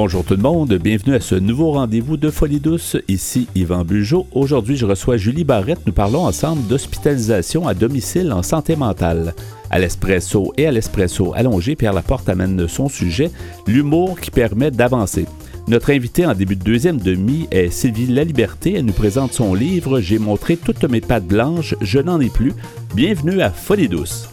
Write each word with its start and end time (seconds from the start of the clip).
Bonjour 0.00 0.24
tout 0.24 0.36
le 0.36 0.42
monde, 0.42 0.74
bienvenue 0.74 1.16
à 1.16 1.20
ce 1.20 1.34
nouveau 1.34 1.72
rendez-vous 1.72 2.16
de 2.16 2.30
Folie 2.30 2.60
douce. 2.60 2.96
Ici 3.08 3.48
Yvan 3.56 3.84
Bugeaud. 3.84 4.28
Aujourd'hui, 4.30 4.76
je 4.76 4.86
reçois 4.86 5.16
Julie 5.16 5.42
Barrette. 5.42 5.80
Nous 5.86 5.92
parlons 5.92 6.24
ensemble 6.24 6.64
d'hospitalisation 6.68 7.66
à 7.66 7.74
domicile 7.74 8.32
en 8.32 8.44
santé 8.44 8.76
mentale. 8.76 9.34
À 9.70 9.80
l'espresso 9.80 10.52
et 10.56 10.68
à 10.68 10.70
l'espresso 10.70 11.32
allongé, 11.34 11.74
Pierre 11.74 11.94
Laporte 11.94 12.28
amène 12.28 12.68
son 12.68 12.88
sujet, 12.88 13.32
l'humour 13.66 14.20
qui 14.20 14.30
permet 14.30 14.70
d'avancer. 14.70 15.26
Notre 15.66 15.90
invitée 15.90 16.26
en 16.26 16.34
début 16.34 16.54
de 16.54 16.62
deuxième 16.62 16.98
demi 16.98 17.48
est 17.50 17.70
Sylvie 17.70 18.06
Laliberté. 18.06 18.74
Elle 18.74 18.84
nous 18.84 18.92
présente 18.92 19.32
son 19.32 19.52
livre 19.52 20.00
J'ai 20.00 20.20
montré 20.20 20.56
toutes 20.56 20.84
mes 20.84 21.00
pattes 21.00 21.26
blanches, 21.26 21.74
je 21.80 21.98
n'en 21.98 22.20
ai 22.20 22.28
plus. 22.30 22.52
Bienvenue 22.94 23.40
à 23.40 23.50
Folie 23.50 23.88
douce. 23.88 24.28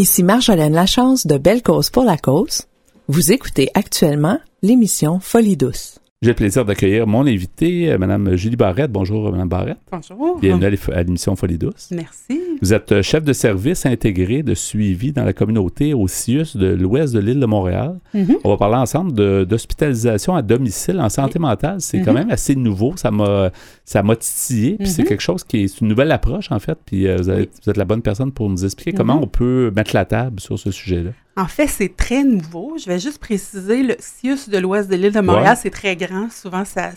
Ici 0.00 0.22
Marjolaine 0.22 0.74
Lachance 0.74 1.26
de 1.26 1.38
Belle 1.38 1.60
Cause 1.60 1.90
pour 1.90 2.04
la 2.04 2.16
Cause. 2.16 2.66
Vous 3.08 3.32
écoutez 3.32 3.68
actuellement 3.74 4.38
l'émission 4.62 5.18
Folie 5.18 5.56
douce. 5.56 5.98
J'ai 6.20 6.30
le 6.30 6.34
plaisir 6.34 6.64
d'accueillir 6.64 7.06
mon 7.06 7.24
invité, 7.28 7.92
euh, 7.92 7.96
Mme 7.98 8.34
Julie 8.34 8.56
Barrette. 8.56 8.90
Bonjour, 8.90 9.30
Mme 9.30 9.48
Barrette. 9.48 9.78
Bonjour. 9.92 10.40
Bienvenue 10.40 10.76
à 10.92 11.02
l'émission 11.04 11.36
Folie 11.36 11.58
douce. 11.58 11.90
Merci. 11.92 12.40
Vous 12.60 12.74
êtes 12.74 12.90
euh, 12.90 13.02
chef 13.02 13.22
de 13.22 13.32
service 13.32 13.86
intégré 13.86 14.42
de 14.42 14.52
suivi 14.52 15.12
dans 15.12 15.22
la 15.22 15.32
communauté 15.32 15.94
au 15.94 16.08
CIUS 16.08 16.56
de 16.56 16.66
l'ouest 16.74 17.14
de 17.14 17.20
l'île 17.20 17.38
de 17.38 17.46
Montréal. 17.46 18.00
Mhm. 18.14 18.34
On 18.42 18.48
va 18.50 18.56
parler 18.56 18.74
ensemble 18.78 19.12
d'hospitalisation 19.46 20.34
à 20.34 20.42
domicile 20.42 20.98
en 20.98 21.08
santé 21.08 21.38
mentale. 21.38 21.76
C'est 21.80 22.00
quand 22.00 22.10
Mhm. 22.12 22.18
même 22.18 22.30
assez 22.32 22.56
nouveau. 22.56 22.94
Ça 22.96 23.12
m'a 23.12 24.16
titillé. 24.16 24.74
Puis 24.76 24.88
c'est 24.88 25.02
Mhm. 25.02 25.08
quelque 25.08 25.20
chose 25.22 25.44
qui 25.44 25.58
est 25.58 25.80
une 25.80 25.86
nouvelle 25.86 26.10
approche, 26.10 26.50
en 26.50 26.58
fait. 26.58 26.76
Puis 26.84 27.06
euh, 27.06 27.16
vous, 27.16 27.28
avez- 27.28 27.42
Oui. 27.42 27.48
vous 27.64 27.70
êtes 27.70 27.76
la 27.76 27.84
bonne 27.84 28.02
personne 28.02 28.32
pour 28.32 28.50
nous 28.50 28.64
expliquer 28.64 28.92
comment 28.92 29.22
on 29.22 29.28
peut 29.28 29.70
mettre 29.76 29.94
la 29.94 30.04
table 30.04 30.40
sur 30.40 30.58
ce 30.58 30.72
sujet-là. 30.72 31.10
En 31.38 31.46
fait, 31.46 31.68
c'est 31.68 31.96
très 31.96 32.24
nouveau. 32.24 32.76
Je 32.78 32.86
vais 32.86 32.98
juste 32.98 33.18
préciser, 33.18 33.82
le 33.84 33.96
CIUS 34.00 34.48
de 34.48 34.58
l'ouest 34.58 34.90
de 34.90 34.96
l'île 34.96 35.12
de 35.12 35.20
Montréal, 35.20 35.50
Ouais. 35.50 35.60
c'est 35.62 35.70
très 35.70 35.94
grand. 35.96 36.30
Souvent, 36.30 36.64
ça 36.64 36.90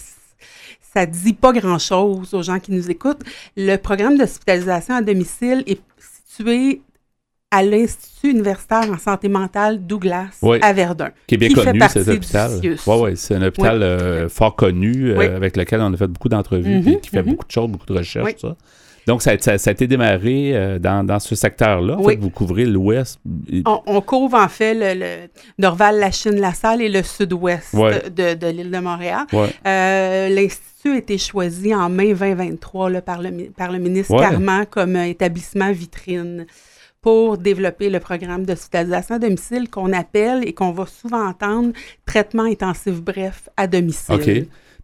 ça 0.93 1.05
dit 1.05 1.31
pas 1.33 1.53
grand-chose 1.53 2.33
aux 2.33 2.41
gens 2.43 2.59
qui 2.59 2.73
nous 2.73 2.89
écoutent. 2.91 3.21
Le 3.55 3.77
programme 3.77 4.17
d'hospitalisation 4.17 4.95
à 4.95 5.01
domicile 5.01 5.63
est 5.65 5.79
situé 6.27 6.81
à 7.49 7.63
l'Institut 7.63 8.31
universitaire 8.31 8.89
en 8.91 8.97
santé 8.97 9.29
mentale 9.29 9.85
Douglas 9.85 10.37
Oui. 10.41 10.57
à 10.61 10.73
Verdun. 10.73 11.11
Qui 11.27 11.35
est 11.35 11.37
bien 11.37 11.47
Qui 11.49 11.53
connu, 11.53 11.79
cet 11.89 12.07
hôpital. 12.07 12.51
Oui, 12.63 12.75
oui, 12.87 13.11
c'est 13.15 13.35
un 13.35 13.41
hôpital 13.43 13.83
euh, 13.83 14.27
fort 14.27 14.55
connu 14.55 15.11
euh, 15.11 15.17
Oui. 15.17 15.25
avec 15.27 15.55
lequel 15.55 15.79
on 15.81 15.93
a 15.93 15.97
fait 15.97 16.07
beaucoup 16.07 16.29
d'entrevues 16.29 16.77
Mhm, 16.77 16.83
puis 16.83 16.99
qui 17.01 17.09
fait 17.09 17.23
mhm. 17.23 17.29
beaucoup 17.31 17.45
de 17.45 17.51
choses, 17.51 17.69
beaucoup 17.69 17.85
de 17.85 17.97
recherches. 17.97 18.35
Ça. 18.41 18.55
Donc, 19.11 19.21
ça, 19.21 19.31
a- 19.31 19.37
ça- 19.39 19.57
ça 19.57 19.69
a 19.69 19.73
été 19.73 19.87
démarré 19.87 20.51
euh, 20.55 20.79
dans, 20.79 21.05
dans 21.05 21.19
ce 21.19 21.35
secteur-là. 21.35 21.97
En 21.97 22.01
Oui. 22.03 22.13
fait, 22.13 22.19
vous 22.21 22.29
couvrez 22.29 22.65
l'ouest. 22.65 23.19
On, 23.65 23.81
on 23.85 23.99
couvre 24.01 24.37
en 24.37 24.47
fait 24.47 24.73
le, 24.73 24.99
le 24.99 25.15
Dorval, 25.59 25.99
la 25.99 26.11
Chine, 26.11 26.39
la 26.39 26.53
Salle 26.53 26.81
et 26.81 26.87
le 26.89 27.03
sud-ouest 27.03 27.73
Ouais. 27.73 28.09
de, 28.09 28.35
de 28.35 28.47
l'île 28.47 28.71
de 28.71 28.79
Montréal. 28.79 29.25
Ouais. 29.33 29.49
Euh, 29.67 30.29
L'Institut 30.29 30.93
a 30.93 30.97
été 30.97 31.17
choisi 31.17 31.75
en 31.75 31.89
mai 31.89 32.13
2023 32.13 32.89
là, 32.89 33.01
par, 33.01 33.21
le, 33.21 33.31
mi- 33.31 33.49
par 33.49 33.71
le 33.71 33.79
ministre 33.79 34.13
Ouais. 34.15 34.21
Carman 34.21 34.65
comme 34.65 34.95
euh, 34.95 35.03
établissement 35.05 35.71
vitrine 35.73 36.45
pour 37.01 37.37
développer 37.37 37.89
le 37.89 37.99
programme 37.99 38.45
d'hospitalisation 38.45 39.15
à 39.15 39.19
domicile 39.19 39.69
qu'on 39.69 39.91
appelle 39.91 40.47
et 40.47 40.53
qu'on 40.53 40.71
va 40.71 40.85
souvent 40.85 41.27
entendre 41.27 41.73
traitement 42.05 42.43
intensif 42.43 42.93
bref 43.01 43.49
à 43.57 43.67
domicile. 43.67 44.15
OK. 44.15 44.29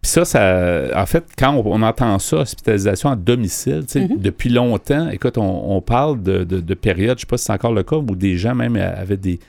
Puis 0.02 0.12
ça, 0.12 0.26
ça, 0.26 0.88
en 0.96 1.06
fait, 1.06 1.26
quand 1.38 1.54
on, 1.56 1.64
on 1.66 1.82
entend 1.82 2.18
ça, 2.20 2.38
hospitalisation 2.38 3.10
à 3.10 3.16
domicile, 3.16 3.84
tu 3.88 3.94
sais, 3.94 4.08
Mhm. 4.08 4.18
depuis 4.20 4.50
longtemps, 4.50 5.10
écoute, 5.10 5.38
on, 5.38 5.76
on 5.76 5.82
parle 5.82 6.22
de, 6.22 6.44
de, 6.44 6.60
de 6.60 6.74
périodes, 6.74 7.18
je 7.18 7.22
sais 7.22 7.28
pas 7.28 7.38
si 7.38 7.46
c'est 7.46 7.54
encore 7.54 7.74
le 7.74 7.84
cas, 7.84 7.96
où 7.98 8.16
des 8.16 8.38
gens 8.38 8.56
même 8.56 8.76
avaient 8.76 9.18
des... 9.18 9.40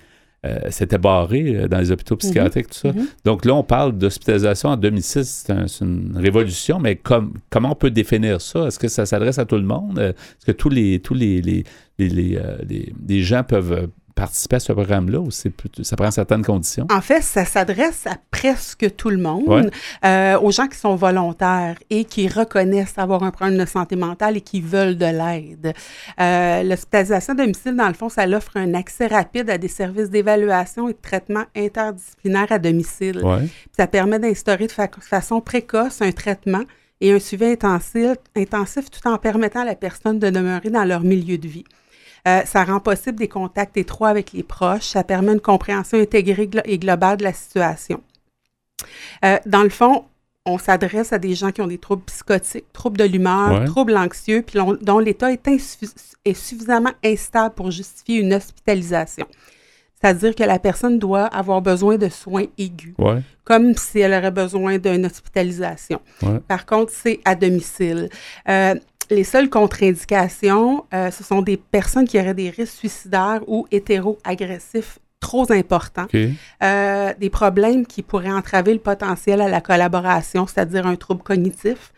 euh, 0.47 0.71
s'étaient 0.71 0.99
barrés 0.99 1.57
euh, 1.57 1.69
dans 1.69 1.79
les 1.81 1.91
hôpitaux 1.91 2.15
psychiatriques, 2.17 2.69
tout 2.69 2.79
ça. 2.79 2.93
Mhm. 2.93 3.07
Donc 3.25 3.45
là, 3.45 3.55
on 3.55 3.65
parle 3.65 3.99
d'hospitalisation 3.99 4.71
à 4.71 4.77
domicile, 4.77 5.25
c'est 5.25 5.51
un- 5.51 5.67
c'est 5.67 5.85
une 5.85 6.13
révolution, 6.17 6.79
mais 6.79 6.95
comme, 6.97 7.35
comment 7.51 7.73
on 7.73 7.75
peut 7.75 7.91
définir 7.91 8.41
ça? 8.41 8.67
Est-ce 8.69 8.79
que 8.79 8.87
ça 8.89 9.05
s'adresse 9.05 9.39
à 9.41 9.45
tout 9.47 9.57
le 9.57 9.63
monde? 9.64 9.98
Euh, 9.98 10.11
Est-ce 10.11 10.47
que 10.47 10.53
tous 10.53 10.69
les, 10.70 11.01
tous 11.01 11.14
les, 11.14 11.41
les, 11.42 11.64
les, 11.98 12.08
les, 12.08 12.37
euh, 12.39 13.23
gens 13.23 13.42
peuvent 13.42 13.73
euh, 13.73 13.87
participer 14.18 14.56
à 14.56 14.61
ce 14.61 14.73
programme-là 14.73 15.20
ou 15.20 15.30
ça 15.30 15.96
prend 15.96 16.11
certaines 16.11 16.45
conditions? 16.45 16.86
En 16.90 17.01
fait, 17.01 17.23
ça 17.23 17.45
s'adresse 17.45 18.06
à 18.06 18.17
presque 18.30 18.95
tout 18.96 19.11
le 19.11 19.18
monde, 19.18 19.48
Ouais. 19.48 19.70
euh, 20.05 20.39
aux 20.40 20.51
gens 20.51 20.67
qui 20.67 20.77
sont 20.79 20.95
volontaires 20.96 21.77
et 21.90 22.05
qui 22.05 22.28
reconnaissent 22.28 22.98
avoir 22.98 23.23
un 23.23 23.30
problème 23.30 23.58
de 23.58 23.64
santé 23.67 23.96
mentale 23.96 24.36
et 24.36 24.40
qui 24.40 24.61
veulent 24.61 24.96
de 24.96 25.07
l'aide. 25.07 25.73
Euh, 26.20 26.62
L'hospitalisation 26.64 27.33
à 27.34 27.36
domicile, 27.36 27.77
dans 27.77 27.89
le 27.89 27.95
fond, 27.95 28.08
ça 28.08 28.27
offre 28.28 28.57
un 28.57 28.74
accès 28.74 29.07
rapide 29.07 29.48
à 29.51 29.58
des 29.58 29.68
services 29.68 30.11
d'évaluation 30.11 30.89
et 30.89 30.92
de 30.92 30.98
traitement 31.01 31.45
interdisciplinaire 31.57 32.51
à 32.51 32.58
domicile. 32.58 33.20
Ouais. 33.24 33.46
Ça 33.77 33.86
permet 33.86 34.18
d'instaurer 34.18 34.67
de 34.67 34.73
fa- 34.73 34.89
façon 35.01 35.40
précoce 35.40 36.02
un 36.02 36.12
traitement 36.12 36.62
et 37.01 37.12
un 37.12 37.18
suivi 37.20 37.45
intensif, 37.46 38.17
intensif 38.36 38.90
tout 38.90 39.07
en 39.08 39.18
permettant 39.18 39.61
à 39.61 39.64
la 39.64 39.77
personne 39.77 40.18
de 40.18 40.30
demeurer 40.30 40.70
dans 40.70 40.84
leur 40.84 41.02
milieu 41.02 41.39
de 41.39 41.46
vie. 41.46 41.64
Euh, 42.28 42.42
ça 42.44 42.64
rend 42.64 42.80
possible 42.80 43.18
des 43.18 43.28
contacts 43.28 43.77
étroits 43.77 44.08
avec 44.08 44.33
les 44.33 44.42
proches. 44.42 44.89
Ça 44.89 45.02
permet 45.05 45.33
une 45.33 45.40
compréhension 45.40 45.98
intégrée 45.98 46.48
et 46.64 46.78
globale 46.78 47.16
de 47.16 47.24
la 47.24 47.33
situation. 47.33 48.02
Euh, 49.24 49.39
dans 49.46 49.62
le 49.62 49.70
fond, 49.70 50.05
on 50.44 50.58
s'adresse 50.58 51.12
à 51.12 51.18
des 51.18 51.34
gens 51.34 51.50
qui 51.52 51.61
ont 51.62 51.66
des 51.66 51.78
troubles 51.78 52.02
psychotiques, 52.06 52.64
troubles 52.72 52.98
de 52.98 53.05
l'humeur, 53.05 53.61
Ouais. 53.61 53.64
troubles 53.66 53.96
anxieux, 53.96 54.42
puis 54.42 54.58
dont 54.83 54.98
l'état 54.98 55.30
est, 55.33 56.34
suffisamment 56.34 56.92
instable 57.05 57.55
pour 57.55 57.70
justifier 57.70 58.20
une 58.20 58.34
hospitalisation. 58.34 59.27
C'est-à-dire 60.00 60.34
que 60.34 60.45
la 60.45 60.58
personne 60.58 60.98
doit 60.98 61.24
avoir 61.27 61.60
besoin 61.60 61.96
de 61.98 62.08
soins 62.08 62.45
aigus 62.56 62.95
Ouais. 62.98 63.20
comme 63.45 63.74
si 63.74 63.98
elle 63.98 64.12
aurait 64.14 64.30
besoin 64.30 64.78
d'une 64.78 65.06
hospitalisation. 65.06 66.00
Ouais. 66.22 66.39
Par 66.46 66.66
contre, 66.66 66.92
c'est 66.95 67.20
à 67.24 67.34
domicile. 67.34 68.08
Euh, 68.48 68.74
les 69.11 69.24
seules 69.24 69.48
contre-indications, 69.51 70.85
euh, 70.95 71.11
ce 71.11 71.24
sont 71.24 71.42
des 71.42 71.57
personnes 71.57 72.07
qui 72.07 72.19
auraient 72.19 72.35
des 72.35 72.51
risques 72.51 72.74
suicidaires 72.74 73.41
ou 73.46 73.67
hétéro-agressifs 73.70 74.98
trop 75.20 75.51
importants. 75.52 76.07
Euh, 76.63 77.13
des 77.19 77.30
problèmes 77.30 77.86
qui 77.86 78.02
pourraient 78.02 78.30
entraver 78.33 78.73
le 78.73 78.79
potentiel 78.79 79.41
à 79.41 79.48
la 79.48 79.61
collaboration, 79.61 80.46
c'est-à-dire 80.46 80.86
un 80.86 80.96
trouble 80.96 81.23
cognitif, 81.23 81.92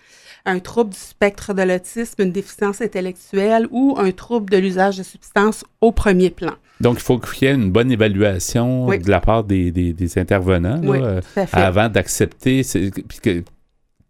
un 0.46 0.58
trouble 0.58 0.90
du 0.90 0.98
spectre 0.98 1.52
de 1.52 1.62
l'autisme, 1.62 2.22
une 2.22 2.32
déficience 2.32 2.80
intellectuelle 2.80 3.66
ou 3.70 3.94
un 3.98 4.10
trouble 4.12 4.48
de 4.50 4.56
l'usage 4.56 4.96
de 4.96 5.02
substances 5.02 5.64
au 5.82 5.92
premier 5.92 6.30
plan. 6.30 6.54
Donc, 6.80 6.96
il 6.96 7.02
faut 7.02 7.18
qu'il 7.18 7.46
y 7.46 7.50
ait 7.50 7.54
une 7.54 7.70
bonne 7.70 7.92
évaluation 7.92 8.86
Oui. 8.86 8.98
de 8.98 9.10
la 9.10 9.20
part 9.20 9.44
des, 9.44 9.70
des- 9.70 9.92
des 9.92 10.18
intervenants 10.18 10.80
là, 10.80 11.20
euh, 11.36 11.46
avant 11.52 11.90
d'accepter. 11.90 12.62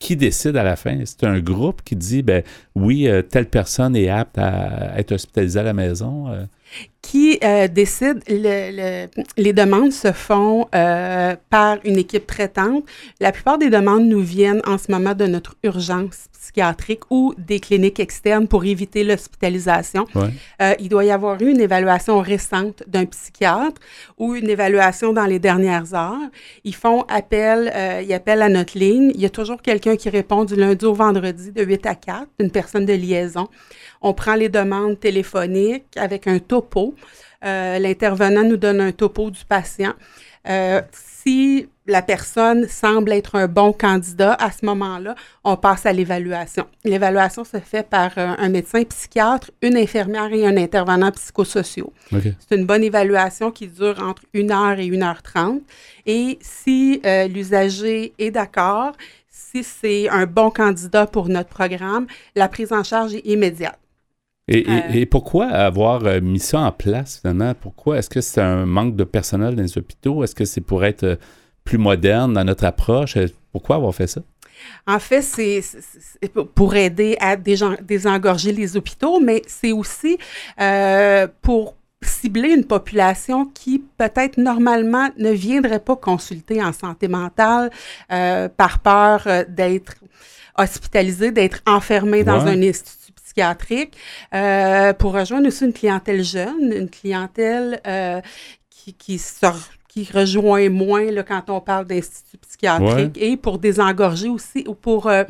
Qui 0.01 0.17
décide 0.17 0.57
à 0.57 0.65
la 0.65 0.75
fin? 0.75 0.99
C'est 1.05 1.23
un 1.25 1.39
groupe 1.39 1.83
qui 1.85 1.95
dit, 1.95 2.23
ben 2.23 2.43
oui, 2.75 3.07
euh, 3.07 3.23
telle 3.23 3.47
personne 3.49 3.95
est 3.95 4.09
apte 4.09 4.39
à 4.39 4.99
être 4.99 5.13
hospitalisée 5.13 5.61
à 5.61 5.63
la 5.63 5.75
maison. 5.75 6.27
euh. 6.29 6.45
qui 7.03 7.39
euh, 7.43 7.67
décide, 7.69 8.21
le- 8.29 8.71
le- 9.07 9.09
les 9.37 9.53
demandes 9.53 9.91
se 9.93 10.13
font 10.13 10.67
par 10.71 11.79
une 11.85 11.97
équipe 11.99 12.27
traitante. 12.27 12.85
La 13.21 13.33
plupart 13.33 13.59
des 13.59 13.71
demandes 13.71 14.07
nous 14.07 14.21
viennent 14.23 14.63
en 14.67 14.79
ce 14.79 14.91
moment 14.93 15.15
de 15.15 15.27
notre 15.27 15.57
urgence 15.65 16.27
ou 17.11 17.35
des 17.39 17.61
cliniques 17.61 18.01
externes 18.01 18.47
pour 18.49 18.65
éviter 18.65 19.05
l'hospitalisation. 19.05 20.07
Ouais. 20.15 20.31
Euh, 20.61 20.75
il 20.79 20.89
doit 20.89 21.05
y 21.05 21.11
avoir 21.11 21.41
eu 21.41 21.51
une 21.51 21.61
évaluation 21.61 22.21
récente 22.21 22.83
d'un 22.87 23.07
psychiatre 23.07 23.81
ou 24.19 24.35
une 24.35 24.49
évaluation 24.49 25.13
dans 25.13 25.27
les 25.27 25.39
dernières 25.39 25.95
heures. 25.95 26.31
Ils 26.65 26.75
font 26.75 27.03
appel, 27.03 27.73
euh, 27.75 28.03
ils 28.03 28.13
appellent 28.13 28.43
à 28.43 28.49
notre 28.49 28.79
ligne. 28.79 29.13
Il 29.15 29.21
y 29.21 29.27
a 29.27 29.31
toujours 29.31 29.63
quelqu'un 29.63 29.97
qui 29.97 30.11
répond 30.11 30.45
du 30.45 30.57
lundi 30.57 30.85
au 30.85 30.95
vendredi 30.95 31.53
de 31.53 31.63
8 31.63 31.87
à 31.87 31.95
4, 31.95 32.27
une 32.39 32.51
personne 32.51 32.87
de 32.87 32.95
liaison. 32.95 33.49
On 34.03 34.15
prend 34.15 34.35
les 34.35 34.49
demandes 34.49 34.99
téléphoniques 34.99 35.97
avec 35.97 36.27
un 36.27 36.39
topo. 36.39 36.95
Euh, 37.45 37.79
L'intervenant 37.79 38.45
nous 38.45 38.57
donne 38.57 38.81
un 38.81 38.93
topo 38.93 39.31
du 39.31 39.45
patient. 39.45 39.95
Si 40.93 41.69
la 41.91 42.03
personne 42.03 42.67
semble 42.69 43.13
être 43.13 43.35
un 43.37 43.49
bon 43.49 43.73
candidat, 43.73 44.35
à 44.35 44.51
ce 44.51 44.65
moment-là, 44.67 45.15
on 45.45 45.57
passe 45.57 45.85
à 45.87 45.93
l'évaluation. 45.93 46.65
L'évaluation 46.85 47.45
se 47.45 47.59
fait 47.59 47.87
par 47.89 48.13
euh, 48.17 48.35
un 48.39 48.49
médecin 48.49 48.83
psychiatre, 48.85 49.51
une 49.61 49.77
infirmière 49.77 50.33
et 50.33 50.47
un 50.47 50.57
intervenant 50.57 51.11
psychosociaux. 51.11 51.93
C'est 52.13 52.57
une 52.57 52.67
bonne 52.67 52.83
évaluation 52.85 53.51
qui 53.51 53.67
dure 53.69 54.01
entre 54.03 54.23
1 54.35 54.51
heure 54.51 54.79
et 54.79 54.89
1 54.89 55.03
heure 55.03 55.23
30. 55.23 55.61
Et 56.07 56.39
si 56.41 57.01
euh, 57.05 57.27
l'usager 57.29 58.13
est 58.19 58.31
d'accord, 58.31 58.93
si 59.29 59.63
c'est 59.65 60.09
un 60.09 60.27
bon 60.27 60.51
candidat 60.51 61.07
pour 61.07 61.29
notre 61.29 61.49
programme, 61.49 62.07
la 62.37 62.49
prise 62.49 62.73
en 62.73 62.85
charge 62.85 63.15
est 63.15 63.27
immédiate. 63.27 63.79
Et, 64.49 64.59
et- 64.61 64.69
Euh. 64.71 64.81
et 64.95 65.07
pourquoi 65.07 65.47
avoir 65.47 66.03
mis 66.21 66.41
ça 66.41 66.61
en 66.61 66.73
place 66.73 67.21
finalement? 67.21 67.55
Pourquoi? 67.61 67.99
Est-ce 67.99 68.11
que 68.11 68.21
c'est 68.21 68.41
un 68.41 68.67
manque 68.67 68.97
de 68.97 69.05
personnel 69.05 69.55
dans 69.55 69.63
les 69.63 69.79
hôpitaux? 69.79 70.25
Est-ce 70.25 70.35
que 70.35 70.45
c'est 70.45 70.61
pour 70.61 70.85
être 70.85 71.19
plus 71.71 71.79
moderne 71.79 72.33
dans 72.35 72.45
notre 72.45 72.65
approche? 72.65 73.17
Euh, 73.17 73.29
Pourquoi 73.53 73.77
avoir 73.77 73.95
fait 73.95 74.09
ça? 74.09 74.23
En 74.87 74.99
fait, 74.99 75.23
c'est 75.23 75.63
pour 76.55 76.75
aider 76.75 77.17
à 77.21 77.37
désengorger 77.37 78.53
les 78.53 78.77
hôpitaux, 78.77 79.21
mais 79.21 79.41
c'est 79.47 79.73
aussi 79.73 80.19
euh, 80.61 81.29
pour 81.41 81.77
cibler 82.03 82.51
une 82.51 82.65
population 82.65 83.47
qui 83.47 83.85
peut-être 83.97 84.37
normalement 84.37 85.09
ne 85.17 85.31
viendrait 85.31 85.81
pas 85.81 85.97
consulter 85.97 86.63
en 86.63 86.73
santé 86.73 87.09
mentale 87.09 87.71
par 88.57 88.79
peur 88.81 89.27
d'être 89.49 89.95
hospitalisé, 90.57 91.31
d'être 91.31 91.61
enfermé 91.67 92.25
dans 92.25 92.47
un 92.47 92.61
institut 92.63 93.13
psychiatrique, 93.13 93.97
pour 94.99 95.13
rejoindre 95.13 95.49
aussi 95.49 95.65
une 95.65 95.75
clientèle 95.75 96.25
jeune, 96.25 96.73
une 96.73 96.91
clientèle 96.91 97.81
qui, 98.71 98.95
qui 98.95 99.19
sort 99.19 99.61
qui 99.91 100.09
rejoint 100.15 100.69
moins 100.71 101.11
là, 101.11 101.25
quand 101.25 101.51
on 101.51 101.61
parle 101.61 101.85
d'instituts 101.85 102.39
psychiatriques 102.39 103.19
et 103.21 103.37
pour 103.37 103.59
désengorger 103.59 104.29
aussi 104.29 104.65
ou 104.69 104.75
pour, 104.75 105.09
euh, 105.09 105.25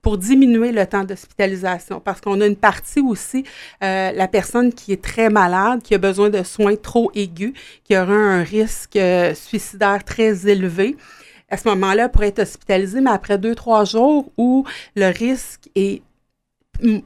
pour 0.00 0.16
diminuer 0.16 0.72
le 0.72 0.86
temps 0.86 1.04
d'hospitalisation. 1.04 2.00
Parce 2.00 2.22
qu'on 2.22 2.40
a 2.40 2.46
une 2.46 2.56
partie 2.56 3.00
aussi, 3.00 3.44
euh, 3.84 4.10
la 4.12 4.26
personne 4.26 4.72
qui 4.72 4.94
est 4.94 5.02
très 5.02 5.28
malade, 5.28 5.82
qui 5.82 5.94
a 5.94 5.98
besoin 5.98 6.30
de 6.30 6.42
soins 6.42 6.76
trop 6.76 7.10
aigus, 7.14 7.52
qui 7.84 7.98
aura 7.98 8.14
un 8.14 8.42
risque 8.42 8.96
euh, 8.96 9.34
suicidaire 9.34 10.02
très 10.04 10.48
élevé. 10.48 10.96
À 11.50 11.58
ce 11.58 11.68
moment-là, 11.68 12.08
pourrait 12.08 12.28
être 12.28 12.40
hospitalisée, 12.40 13.02
mais 13.02 13.10
après 13.10 13.36
deux, 13.36 13.54
trois 13.54 13.84
jours 13.84 14.32
où 14.38 14.64
le 14.96 15.12
risque 15.12 15.68
est 15.74 16.02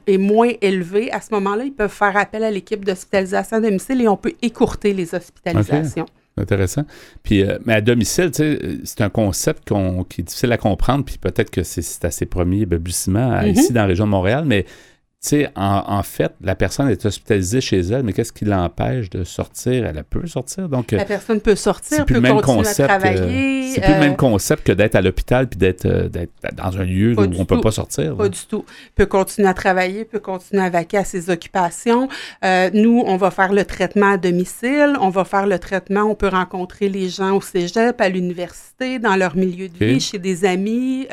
est 0.05 0.19
moins 0.19 0.51
élevé, 0.61 1.11
à 1.11 1.19
ce 1.19 1.33
moment-là, 1.33 1.63
ils 1.63 1.73
peuvent 1.73 1.91
faire 1.91 2.15
appel 2.15 2.43
à 2.43 2.51
l'équipe 2.51 2.85
d'hospitalisation 2.85 3.57
à 3.57 3.59
domicile 3.59 4.01
et 4.01 4.07
on 4.07 4.17
peut 4.17 4.33
écourter 4.43 4.93
les 4.93 5.15
hospitalisations. 5.15 6.05
Intéressant. 6.35 6.83
Puis, 7.21 7.43
euh, 7.43 7.59
mais 7.65 7.73
à 7.73 7.81
domicile, 7.81 8.31
c'est 8.33 9.01
un 9.01 9.09
concept 9.09 9.71
qui 10.09 10.21
est 10.21 10.23
difficile 10.23 10.51
à 10.51 10.57
comprendre, 10.57 11.05
puis 11.05 11.17
peut-être 11.19 11.51
que 11.51 11.61
c'est 11.61 12.05
à 12.05 12.09
ses 12.09 12.25
premiers 12.25 12.65
balbutiements 12.65 13.41
ici 13.41 13.71
dans 13.71 13.81
la 13.81 13.87
région 13.87 14.05
de 14.05 14.11
Montréal, 14.11 14.43
mais 14.47 14.65
sais, 15.29 15.49
en, 15.55 16.03
fait, 16.03 16.33
la 16.41 16.53
personne 16.53 16.89
est 16.89 17.05
hospitalisée 17.05 17.61
chez 17.61 17.79
elle, 17.79 18.03
mais 18.03 18.11
qu'est-ce 18.11 18.33
qui 18.33 18.43
l'empêche 18.43 19.09
de 19.09 19.23
sortir? 19.23 19.85
Elle 19.85 20.03
peut 20.03 20.27
sortir. 20.27 20.67
Donc, 20.67 20.91
la 20.91 21.05
personne 21.05 21.39
peut 21.39 21.55
sortir, 21.55 22.05
peut 22.05 22.15
continuer 22.15 22.41
concept, 22.41 22.89
à 22.89 22.99
travailler. 22.99 23.71
c'est 23.73 23.81
plus 23.81 23.93
le 23.93 23.99
même 23.99 24.13
euh, 24.13 24.15
concept 24.15 24.67
que 24.67 24.73
d'être 24.73 24.95
à 24.95 25.01
l'hôpital 25.01 25.47
puis 25.47 25.57
d'être, 25.57 25.85
euh, 25.85 26.09
dans 26.53 26.77
un 26.77 26.83
lieu 26.83 27.13
où 27.17 27.21
on 27.21 27.27
ne 27.27 27.43
peut 27.45 27.61
pas 27.61 27.71
sortir. 27.71 28.17
Pas 28.17 28.27
du 28.27 28.45
tout. 28.47 28.65
Peut 28.95 29.05
continuer 29.05 29.47
à 29.47 29.53
travailler, 29.53 30.03
peut 30.03 30.19
continuer 30.19 30.63
à 30.63 30.69
vaquer 30.69 30.97
à 30.97 31.05
ses 31.05 31.29
occupations. 31.29 32.09
Euh, 32.43 32.69
nous, 32.73 33.01
on 33.05 33.15
va 33.15 33.31
faire 33.31 33.53
le 33.53 33.63
traitement 33.63 34.11
à 34.11 34.17
domicile, 34.17 34.97
on 34.99 35.09
va 35.09 35.23
faire 35.23 35.47
le 35.47 35.57
traitement, 35.57 36.01
on 36.01 36.15
peut 36.15 36.27
rencontrer 36.27 36.89
les 36.89 37.07
gens 37.07 37.37
au 37.37 37.41
cégep, 37.41 37.99
à 38.01 38.09
l'université, 38.09 38.99
dans 38.99 39.15
leur 39.15 39.37
milieu 39.37 39.69
de 39.69 39.85
vie, 39.85 40.01
chez 40.01 40.19
des 40.19 40.43
amis 40.43 41.07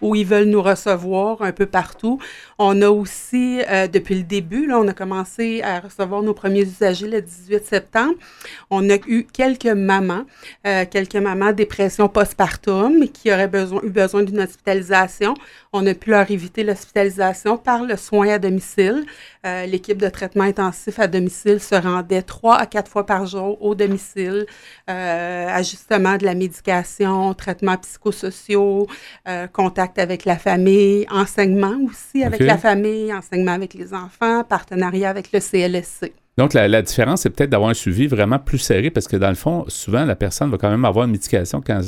où 0.00 0.14
ils 0.14 0.26
veulent 0.26 0.48
nous 0.48 0.62
recevoir 0.62 1.42
un 1.42 1.52
peu 1.52 1.66
partout. 1.66 2.18
On 2.58 2.80
a 2.82 2.88
aussi, 2.88 3.60
euh, 3.68 3.86
depuis 3.86 4.14
le 4.14 4.22
début, 4.22 4.66
là, 4.66 4.78
on 4.78 4.88
a 4.88 4.92
commencé 4.92 5.62
à 5.62 5.80
recevoir 5.80 6.22
nos 6.22 6.34
premiers 6.34 6.62
usagers 6.62 7.08
le 7.08 7.20
18 7.20 7.66
septembre. 7.66 8.14
On 8.70 8.88
a 8.90 8.96
eu 9.06 9.24
quelques 9.24 9.66
mamans, 9.66 10.24
euh, 10.66 10.84
quelques 10.90 11.16
mamans 11.16 11.52
dépression 11.52 12.08
postpartum 12.08 13.08
qui 13.08 13.32
auraient 13.32 13.48
besoin, 13.48 13.80
eu 13.82 13.90
besoin 13.90 14.22
d'une 14.22 14.40
hospitalisation. 14.40 15.34
On 15.72 15.86
a 15.86 15.94
pu 15.94 16.10
leur 16.10 16.30
éviter 16.30 16.64
l'hospitalisation 16.64 17.58
par 17.58 17.84
le 17.84 17.96
soin 17.96 18.28
à 18.28 18.38
domicile. 18.38 19.04
Euh, 19.44 19.66
l'équipe 19.66 19.98
de 19.98 20.08
traitement 20.08 20.44
intensif 20.44 20.98
à 20.98 21.08
domicile 21.08 21.58
se 21.60 21.74
rendait 21.74 22.22
trois 22.22 22.56
à 22.56 22.66
quatre 22.66 22.90
fois 22.90 23.06
par 23.06 23.26
jour 23.26 23.60
au 23.62 23.74
domicile, 23.74 24.46
ajustement 24.86 26.16
de 26.16 26.24
la 26.24 26.34
médication, 26.34 27.34
traitements 27.34 27.76
psychosociaux, 27.76 28.86
contact 29.52 29.81
avec 29.96 30.24
la 30.24 30.36
famille, 30.36 31.06
enseignement 31.10 31.76
aussi 31.88 32.24
avec 32.24 32.40
la 32.40 32.58
famille, 32.58 33.12
enseignement 33.12 33.52
avec 33.52 33.74
les 33.74 33.94
enfants, 33.94 34.44
partenariat 34.44 35.10
avec 35.10 35.30
le 35.32 35.40
CLSC. 35.40 36.12
Donc, 36.38 36.54
la, 36.54 36.80
différence, 36.80 37.22
c'est 37.22 37.30
peut-être 37.30 37.50
d'avoir 37.50 37.68
un 37.68 37.74
suivi 37.74 38.06
vraiment 38.06 38.38
plus 38.38 38.58
serré 38.58 38.90
parce 38.90 39.06
que, 39.06 39.16
dans 39.16 39.28
le 39.28 39.34
fond, 39.34 39.64
souvent, 39.68 40.06
la 40.06 40.16
personne 40.16 40.50
va 40.50 40.56
quand 40.56 40.70
même 40.70 40.86
avoir 40.86 41.04
une 41.04 41.10
médication 41.10 41.62
quand, 41.64 41.82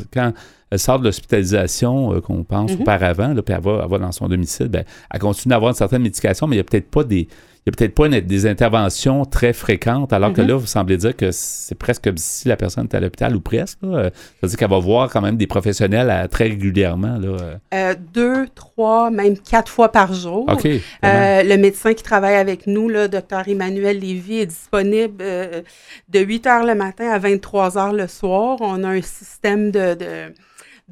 elle 0.71 0.79
sort 0.79 0.99
de 0.99 1.05
l'hospitalisation 1.05 2.15
euh, 2.15 2.21
qu'on 2.21 2.45
pense 2.45 2.73
mhm. 2.73 2.83
auparavant, 2.83 3.33
là, 3.33 3.43
puis 3.43 3.55
elle 3.55 3.63
va, 3.63 3.99
dans 3.99 4.13
son 4.13 4.29
domicile, 4.29 4.69
bien, 4.69 4.83
elle 5.11 5.21
continue 5.21 5.51
d'avoir 5.51 5.71
une 5.71 5.77
certaine 5.77 6.03
médication, 6.03 6.47
mais 6.47 6.57
il 6.57 6.59
n'y 6.59 6.61
a 6.61 6.65
peut-être 6.65 6.91
pas 6.91 7.05
des, 7.05 7.27
n'y 7.67 7.73
a 7.73 7.77
peut-être 7.77 7.95
pas 7.95 8.09
des 8.09 8.47
interventions 8.47 9.25
très 9.25 9.53
fréquentes, 9.53 10.13
alors 10.13 10.33
que 10.33 10.43
mm-hmm. 10.43 10.47
là, 10.47 10.57
vous 10.57 10.67
semblez 10.67 10.97
dire 10.99 11.17
que 11.17 11.31
c'est 11.33 11.75
presque 11.75 12.05
comme 12.05 12.19
si 12.19 12.49
la 12.49 12.57
personne 12.57 12.85
était 12.85 12.99
à 12.99 13.01
l'hôpital 13.01 13.35
ou 13.35 13.41
presque. 13.41 13.79
C'est-à-dire 13.81 14.59
qu'elle 14.59 14.71
va 14.71 14.79
voir 14.79 15.11
quand 15.11 15.23
même 15.23 15.37
des 15.37 15.47
professionnels 15.47 16.11
euh, 16.11 16.29
très 16.29 16.45
régulièrement. 16.45 17.19
Là. 17.19 17.59
Euh, 17.73 17.95
deux, 18.13 18.47
trois, 18.55 19.11
même 19.11 19.39
quatre 19.39 19.71
fois 19.71 19.91
par 19.91 20.13
jour. 20.13 20.47
Euh, 20.51 21.43
le 21.43 21.57
médecin 21.57 21.95
qui 21.95 22.03
travaille 22.03 22.37
avec 22.37 22.67
nous, 22.67 22.89
le 22.89 23.09
docteur 23.09 23.49
Emmanuel 23.49 23.99
Lévy, 23.99 24.41
est 24.41 24.47
disponible 24.47 25.17
de 25.17 26.21
8 26.21 26.47
heures 26.47 26.67
le 26.67 26.75
matin 26.75 27.11
à 27.11 27.19
23 27.19 27.79
heures 27.79 27.93
le 27.93 28.07
soir. 28.07 28.59
On 28.61 28.85
a 28.85 28.89
un 28.89 29.03
système 29.03 29.71
de 29.71 29.95
de 29.95 30.33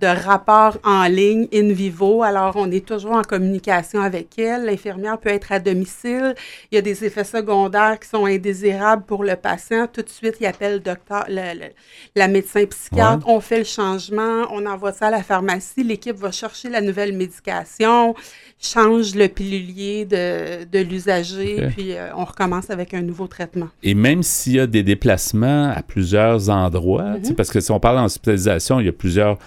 rapports 0.00 0.79
en 0.85 1.05
ligne, 1.05 1.47
in 1.53 1.73
vivo. 1.73 2.23
Alors, 2.23 2.55
on 2.56 2.71
est 2.71 2.85
toujours 2.85 3.12
en 3.12 3.23
communication 3.23 4.00
avec 4.00 4.39
elle. 4.39 4.65
L'infirmière 4.65 5.19
peut 5.19 5.29
être 5.31 5.53
à 5.53 5.61
domicile. 5.61 6.35
Il 6.71 6.77
y 6.77 6.79
a 6.79 6.83
des 6.83 7.05
effets 7.05 7.25
secondaires 7.25 7.99
qui 8.00 8.09
sont 8.09 8.25
indésirables 8.25 9.05
pour 9.05 9.23
le 9.23 9.37
patient. 9.37 9.87
Tout 9.93 10.03
de 10.03 10.09
suite, 10.09 10.37
il 10.41 10.47
appelle 10.47 10.75
le 10.75 10.81
docteur, 10.81 11.27
la 11.29 12.29
médecin 12.29 12.65
psychiatre. 12.67 13.27
On 13.29 13.41
fait 13.41 13.59
le 13.59 13.65
changement. 13.65 14.47
On 14.50 14.67
envoie 14.67 14.93
ça 14.93 15.09
à 15.09 15.11
la 15.11 15.23
pharmacie. 15.23 15.85
L'équipe 15.85 16.17
va 16.17 16.31
chercher 16.33 16.69
la 16.69 16.81
nouvelle 16.81 17.12
médication, 17.12 18.15
change 18.59 19.15
le 19.15 19.29
pilulier 19.29 20.05
de, 20.05 20.65
de 20.65 20.79
l'usager, 20.79 21.69
puis 21.75 21.94
euh, 21.94 22.15
on 22.17 22.25
recommence 22.25 22.71
avec 22.71 22.94
un 22.94 23.03
nouveau 23.03 23.27
traitement. 23.27 23.69
Et 23.83 23.94
même 23.94 24.23
s'il 24.23 24.55
y 24.55 24.61
a 24.61 24.67
des 24.67 24.83
déplacements 24.83 25.71
à 25.71 25.83
plusieurs 25.83 26.49
endroits, 26.49 27.17
mm-hmm. 27.19 27.35
parce 27.35 27.50
que 27.50 27.61
si 27.61 27.71
on 27.71 27.81
parle 27.81 28.03
d'hospitalisation, 28.03 28.81
il 28.81 28.87
y 28.87 28.89
a 28.89 28.93
plusieurs 28.93 29.39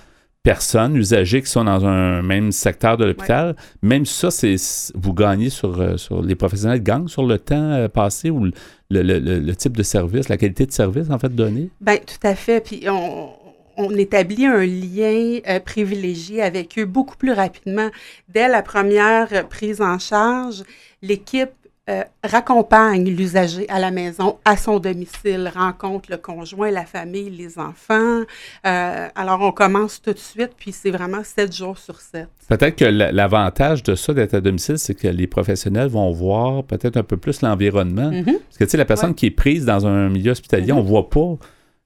personnes, 0.45 0.95
usagers 0.95 1.41
qui 1.41 1.49
sont 1.49 1.63
dans 1.63 1.85
un 1.85 2.21
même 2.21 2.51
secteur 2.51 2.97
de 2.97 3.03
l'hôpital. 3.03 3.55
Même 3.81 4.05
ça, 4.05 4.29
c'est 4.29 4.55
vous 4.93 5.13
gagnez 5.13 5.49
sur, 5.49 5.81
euh, 5.81 5.97
sur 5.97 6.21
les 6.21 6.35
professionnels 6.35 6.83
gagnent 6.83 7.07
sur 7.07 7.25
le 7.25 7.39
temps 7.39 7.71
euh, 7.71 7.87
passé 7.89 8.29
ou 8.29 8.51
le, 8.91 9.53
type 9.53 9.75
de 9.75 9.81
service, 9.83 10.29
la 10.29 10.37
qualité 10.37 10.67
de 10.67 10.71
service 10.71 11.09
en 11.09 11.17
fait 11.17 11.33
donné. 11.33 11.71
Bien, 11.81 11.97
tout 11.97 12.27
à 12.27 12.35
fait. 12.35 12.63
Puis 12.63 12.85
on, 12.87 13.89
établit 13.97 14.45
un 14.45 14.65
lien 14.65 15.39
euh, 15.49 15.59
privilégié 15.59 16.43
avec 16.43 16.77
eux 16.77 16.85
beaucoup 16.85 17.17
plus 17.17 17.33
rapidement. 17.33 17.89
Dès 18.29 18.47
la 18.47 18.61
première 18.61 19.49
prise 19.49 19.81
en 19.81 19.97
charge, 19.97 20.63
l'équipe 21.01 21.49
euh, 21.87 22.03
raccompagne 22.23 23.07
l'usager 23.09 23.69
à 23.69 23.79
la 23.79 23.91
maison, 23.91 24.37
à 24.43 24.57
son 24.57 24.79
domicile, 24.79 25.51
rencontre 25.53 26.09
le 26.09 26.17
conjoint, 26.17 26.71
la 26.71 26.85
famille, 26.85 27.29
les 27.29 27.59
enfants. 27.59 28.21
Euh, 28.65 29.07
alors, 29.13 29.41
on 29.41 29.51
commence 29.51 30.01
tout 30.01 30.13
de 30.13 30.17
suite, 30.17 30.51
puis 30.57 30.71
c'est 30.71 30.89
vraiment 30.89 31.23
sept 31.23 31.55
jours 31.55 31.77
sur 31.77 32.01
sept. 32.01 32.27
Peut-être 32.49 32.77
que 32.77 32.85
l'avantage 32.85 33.83
de 33.83 33.93
ça, 33.93 34.15
d'être 34.15 34.33
à 34.33 34.41
domicile, 34.41 34.79
c'est 34.79 34.95
que 34.95 35.07
les 35.07 35.27
professionnels 35.27 35.89
vont 35.89 36.11
voir 36.11 36.63
peut-être 36.63 36.97
un 36.97 37.03
peu 37.03 37.17
plus 37.17 37.43
l'environnement. 37.43 38.09
Mm-hmm. 38.09 38.25
Parce 38.25 38.57
que, 38.57 38.63
tu 38.63 38.71
sais, 38.71 38.77
la 38.77 38.85
personne 38.85 39.13
qui 39.13 39.27
est 39.27 39.31
prise 39.31 39.65
dans 39.65 39.85
un 39.85 40.09
milieu 40.09 40.31
hospitalier, 40.31 40.71
mm-hmm. 40.71 40.77
on 40.77 40.81
voit 40.81 41.09
pas 41.11 41.37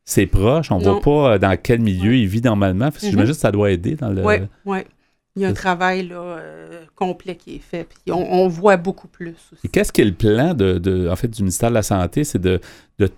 ses 0.06 0.28
proches, 0.28 0.72
on 0.72 0.78
voit 0.78 1.02
pas 1.02 1.34
euh, 1.34 1.38
dans 1.40 1.58
quel 1.62 1.82
milieu 1.82 2.16
il 2.16 2.28
vit 2.28 2.42
normalement. 2.42 2.88
Mm-hmm. 2.88 3.10
J'imagine 3.10 3.34
que 3.34 3.40
ça 3.40 3.52
doit 3.52 3.72
aider 3.72 3.96
dans 3.96 4.10
le... 4.10 4.24
Oui, 4.24 4.36
oui. 4.66 4.80
Il 5.36 5.44
y 5.44 5.46
a 5.46 5.50
un 5.50 5.54
travail 5.54 6.08
là, 6.08 6.16
euh, 6.16 6.86
complet 6.96 7.36
qui 7.36 7.56
est 7.56 7.60
fait, 7.60 7.86
puis 7.86 8.12
on, 8.12 8.48
voit 8.48 8.78
beaucoup 8.78 9.08
plus 9.08 9.36
aussi. 9.54 9.62
Et 9.64 9.68
qu'est-ce 9.70 9.94
qui 9.94 10.02
est 10.02 10.06
le 10.06 10.14
plan 10.14 10.54
de, 10.54 11.08
en 11.10 11.16
fait, 11.16 11.28
du 11.28 11.44
ministère 11.44 11.70
de 11.70 11.76
la 11.76 11.84
Santé? 11.84 12.24
C'est 12.24 12.40
de, 12.40 12.60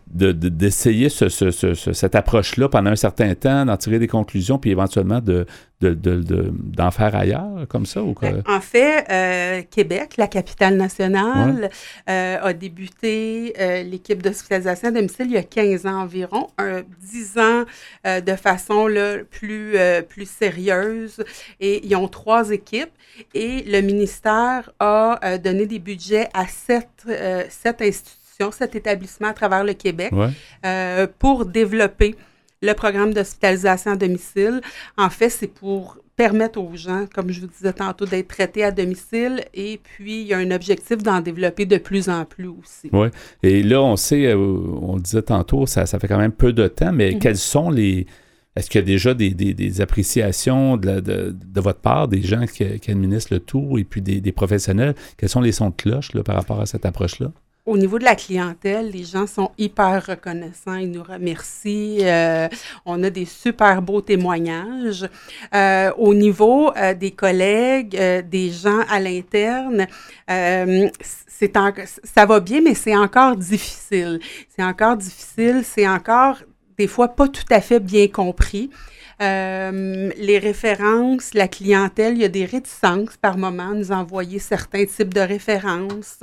d'essayer 0.08 1.10
ce, 1.10 1.30
cette 1.30 2.16
approche-là 2.16 2.70
pendant 2.70 2.92
un 2.92 2.96
certain 2.96 3.34
temps, 3.34 3.66
d'en 3.66 3.78
tirer 3.78 4.00
des 4.00 4.08
conclusions, 4.08 4.60
puis 4.60 4.70
éventuellement 4.70 5.20
de, 5.22 5.46
d'en 5.82 6.92
faire 6.92 7.16
ailleurs, 7.16 7.66
comme 7.68 7.86
ça? 7.86 8.04
Ou 8.04 8.14
ben, 8.22 8.44
En 8.48 8.62
fait, 8.62 9.06
euh, 9.10 9.62
Québec, 9.70 10.18
la 10.18 10.28
capitale 10.28 10.76
nationale, 10.76 11.70
euh, 12.10 12.38
a 12.42 12.54
débuté 12.54 13.54
euh, 13.60 13.84
l'équipe 13.84 14.22
d'hospitalisation 14.22 14.90
à 14.90 14.92
domicile 14.92 15.26
il 15.28 15.34
y 15.34 15.38
a 15.38 15.44
15 15.44 15.86
ans 15.88 16.02
environ, 16.02 16.48
un, 16.58 16.84
10 17.00 17.38
ans 17.40 17.66
de 18.06 18.36
façon 18.36 18.88
là, 18.88 19.18
plus, 19.30 19.76
plus 20.08 20.30
sérieuse, 20.30 21.24
et 21.60 21.86
ils 21.86 21.96
ont 21.96 22.08
trois 22.08 22.52
équipes, 22.52 22.92
et 23.34 23.64
le 23.64 23.82
ministère 23.82 24.72
a 24.80 25.38
donné 25.38 25.66
des 25.66 25.80
budgets 25.80 26.30
à 26.34 26.48
sept, 26.48 26.90
sept 27.50 27.82
institutions 27.82 28.21
cet 28.50 28.76
établissement 28.76 29.28
à 29.28 29.34
travers 29.34 29.64
le 29.64 29.74
Québec 29.74 30.12
euh, 30.66 31.06
pour 31.20 31.46
développer 31.46 32.16
le 32.62 32.74
programme 32.74 33.14
d'hospitalisation 33.14 33.92
à 33.92 33.96
domicile. 33.96 34.62
En 34.98 35.10
fait, 35.10 35.30
c'est 35.30 35.48
pour 35.48 35.98
permettre 36.16 36.60
aux 36.60 36.76
gens, 36.76 37.06
comme 37.14 37.32
je 37.32 37.42
vous 37.42 37.48
disais 37.48 37.74
tantôt, 37.74 38.06
d'être 38.06 38.28
traités 38.28 38.64
à 38.64 38.72
domicile 38.72 39.44
et 39.54 39.80
puis 39.82 40.22
il 40.22 40.28
y 40.28 40.34
a 40.34 40.38
un 40.38 40.52
objectif 40.52 40.98
d'en 40.98 41.20
développer 41.20 41.66
de 41.66 41.78
plus 41.78 42.10
en 42.10 42.26
plus 42.26 42.48
aussi. 42.48 42.90
Oui. 42.94 43.08
Et 43.42 43.64
là, 43.64 43.82
on 43.82 43.96
sait, 43.96 44.28
euh, 44.28 44.38
on 44.38 44.96
le 44.96 45.02
disait 45.02 45.24
tantôt, 45.24 45.66
ça, 45.66 45.86
ça 45.86 45.98
fait 45.98 46.08
quand 46.08 46.20
même 46.20 46.32
peu 46.32 46.54
de 46.54 46.68
temps, 46.68 46.92
mais 46.92 47.14
mhm. 47.14 47.20
quels 47.20 47.38
sont 47.38 47.70
les... 47.70 48.06
Est-ce 48.56 48.70
qu'il 48.70 48.82
y 48.82 48.84
a 48.84 48.86
déjà 48.86 49.14
des, 49.14 49.80
appréciations 49.80 50.76
de, 50.76 51.34
votre 51.56 51.80
part, 51.80 52.10
des 52.10 52.22
gens 52.22 52.46
qui, 52.46 52.64
administrent 52.64 53.34
le 53.34 53.40
tout 53.40 53.78
et 53.78 53.86
puis 53.86 54.02
des, 54.02 54.32
professionnels? 54.34 54.94
Quels 55.18 55.30
sont 55.30 55.40
les 55.40 55.54
sons 55.54 55.70
de 55.70 55.76
cloche 55.76 56.14
là, 56.14 56.22
par 56.22 56.36
rapport 56.36 56.60
à 56.60 56.66
cette 56.66 56.86
approche-là? 56.86 57.32
Au 57.66 57.78
niveau 57.78 58.00
de 58.00 58.04
la 58.04 58.16
clientèle, 58.16 58.90
les 58.90 59.04
gens 59.04 59.28
sont 59.28 59.52
hyper 59.58 60.06
reconnaissants, 60.06 60.76
ils 60.76 60.90
nous 60.90 61.04
remercient. 61.04 62.00
Euh, 62.02 62.48
on 62.86 63.04
a 63.04 63.10
des 63.10 63.26
super 63.26 63.82
beaux 63.82 64.02
témoignages. 64.02 65.08
Euh, 65.54 65.92
au 65.98 66.14
niveau 66.14 66.72
euh, 66.76 66.94
des 66.94 67.12
collègues, 67.12 68.00
des 68.30 68.50
gens 68.50 68.82
à 68.90 69.00
l'interne, 69.00 69.88
c'est 70.28 71.52
ça 72.04 72.26
va 72.26 72.40
bien, 72.40 72.62
mais 72.62 72.74
c'est 72.74 72.96
encore 72.96 73.36
difficile. 73.36 74.20
C'est 74.50 74.64
encore 74.64 74.98
difficile, 74.98 75.62
c'est 75.64 75.88
encore 75.88 76.38
des 76.78 76.88
fois 76.88 77.10
pas 77.10 77.28
tout 77.28 77.46
à 77.52 77.62
fait 77.62 77.80
bien 77.80 78.08
compris. 78.08 78.70
Euh, 79.22 80.10
les 80.18 80.40
références, 80.40 81.36
la 81.36 81.48
clientèle, 81.48 82.16
il 82.16 82.22
y 82.22 82.26
a 82.26 82.30
des 82.30 82.46
réticences 82.46 83.18
par 83.18 83.38
moment 83.38 83.70
à 83.70 83.74
nous 83.74 83.92
envoyer 83.92 84.40
certains 84.40 84.86
types 84.86 85.14
de 85.14 85.22
références. 85.22 86.20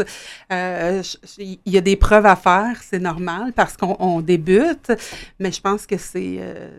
Euh, 0.53 1.03
il 1.39 1.59
y 1.67 1.79
a 1.79 1.81
des 1.81 1.97
preuves 1.97 2.27
à 2.27 2.35
faire, 2.35 2.83
c'est 2.83 2.99
normal 2.99 3.53
parce 3.55 3.77
qu'on 3.77 4.21
débute, 4.21 4.91
mais 5.39 5.53
je 5.53 5.61
pense 5.61 5.87
que 5.87 5.97
c'est 5.97 6.39
euh, 6.41 6.71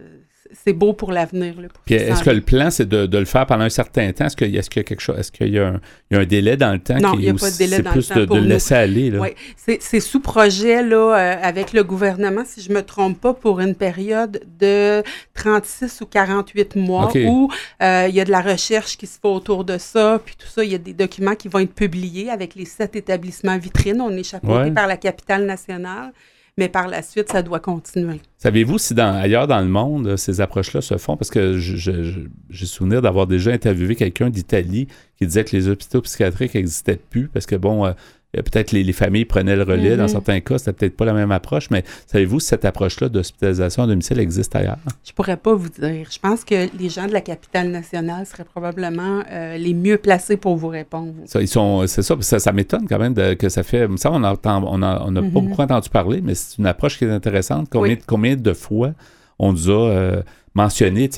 c'est 0.52 0.74
beau 0.74 0.94
pour 0.94 1.12
l'avenir. 1.12 1.54
Est-ce 1.88 2.24
que 2.24 2.30
le 2.30 2.42
plan, 2.42 2.72
c'est 2.72 2.88
de, 2.88 3.18
le 3.18 3.26
faire 3.26 3.46
pendant 3.46 3.66
un 3.66 3.70
certain 3.70 4.12
temps? 4.12 4.26
Est-ce 4.26 4.36
qu'il 4.36 4.50
y, 4.50 4.58
a 4.58 4.62
quelque 4.62 5.00
chose? 5.00 5.18
Est-ce 5.20 5.32
qu'il 5.32 5.50
y, 5.50 5.60
a 5.60 5.74
un 6.12 6.26
délai 6.26 6.58
dans 6.58 6.72
le 6.72 6.80
temps? 6.80 6.98
Non, 6.98 7.14
il 7.16 7.22
n'y 7.22 7.30
a 7.30 7.34
pas 7.34 7.52
de 7.52 7.58
délai 7.58 7.82
dans 7.82 7.94
le 7.94 8.02
temps. 8.02 8.02
C'est 8.02 8.14
plus 8.14 8.28
de, 8.28 8.36
le 8.36 8.48
laisser 8.48 8.76
aller. 8.76 9.18
Oui, 9.18 9.30
c'est 9.56 10.00
sous 10.00 10.20
projet 10.20 10.84
là, 10.84 11.16
euh, 11.16 11.36
avec 11.42 11.74
le 11.74 11.84
gouvernement, 11.84 12.44
si 12.46 12.62
je 12.62 12.70
ne 12.70 12.76
me 12.76 12.84
trompe 12.84 13.20
pas, 13.20 13.34
pour 13.34 13.60
une 13.60 13.76
période 13.76 14.42
de 14.60 15.04
36 15.36 16.02
ou 16.02 16.06
48 16.06 16.76
mois 16.76 17.12
où 17.16 17.50
euh, 17.82 18.08
il 18.10 18.16
y 18.16 18.22
a 18.22 18.26
de 18.26 18.32
la 18.32 18.42
recherche 18.42 18.98
qui 18.98 19.08
se 19.08 19.20
fait 19.20 19.28
autour 19.28 19.64
de 19.64 19.78
ça, 19.78 20.20
puis 20.24 20.36
tout 20.38 20.48
ça. 20.48 20.64
Il 20.64 20.72
y 20.72 20.76
a 20.76 20.80
des 20.80 20.94
documents 20.94 21.36
qui 21.36 21.48
vont 21.48 21.60
être 21.60 21.74
publiés 21.74 22.30
avec 22.30 22.56
les 22.56 22.66
sept 22.66 22.96
établissements 22.96 23.58
vitrines. 23.58 24.02
On 24.02 24.12
est 24.12 24.24
chapeauté 24.24 24.72
par 24.72 24.88
la 24.88 24.98
capitale 24.98 25.46
nationale 25.46 26.12
mais 26.60 26.70
par 26.70 26.90
la 26.90 27.02
suite, 27.02 27.32
ça 27.32 27.42
doit 27.42 27.62
continuer. 27.62 28.20
Savez-vous 28.38 28.78
si 28.78 28.94
ailleurs 29.00 29.48
dans 29.48 29.62
le 29.62 29.68
monde, 29.68 30.18
ces 30.18 30.42
approches-là 30.42 30.82
se 30.82 30.98
font? 30.98 31.16
Parce 31.16 31.32
que 31.32 31.58
j'ai 31.58 32.66
souvenir 32.66 33.02
d'avoir 33.02 33.28
déjà 33.28 33.52
interviewé 33.52 33.96
quelqu'un 33.96 34.30
d'Italie 34.30 34.88
qui 35.18 35.26
disait 35.26 35.46
que 35.46 35.56
les 35.56 35.70
hôpitaux 35.70 36.02
psychiatriques 36.02 36.56
n'existaient 36.56 37.00
plus 37.10 37.30
parce 37.30 37.46
que, 37.46 37.56
bon, 37.56 37.86
euh, 37.86 37.94
peut-être 38.34 38.72
les, 38.72 38.84
les, 38.84 38.94
familles 38.94 39.26
prenaient 39.26 39.56
le 39.56 39.64
relais. 39.64 39.98
Dans 39.98 40.06
mm-hmm. 40.06 40.08
certains 40.08 40.40
cas, 40.40 40.58
c'était 40.58 40.74
peut-être 40.74 40.98
pas 40.98 41.06
la 41.06 41.14
même 41.14 41.32
approche, 41.32 41.70
mais 41.72 41.84
savez-vous 42.08 42.40
si 42.40 42.48
cette 42.48 42.66
approche-là 42.66 43.10
d'hospitalisation 43.10 43.84
à 43.84 43.88
domicile 43.88 44.20
existe 44.20 44.56
ailleurs? 44.56 44.78
Je 45.04 45.12
pourrais 45.14 45.38
pas 45.38 45.56
vous 45.56 45.70
dire. 45.70 46.08
Je 46.12 46.20
pense 46.20 46.44
que 46.44 46.70
les 46.78 46.90
gens 46.90 47.08
de 47.08 47.14
la 47.14 47.22
capitale 47.22 47.70
nationale 47.70 48.26
seraient 48.26 48.44
probablement 48.44 49.24
euh, 49.32 49.58
les 49.58 49.74
mieux 49.74 49.98
placés 49.98 50.38
pour 50.38 50.56
vous 50.58 50.68
répondre. 50.68 51.14
Ça, 51.26 51.42
ils 51.42 51.48
sont, 51.48 51.88
c'est 51.88 52.04
ça, 52.04 52.40
ça, 52.40 52.52
m'étonne 52.52 52.88
quand 52.88 53.00
même 53.00 53.16
que 53.36 53.50
ça 53.50 53.64
fait. 53.64 53.88
Ça, 53.98 54.12
on 54.12 54.20
n'a 54.20 54.36
on 54.44 54.78
n'a 54.78 54.96
pas 54.96 55.10
mm-hmm. 55.10 55.30
beaucoup 55.30 55.62
entendu 55.62 55.90
parler, 55.90 56.22
mais 56.22 56.36
c'est 56.36 56.58
une 56.58 56.68
approche 56.68 56.98
qui 56.98 57.06
est 57.06 57.10
intéressante. 57.10 57.68
Combien, 57.72 57.98
combien 58.06 58.36
de 58.36 58.54
fois 58.54 58.94
on 59.40 59.54
nous 59.54 59.70
a 59.70 59.90
euh, 59.90 60.22
mentionné, 60.54 61.10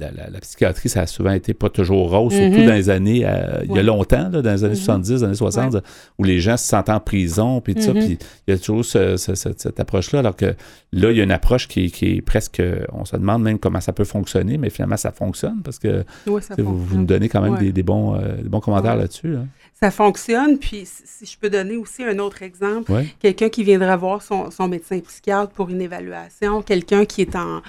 la, 0.00 0.40
psychiatrie, 0.40 0.88
ça 0.88 1.02
a 1.02 1.06
souvent 1.06 1.32
été 1.32 1.54
pas 1.54 1.68
toujours 1.68 2.10
rose, 2.10 2.32
surtout 2.32 2.56
mm-hmm. 2.58 2.66
dans 2.66 2.74
les 2.74 2.90
années, 2.90 3.22
euh, 3.24 3.62
il 3.64 3.74
y 3.74 3.78
a 3.78 3.82
longtemps, 3.82 4.30
dans 4.30 4.42
les 4.42 4.64
années 4.64 4.74
70, 4.74 5.12
mm-hmm. 5.12 5.24
années 5.24 5.34
60, 5.34 5.76
où 6.18 6.24
les 6.24 6.40
gens 6.40 6.56
se 6.56 6.66
sentent 6.66 6.88
en 6.88 7.00
prison, 7.00 7.60
puis 7.60 7.74
tout 7.74 7.82
ça, 7.82 7.92
mm-hmm. 7.92 8.06
puis 8.06 8.18
il 8.46 8.54
y 8.54 8.56
a 8.56 8.58
toujours 8.58 8.84
cette 8.84 9.80
approche-là, 9.80 10.20
alors 10.20 10.36
que 10.36 10.54
là, 10.92 11.10
il 11.10 11.16
y 11.16 11.20
a 11.20 11.24
une 11.24 11.32
approche 11.32 11.68
qui, 11.68 11.86
est 11.86 12.22
presque, 12.22 12.62
on 12.92 13.04
se 13.04 13.16
demande 13.16 13.42
même 13.42 13.58
comment 13.58 13.80
ça 13.80 13.92
peut 13.92 14.04
fonctionner, 14.04 14.58
mais 14.58 14.70
finalement, 14.70 14.96
ça 14.96 15.12
fonctionne, 15.12 15.62
parce 15.62 15.78
que 15.78 16.04
vous, 16.26 16.96
nous 16.96 17.04
donnez 17.04 17.28
quand 17.28 17.42
même 17.42 17.72
des, 17.72 17.82
bons, 17.82 18.16
euh, 18.16 18.36
des 18.42 18.48
bons 18.48 18.60
commentaires 18.60 18.96
là-dessus. 18.96 19.36
Hein. 19.36 19.46
Ça 19.82 19.90
fonctionne, 19.90 20.60
puis 20.60 20.84
si 20.86 21.26
je 21.26 21.36
peux 21.36 21.50
donner 21.50 21.76
aussi 21.76 22.04
un 22.04 22.20
autre 22.20 22.44
exemple, 22.44 22.92
quelqu'un 23.18 23.48
qui 23.48 23.64
viendra 23.64 23.96
voir 23.96 24.22
son, 24.22 24.48
son 24.52 24.68
médecin 24.68 25.00
psychiatre 25.00 25.50
pour 25.50 25.70
une 25.70 25.82
évaluation, 25.82 26.62
quelqu'un 26.62 27.04
qui 27.04 27.22
est 27.22 27.34
en 27.34 27.62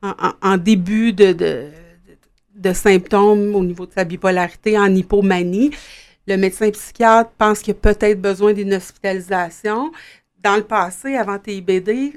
en, 0.00 0.56
début 0.58 1.12
de, 1.12 1.32
de, 2.54 2.72
symptômes 2.72 3.56
au 3.56 3.64
niveau 3.64 3.84
de 3.84 3.90
sa 3.90 4.04
bipolarité, 4.04 4.78
en 4.78 4.94
hypomanie. 4.94 5.72
Le 6.28 6.36
médecin 6.36 6.70
psychiatre 6.70 7.30
pense 7.36 7.58
qu'il 7.58 7.72
a 7.72 7.74
peut-être 7.74 8.22
besoin 8.22 8.52
d'une 8.52 8.72
hospitalisation. 8.72 9.90
Dans 10.44 10.54
le 10.54 10.62
passé, 10.62 11.16
avant 11.16 11.40
TIBD, 11.40 12.16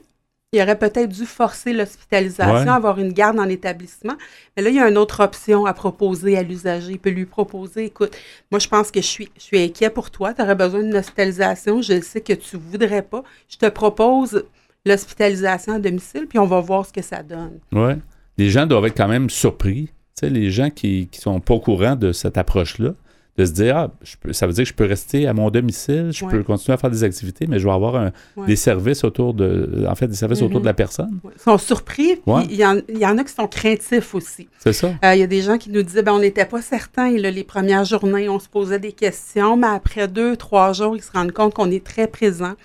il 0.51 0.61
aurait 0.61 0.79
peut-être 0.79 1.09
dû 1.09 1.25
forcer 1.25 1.73
l'hospitalisation, 1.73 2.71
avoir 2.71 2.99
une 2.99 3.13
garde 3.13 3.39
en 3.39 3.47
établissement. 3.47 4.15
Mais 4.57 4.63
là, 4.63 4.69
il 4.69 4.75
y 4.75 4.79
a 4.79 4.89
une 4.89 4.97
autre 4.97 5.23
option 5.23 5.67
à 5.67 5.73
proposer 5.73 6.37
à 6.37 6.43
l'usager. 6.43 6.93
Il 6.93 6.99
peut 6.99 7.11
lui 7.11 7.25
proposer, 7.25 7.85
écoute, 7.85 8.15
moi, 8.49 8.57
je 8.57 8.67
pense 8.67 8.89
que 8.89 8.99
je 8.99 9.05
suis, 9.05 9.29
je 9.37 9.43
suis 9.43 9.61
inquiet 9.61 9.91
pour 9.91 10.09
toi, 10.09 10.33
tu 10.33 10.41
aurais 10.41 10.55
besoin 10.55 10.81
d'une 10.81 10.95
hospitalisation, 10.95 11.83
je 11.83 12.01
sais 12.01 12.21
que 12.21 12.33
tu 12.33 12.57
voudrais 12.57 13.03
pas. 13.03 13.23
Je 13.47 13.57
te 13.57 13.67
propose 13.67 14.43
l'hospitalisation 14.85 15.73
à 15.73 15.79
domicile, 15.79 16.25
puis 16.27 16.39
on 16.39 16.47
va 16.47 16.59
voir 16.61 16.83
ce 16.83 16.93
que 16.93 17.03
ça 17.03 17.21
donne. 17.21 17.59
Oui. 17.71 17.93
Les 18.39 18.49
gens 18.49 18.65
doivent 18.65 18.85
être 18.85 18.97
quand 18.97 19.07
même 19.07 19.29
surpris. 19.29 19.87
Tu 20.17 20.25
sais, 20.25 20.29
les 20.31 20.49
gens 20.49 20.71
qui 20.71 21.09
ne 21.13 21.19
sont 21.19 21.39
pas 21.41 21.53
au 21.53 21.59
courant 21.59 21.95
de 21.95 22.11
cette 22.11 22.39
approche-là, 22.39 22.95
de 23.39 23.45
se 23.45 23.51
dire, 23.51 23.77
ah, 23.77 23.91
ça 24.31 24.47
veut 24.47 24.53
dire 24.53 24.65
que 24.65 24.69
je 24.69 24.73
peux 24.73 24.85
rester 24.85 25.25
à 25.25 25.33
mon 25.33 25.49
domicile, 25.49 26.09
je 26.11 26.25
peux 26.25 26.43
continuer 26.43 26.73
à 26.73 26.77
faire 26.77 26.91
des 26.91 27.05
activités, 27.05 27.47
mais 27.47 27.57
je 27.57 27.65
vais 27.65 27.73
avoir 27.73 28.11
des 28.45 28.57
services 28.57 29.05
autour 29.05 29.33
de, 29.33 29.85
en 29.87 29.95
fait, 29.95 30.07
des 30.07 30.15
services 30.15 30.41
autour 30.41 30.59
de 30.59 30.65
la 30.65 30.73
mm-hmm. 30.73 30.75
personne. 30.75 31.19
Ils 31.23 31.41
sont 31.41 31.57
surpris, 31.57 32.17
puis 32.17 32.33
il 32.49 32.57
y, 32.57 32.65
en, 32.65 33.17
a 33.17 33.23
qui 33.23 33.33
sont 33.33 33.47
craintifs 33.47 34.13
aussi. 34.13 34.49
C'est 34.59 34.73
ça. 34.73 34.91
Euh, 35.05 35.15
il 35.15 35.19
y 35.21 35.23
a 35.23 35.27
des 35.27 35.41
gens 35.41 35.57
qui 35.57 35.69
nous 35.69 35.83
disaient, 35.83 36.03
ben, 36.03 36.11
on 36.11 36.19
n'était 36.19 36.45
pas 36.45 36.61
certains, 36.61 37.09
les 37.11 37.43
premières 37.45 37.85
journées, 37.85 38.27
on 38.27 38.39
se 38.39 38.49
posait 38.49 38.79
des 38.79 38.91
questions, 38.91 39.55
mais 39.55 39.67
après 39.67 40.09
deux, 40.09 40.35
trois 40.35 40.73
jours, 40.73 40.97
ils 40.97 41.03
se 41.03 41.11
rendent 41.11 41.31
compte 41.31 41.53
qu'on 41.53 41.71
est 41.71 41.83
très 41.83 42.07
présent. 42.07 42.55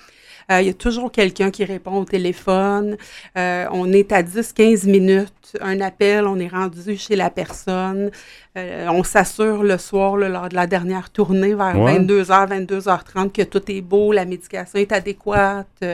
Euh, 0.51 0.61
il 0.61 0.67
y 0.67 0.71
a 0.71 0.75
toujours 0.75 1.11
quelqu'un 1.11 1.51
qui 1.51 1.65
répond 1.65 1.99
au 1.99 2.05
téléphone. 2.05 2.97
Euh, 3.37 3.67
on 3.73 3.93
est 3.93 4.13
à 4.13 4.23
10-15 4.23 4.89
minutes. 4.89 5.57
Un 5.61 5.81
appel, 5.81 6.27
on 6.27 6.39
est 6.39 6.49
rendu 6.49 6.97
chez 6.97 7.17
la 7.17 7.31
personne. 7.31 8.11
Euh, 8.57 8.87
on 8.89 9.03
s'assure 9.03 9.63
le 9.63 9.79
soir, 9.79 10.17
lors 10.17 10.49
de 10.49 10.55
la 10.55 10.67
dernière 10.67 11.11
tournée, 11.11 11.55
vers 11.55 11.77
22h, 11.77 12.49
22h30, 12.49 13.33
que 13.33 13.43
tout 13.43 13.63
est 13.71 13.81
beau, 13.81 14.13
la 14.13 14.25
médication 14.25 14.79
est 14.79 14.93
adéquate. 14.93 15.85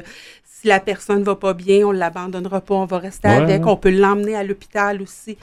Si 0.60 0.68
la 0.68 0.78
personne 0.78 1.20
ne 1.20 1.24
va 1.24 1.36
pas 1.36 1.54
bien, 1.54 1.86
on 1.86 1.92
ne 1.92 1.98
l'abandonnera 1.98 2.60
pas, 2.60 2.74
on 2.74 2.84
va 2.84 2.98
rester 2.98 3.28
avec. 3.28 3.66
On 3.66 3.76
peut 3.76 3.90
l'emmener 3.90 4.36
à 4.36 4.44
l'hôpital 4.44 5.00
aussi. 5.00 5.38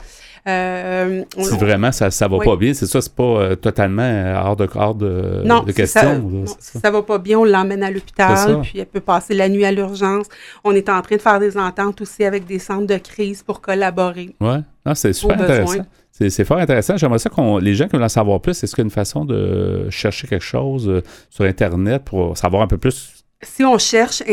Euh, 0.48 1.24
si 1.38 1.58
vraiment 1.58 1.92
ça 1.92 2.08
ne 2.08 2.38
va 2.38 2.44
pas 2.44 2.56
bien, 2.56 2.74
c'est 2.74 2.86
ça, 2.86 3.02
c'est 3.02 3.14
pas 3.14 3.24
euh, 3.24 3.56
totalement 3.56 4.04
euh, 4.04 4.40
hors 4.40 4.56
de, 4.56 4.70
hors 4.76 4.96
de, 4.96 5.42
non, 5.44 5.64
de 5.64 5.72
question. 5.72 6.02
Ça, 6.02 6.18
non, 6.20 6.46
si 6.60 6.80
ça 6.80 6.92
va 6.92 7.02
pas 7.02 7.18
bien, 7.18 7.40
on 7.40 7.46
l'emmène 7.46 7.84
à 7.84 7.90
l'hôpital, 7.90 8.62
puis 8.62 8.80
elle 8.80 8.86
peut 8.86 9.02
passer 9.02 9.34
la 9.34 9.50
nuit 9.50 9.66
à 9.66 9.72
l'urgence. 9.72 10.28
On 10.64 10.74
est 10.74 10.88
en 10.88 11.02
train 11.02 11.16
de 11.16 11.22
faire 11.22 11.40
des 11.40 11.58
ententes 11.58 12.00
aussi 12.02 12.24
avec 12.24 12.46
des 12.46 12.60
centres 12.60 12.88
de 12.88 12.98
crise 12.98 13.42
pour 13.42 13.60
collaborer. 13.60 14.36
Oui, 14.40 14.58
c'est 14.94 15.14
super 15.14 15.42
intéressant. 15.42 15.86
C'est 16.12 16.46
fort 16.46 16.58
intéressant. 16.58 16.98
J'aimerais 16.98 17.20
ça 17.20 17.30
qu'on 17.30 17.58
les 17.58 17.74
gens 17.74 17.86
qui 17.88 17.94
veulent 17.94 18.04
en 18.04 18.10
savoir 18.10 18.40
plus, 18.40 18.64
est-ce 18.64 18.74
qu'il 18.76 18.84
y 18.84 18.86
a 18.86 18.86
une 18.86 18.92
façon 18.92 19.26
de 19.26 19.88
chercher 19.90 20.28
quelque 20.28 20.46
chose 20.46 21.02
sur 21.30 21.44
Internet 21.44 22.04
pour 22.06 22.38
savoir 22.38 22.62
un 22.62 22.68
peu 22.68 22.78
plus? 22.78 23.24
Si 23.42 23.64
on 23.64 23.78
cherche 23.78 24.24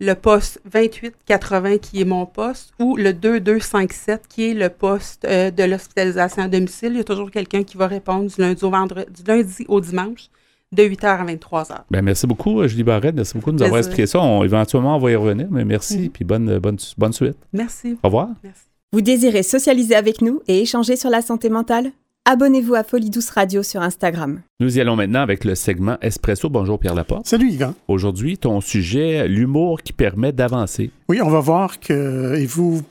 le 0.00 0.14
poste 0.14 0.60
2880 0.72 1.78
qui 1.78 2.00
est 2.00 2.04
mon 2.04 2.26
poste, 2.26 2.72
ou 2.78 2.96
le 2.96 3.12
2257 3.12 4.22
qui 4.28 4.50
est 4.50 4.54
le 4.54 4.68
poste 4.68 5.24
euh, 5.24 5.50
de 5.50 5.64
l'hospitalisation 5.64 6.42
à 6.42 6.48
domicile. 6.48 6.92
Il 6.92 6.98
y 6.98 7.00
a 7.00 7.04
toujours 7.04 7.30
quelqu'un 7.30 7.64
qui 7.64 7.76
va 7.76 7.86
répondre 7.86 8.30
du 8.30 8.40
lundi 8.40 8.64
au 8.64 8.70
vendredi, 8.70 9.10
du 9.12 9.28
lundi 9.28 9.64
au 9.68 9.80
dimanche 9.80 10.28
de 10.72 10.82
8h 10.82 11.06
à 11.06 11.24
23h. 11.24 11.76
Ben, 11.90 12.02
merci 12.02 12.26
beaucoup, 12.26 12.66
Julie 12.66 12.84
Barrette. 12.84 13.14
Merci 13.14 13.34
beaucoup 13.34 13.52
de 13.52 13.56
nous 13.56 13.62
avoir 13.62 13.78
expliqué 13.78 14.06
ça. 14.06 14.20
On, 14.20 14.44
éventuellement, 14.44 14.96
on 14.96 15.00
va 15.00 15.10
y 15.10 15.16
revenir, 15.16 15.46
mais 15.50 15.64
merci 15.64 16.04
et 16.04 16.08
puis 16.08 16.24
bonne, 16.24 16.58
bonne, 16.58 16.78
bonne 16.96 17.12
suite. 17.12 17.36
Merci. 17.52 17.96
Au 18.02 18.08
revoir. 18.08 18.28
Merci. 18.42 18.62
Vous 18.92 19.02
désirez 19.02 19.42
socialiser 19.42 19.94
avec 19.94 20.22
nous 20.22 20.40
et 20.48 20.62
échanger 20.62 20.96
sur 20.96 21.10
la 21.10 21.20
santé 21.20 21.50
mentale? 21.50 21.92
Abonnez-vous 22.24 22.74
à 22.74 22.84
Folie 22.84 23.08
Douce 23.08 23.30
Radio 23.30 23.62
sur 23.62 23.80
Instagram. 23.80 24.42
Nous 24.60 24.76
y 24.76 24.80
allons 24.80 24.96
maintenant 24.96 25.20
avec 25.20 25.44
le 25.44 25.54
segment 25.54 25.96
Espresso. 26.02 26.50
Bonjour 26.50 26.78
Pierre 26.78 26.94
Laporte. 26.94 27.26
Salut 27.26 27.50
Yvan. 27.50 27.74
Aujourd'hui, 27.86 28.36
ton 28.36 28.60
sujet, 28.60 29.26
l'humour 29.28 29.82
qui 29.82 29.94
permet 29.94 30.32
d'avancer. 30.32 30.90
Oui, 31.08 31.22
on 31.22 31.30
va 31.30 31.40
voir 31.40 31.80
que, 31.80 32.34
et 32.36 32.44
vous 32.44 32.82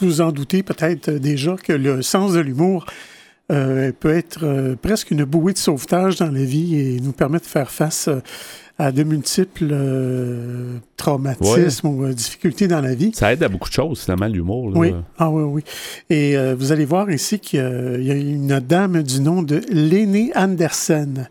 vous 0.00 0.20
en 0.20 0.32
doutez 0.32 0.62
peut-être 0.62 1.10
déjà, 1.10 1.56
que 1.56 1.72
le 1.72 2.02
sens 2.02 2.32
de 2.32 2.40
l'humour 2.40 2.86
euh, 3.50 3.90
peut 3.98 4.14
être 4.14 4.44
euh, 4.44 4.76
presque 4.80 5.10
une 5.10 5.24
bouée 5.24 5.52
de 5.52 5.58
sauvetage 5.58 6.16
dans 6.16 6.30
la 6.30 6.44
vie 6.44 6.76
et 6.76 7.00
nous 7.00 7.12
permet 7.12 7.38
de 7.38 7.46
faire 7.46 7.70
face 7.70 8.06
euh, 8.06 8.20
à 8.78 8.92
de 8.92 9.02
multiples 9.02 9.74
traumatismes 10.96 11.88
ou 11.88 12.08
difficultés 12.14 12.66
dans 12.66 12.80
la 12.80 12.94
vie. 12.94 13.10
Ça 13.14 13.30
aide 13.30 13.42
à 13.42 13.48
beaucoup 13.48 13.68
de 13.68 13.74
choses, 13.74 14.04
finalement, 14.04 14.26
l'humour. 14.26 14.72
Oui, 14.74 14.94
ah 15.18 15.30
oui, 15.30 15.42
oui. 15.42 15.62
Et 16.08 16.34
vous 16.54 16.72
allez 16.72 16.86
voir 16.86 17.10
ici 17.10 17.38
qu'il 17.40 17.58
y 17.60 18.10
a 18.10 18.14
une 18.14 18.58
dame 18.60 19.02
du 19.02 19.20
nom 19.20 19.42
de 19.42 19.60
Léné 19.68 20.32
Andersen 20.34 21.28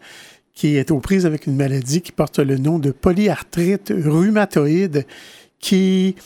qui 0.54 0.76
est 0.76 0.92
aux 0.92 1.00
prises 1.00 1.26
avec 1.26 1.48
une 1.48 1.56
maladie 1.56 2.02
qui 2.02 2.12
porte 2.12 2.38
le 2.38 2.58
nom 2.58 2.78
de 2.78 2.92
polyarthrite 2.92 3.92
rhumatoïde, 3.98 5.08
qui 5.60 6.18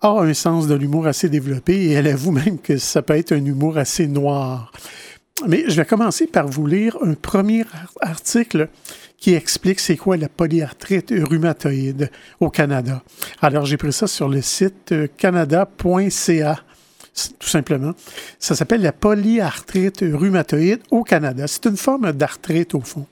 a 0.00 0.10
un 0.10 0.34
sens 0.34 0.68
de 0.68 0.74
l'humour 0.74 1.08
assez 1.08 1.28
développé 1.28 1.74
et 1.74 1.92
elle 1.92 2.06
avoue 2.06 2.30
même 2.30 2.58
que 2.58 2.76
ça 2.76 3.02
peut 3.02 3.16
être 3.16 3.32
un 3.32 3.44
humour 3.44 3.78
assez 3.78 4.06
noir. 4.06 4.70
Mais 5.46 5.64
je 5.68 5.76
vais 5.76 5.84
commencer 5.84 6.26
par 6.26 6.48
vous 6.48 6.66
lire 6.66 6.96
un 7.02 7.14
premier 7.14 7.64
article 8.00 8.68
qui 9.18 9.34
explique 9.34 9.80
c'est 9.80 9.96
quoi 9.96 10.16
la 10.16 10.28
polyarthrite 10.28 11.12
rhumatoïde 11.16 12.10
au 12.40 12.50
Canada. 12.50 13.02
Alors, 13.40 13.64
j'ai 13.66 13.76
pris 13.76 13.92
ça 13.92 14.06
sur 14.06 14.28
le 14.28 14.42
site 14.42 14.92
euh, 14.92 15.06
canada.ca 15.16 16.62
tout 17.38 17.48
simplement. 17.48 17.92
Ça 18.38 18.54
s'appelle 18.54 18.82
la 18.82 18.92
polyarthrite 18.92 20.04
rhumatoïde 20.12 20.80
au 20.90 21.02
Canada. 21.02 21.46
C'est 21.48 21.66
une 21.66 21.76
forme 21.76 22.12
d'arthrite 22.12 22.74
au 22.76 22.80
fond. 22.80 23.06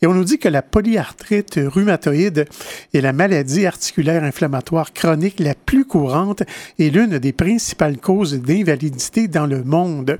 Et 0.00 0.06
on 0.06 0.14
nous 0.14 0.24
dit 0.24 0.38
que 0.38 0.48
la 0.48 0.62
polyarthrite 0.62 1.60
rhumatoïde 1.64 2.46
est 2.92 3.00
la 3.00 3.12
maladie 3.12 3.66
articulaire 3.66 4.24
inflammatoire 4.24 4.92
chronique 4.92 5.40
la 5.40 5.54
plus 5.54 5.84
courante 5.84 6.42
et 6.78 6.90
l'une 6.90 7.18
des 7.18 7.32
principales 7.32 7.98
causes 7.98 8.34
d'invalidité 8.34 9.28
dans 9.28 9.46
le 9.46 9.62
monde. 9.62 10.18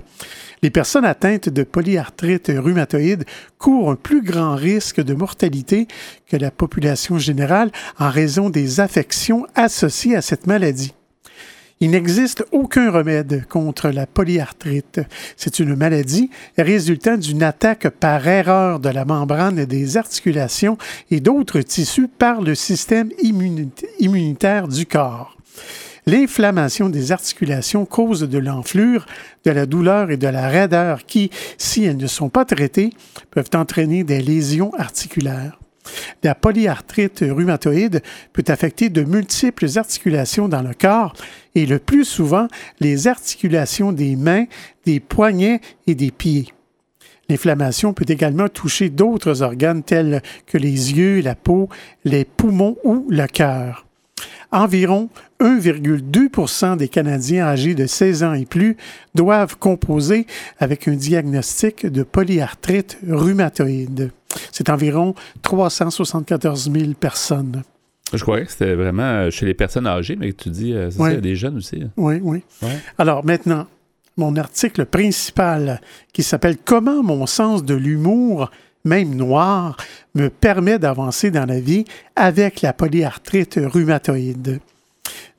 Les 0.62 0.70
personnes 0.70 1.04
atteintes 1.04 1.48
de 1.48 1.64
polyarthrite 1.64 2.52
rhumatoïde 2.54 3.24
courent 3.58 3.90
un 3.90 3.96
plus 3.96 4.22
grand 4.22 4.54
risque 4.54 5.00
de 5.00 5.14
mortalité 5.14 5.88
que 6.28 6.36
la 6.36 6.52
population 6.52 7.18
générale 7.18 7.72
en 7.98 8.10
raison 8.10 8.48
des 8.48 8.78
affections 8.78 9.46
associées 9.56 10.14
à 10.14 10.22
cette 10.22 10.46
maladie. 10.46 10.94
Il 11.82 11.90
n'existe 11.90 12.44
aucun 12.52 12.92
remède 12.92 13.44
contre 13.48 13.88
la 13.88 14.06
polyarthrite. 14.06 15.00
C'est 15.36 15.58
une 15.58 15.74
maladie 15.74 16.30
résultant 16.56 17.16
d'une 17.16 17.42
attaque 17.42 17.88
par 17.88 18.28
erreur 18.28 18.78
de 18.78 18.88
la 18.88 19.04
membrane 19.04 19.64
des 19.64 19.96
articulations 19.96 20.78
et 21.10 21.18
d'autres 21.18 21.60
tissus 21.60 22.06
par 22.06 22.40
le 22.40 22.54
système 22.54 23.10
immunitaire 23.98 24.68
du 24.68 24.86
corps. 24.86 25.36
L'inflammation 26.06 26.88
des 26.88 27.10
articulations 27.10 27.84
cause 27.84 28.28
de 28.28 28.38
l'enflure, 28.38 29.04
de 29.44 29.50
la 29.50 29.66
douleur 29.66 30.12
et 30.12 30.16
de 30.16 30.28
la 30.28 30.48
raideur 30.48 31.04
qui, 31.04 31.30
si 31.58 31.82
elles 31.82 31.96
ne 31.96 32.06
sont 32.06 32.28
pas 32.28 32.44
traitées, 32.44 32.90
peuvent 33.32 33.50
entraîner 33.54 34.04
des 34.04 34.22
lésions 34.22 34.72
articulaires. 34.74 35.58
La 36.22 36.36
polyarthrite 36.36 37.24
rhumatoïde 37.28 38.02
peut 38.32 38.44
affecter 38.46 38.88
de 38.88 39.02
multiples 39.02 39.66
articulations 39.76 40.48
dans 40.48 40.62
le 40.62 40.74
corps 40.74 41.14
et 41.54 41.66
le 41.66 41.78
plus 41.78 42.04
souvent 42.04 42.48
les 42.80 43.08
articulations 43.08 43.92
des 43.92 44.16
mains, 44.16 44.44
des 44.84 45.00
poignets 45.00 45.60
et 45.86 45.94
des 45.94 46.10
pieds. 46.10 46.52
L'inflammation 47.28 47.94
peut 47.94 48.04
également 48.08 48.48
toucher 48.48 48.90
d'autres 48.90 49.42
organes 49.42 49.82
tels 49.82 50.22
que 50.46 50.58
les 50.58 50.92
yeux, 50.92 51.20
la 51.20 51.34
peau, 51.34 51.68
les 52.04 52.24
poumons 52.24 52.76
ou 52.84 53.06
le 53.08 53.26
cœur. 53.26 53.86
Environ 54.50 55.08
1,2 55.40 56.76
des 56.76 56.88
Canadiens 56.88 57.46
âgés 57.46 57.74
de 57.74 57.86
16 57.86 58.22
ans 58.22 58.34
et 58.34 58.44
plus 58.44 58.76
doivent 59.14 59.56
composer 59.56 60.26
avec 60.58 60.88
un 60.88 60.92
diagnostic 60.92 61.86
de 61.86 62.02
polyarthrite 62.02 62.98
rhumatoïde. 63.08 64.10
C'est 64.52 64.68
environ 64.68 65.14
374 65.40 66.70
000 66.70 66.92
personnes. 66.92 67.62
Je 68.12 68.22
croyais 68.22 68.44
que 68.44 68.52
c'était 68.52 68.74
vraiment 68.74 69.30
chez 69.30 69.46
les 69.46 69.54
personnes 69.54 69.86
âgées, 69.86 70.16
mais 70.16 70.32
tu 70.32 70.50
dis, 70.50 70.74
euh, 70.74 70.90
c'est 70.90 71.20
des 71.20 71.36
jeunes 71.36 71.56
aussi. 71.56 71.82
Hein. 71.82 71.90
Oui, 71.96 72.20
oui. 72.22 72.42
Alors 72.98 73.24
maintenant, 73.24 73.66
mon 74.16 74.36
article 74.36 74.84
principal 74.84 75.80
qui 76.12 76.22
s'appelle 76.22 76.56
Comment 76.64 77.02
mon 77.02 77.26
sens 77.26 77.64
de 77.64 77.74
l'humour, 77.74 78.50
même 78.84 79.14
noir, 79.14 79.76
me 80.14 80.28
permet 80.28 80.78
d'avancer 80.78 81.30
dans 81.30 81.46
la 81.46 81.60
vie 81.60 81.84
avec 82.16 82.62
la 82.62 82.72
polyarthrite 82.72 83.60
rhumatoïde. 83.62 84.60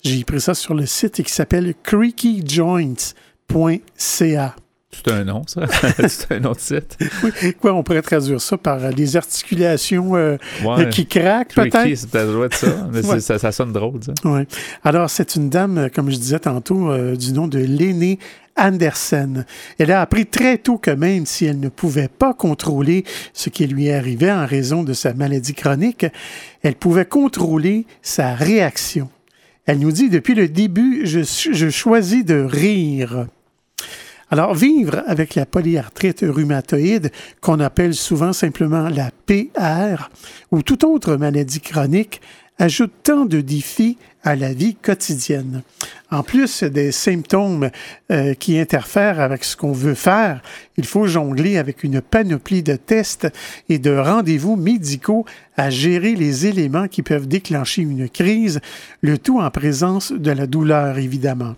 J'ai 0.03 0.23
pris 0.23 0.41
ça 0.41 0.53
sur 0.53 0.73
le 0.73 0.85
site 0.85 1.23
qui 1.23 1.31
s'appelle 1.31 1.73
creakyjoints.ca. 1.83 4.55
C'est 4.93 5.11
un 5.11 5.23
nom, 5.23 5.41
ça. 5.47 5.61
c'est 6.07 6.31
un 6.31 6.43
autre 6.45 6.61
site. 6.61 6.97
Oui, 7.23 7.53
quoi, 7.59 7.73
on 7.73 7.83
pourrait 7.83 8.01
traduire 8.01 8.39
ça 8.39 8.57
par 8.57 8.83
euh, 8.83 8.91
des 8.91 9.17
articulations 9.17 10.15
euh, 10.15 10.37
euh, 10.65 10.85
qui 10.85 11.05
craquent, 11.05 11.53
peut-être? 11.53 11.95
c'est 11.95 12.09
peut-être 12.09 12.53
ça. 12.53 12.89
Mais 12.91 13.01
ça. 13.19 13.39
ça. 13.39 13.51
sonne 13.51 13.73
drôle, 13.73 14.03
ça. 14.03 14.13
Oui. 14.23 14.41
Alors, 14.83 15.09
c'est 15.09 15.35
une 15.35 15.49
dame, 15.49 15.89
comme 15.93 16.09
je 16.09 16.17
disais 16.17 16.39
tantôt, 16.39 16.95
du 17.15 17.33
nom 17.33 17.47
de 17.47 17.59
Léné 17.59 18.19
Andersen. 18.55 19.45
Elle 19.79 19.91
a 19.91 20.01
appris 20.01 20.25
très 20.25 20.57
tôt 20.57 20.77
que 20.77 20.91
même 20.91 21.25
si 21.25 21.45
elle 21.45 21.59
ne 21.59 21.69
pouvait 21.69 22.07
pas 22.07 22.33
contrôler 22.33 23.03
ce 23.33 23.49
qui 23.49 23.65
lui 23.67 23.89
arrivait 23.91 24.31
en 24.31 24.45
raison 24.45 24.83
de 24.83 24.93
sa 24.93 25.13
maladie 25.13 25.53
chronique, 25.53 26.05
elle 26.61 26.75
pouvait 26.75 27.05
contrôler 27.05 27.85
sa 28.01 28.35
réaction. 28.35 29.09
Elle 29.65 29.79
nous 29.79 29.91
dit, 29.91 30.09
depuis 30.09 30.35
le 30.35 30.49
début, 30.49 31.01
je, 31.05 31.21
je 31.21 31.69
choisis 31.69 32.25
de 32.25 32.35
rire. 32.35 33.27
Alors, 34.33 34.55
vivre 34.55 35.03
avec 35.05 35.35
la 35.35 35.45
polyarthrite 35.45 36.25
rhumatoïde, 36.27 37.11
qu'on 37.39 37.59
appelle 37.59 37.93
souvent 37.93 38.33
simplement 38.33 38.89
la 38.89 39.11
PR, 39.27 40.09
ou 40.49 40.63
toute 40.63 40.83
autre 40.83 41.17
maladie 41.17 41.61
chronique, 41.61 42.19
ajoute 42.57 42.91
tant 43.03 43.25
de 43.25 43.41
défis 43.41 43.99
à 44.23 44.35
la 44.35 44.51
vie 44.51 44.73
quotidienne. 44.73 45.61
En 46.09 46.23
plus 46.23 46.63
des 46.63 46.91
symptômes 46.91 47.69
euh, 48.11 48.33
qui 48.33 48.57
interfèrent 48.57 49.19
avec 49.19 49.43
ce 49.43 49.55
qu'on 49.55 49.71
veut 49.71 49.93
faire, 49.93 50.41
il 50.77 50.87
faut 50.87 51.05
jongler 51.05 51.59
avec 51.59 51.83
une 51.83 52.01
panoplie 52.01 52.63
de 52.63 52.75
tests 52.75 53.27
et 53.69 53.77
de 53.77 53.95
rendez-vous 53.95 54.55
médicaux 54.55 55.27
à 55.57 55.69
gérer 55.69 56.15
les 56.15 56.47
éléments 56.47 56.87
qui 56.87 57.03
peuvent 57.03 57.27
déclencher 57.27 57.83
une 57.83 58.09
crise, 58.09 58.61
le 59.01 59.19
tout 59.19 59.39
en 59.39 59.51
présence 59.51 60.11
de 60.11 60.31
la 60.31 60.47
douleur, 60.47 60.97
évidemment. 60.97 61.53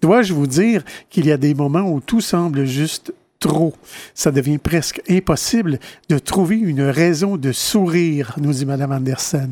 Dois-je 0.00 0.32
vous 0.32 0.46
dire 0.46 0.84
qu'il 1.08 1.26
y 1.26 1.32
a 1.32 1.36
des 1.36 1.54
moments 1.54 1.90
où 1.90 2.00
tout 2.00 2.20
semble 2.20 2.64
juste 2.64 3.12
trop? 3.38 3.74
Ça 4.14 4.30
devient 4.30 4.58
presque 4.58 5.02
impossible 5.08 5.78
de 6.08 6.18
trouver 6.18 6.56
une 6.56 6.82
raison 6.82 7.36
de 7.36 7.52
sourire, 7.52 8.34
nous 8.38 8.52
dit 8.52 8.66
Mme 8.66 8.92
Anderson. 8.92 9.50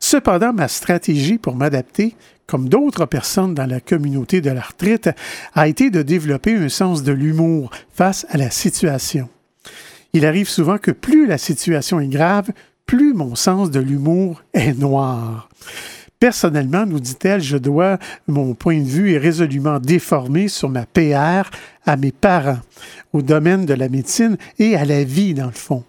Cependant, 0.00 0.52
ma 0.52 0.68
stratégie 0.68 1.38
pour 1.38 1.56
m'adapter, 1.56 2.14
comme 2.46 2.68
d'autres 2.68 3.06
personnes 3.06 3.54
dans 3.54 3.66
la 3.66 3.80
communauté 3.80 4.40
de 4.40 4.50
l'arthrite, 4.50 5.10
a 5.54 5.68
été 5.68 5.90
de 5.90 6.02
développer 6.02 6.54
un 6.54 6.68
sens 6.68 7.02
de 7.02 7.12
l'humour 7.12 7.70
face 7.92 8.26
à 8.30 8.36
la 8.36 8.50
situation. 8.50 9.28
Il 10.12 10.24
arrive 10.24 10.48
souvent 10.48 10.78
que 10.78 10.92
plus 10.92 11.26
la 11.26 11.38
situation 11.38 12.00
est 12.00 12.08
grave, 12.08 12.50
plus 12.86 13.14
mon 13.14 13.34
sens 13.34 13.70
de 13.70 13.80
l'humour 13.80 14.42
est 14.54 14.78
noir. 14.78 15.48
Personnellement, 16.18 16.86
nous 16.86 17.00
dit-elle, 17.00 17.42
je 17.42 17.58
dois, 17.58 17.98
mon 18.26 18.54
point 18.54 18.80
de 18.80 18.88
vue 18.88 19.12
est 19.12 19.18
résolument 19.18 19.78
déformé 19.78 20.48
sur 20.48 20.68
ma 20.68 20.86
PR 20.86 21.50
à 21.84 21.96
mes 21.96 22.12
parents, 22.12 22.60
au 23.12 23.22
domaine 23.22 23.66
de 23.66 23.74
la 23.74 23.88
médecine 23.88 24.36
et 24.58 24.76
à 24.76 24.84
la 24.84 25.04
vie, 25.04 25.34
dans 25.34 25.46
le 25.46 25.52
fond. 25.52 25.84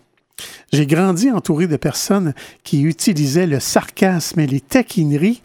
J'ai 0.71 0.85
grandi 0.85 1.31
entouré 1.31 1.67
de 1.67 1.77
personnes 1.77 2.33
qui 2.63 2.83
utilisaient 2.83 3.47
le 3.47 3.59
sarcasme 3.59 4.39
et 4.39 4.47
les 4.47 4.59
taquineries 4.59 5.41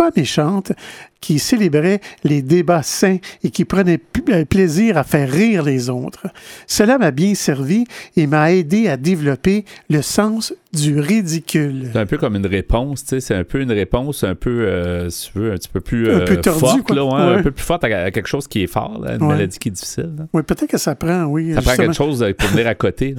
pas 0.00 0.10
méchantes 0.16 0.72
qui 1.20 1.38
célébrait 1.38 2.00
les 2.24 2.40
débats 2.40 2.82
sains 2.82 3.18
et 3.44 3.50
qui 3.50 3.66
prenait 3.66 4.00
euh, 4.30 4.46
plaisir 4.46 4.96
à 4.96 5.04
faire 5.04 5.30
rire 5.30 5.62
les 5.62 5.90
autres. 5.90 6.26
Cela 6.66 6.96
m'a 6.96 7.10
bien 7.10 7.34
servi 7.34 7.84
et 8.16 8.26
m'a 8.26 8.50
aidé 8.50 8.88
à 8.88 8.96
développer 8.96 9.66
le 9.90 10.00
sens 10.00 10.54
du 10.72 11.00
ridicule. 11.00 11.90
C'est 11.92 11.98
un 11.98 12.06
peu 12.06 12.16
comme 12.16 12.36
une 12.36 12.46
réponse, 12.46 13.02
tu 13.02 13.08
sais, 13.08 13.20
c'est 13.20 13.34
un 13.34 13.42
peu 13.42 13.60
une 13.60 13.72
réponse 13.72 14.22
un 14.22 14.36
peu, 14.36 14.66
euh, 14.66 15.10
si 15.10 15.32
tu 15.32 15.38
veux, 15.38 15.52
un 15.52 15.56
petit 15.56 15.68
peu 15.68 15.80
plus 15.80 16.08
un 16.10 16.20
peu 16.20 16.38
euh, 16.38 16.52
forte, 16.52 16.90
là, 16.90 17.02
un 17.02 17.42
peu 17.42 17.50
plus 17.50 17.64
forte 17.64 17.82
à, 17.82 18.10
quelque 18.10 18.28
chose 18.28 18.46
qui 18.46 18.62
est 18.62 18.66
fort, 18.68 19.04
une 19.04 19.26
maladie 19.26 19.58
qui 19.58 19.68
est 19.68 19.72
difficile. 19.72 20.14
Oui, 20.32 20.42
peut-être 20.44 20.70
que 20.70 20.78
ça 20.78 20.94
prend, 20.94 21.24
oui. 21.24 21.54
Ça 21.54 21.62
prend 21.62 21.76
quelque 21.76 21.92
chose 21.92 22.24
pour 22.38 22.48
venir 22.50 22.68
à 22.68 22.76
côté. 22.76 23.16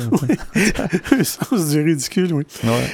un 1.12 1.24
sens 1.24 1.70
du 1.70 1.82
ridicule, 1.82 2.34
oui. 2.34 2.44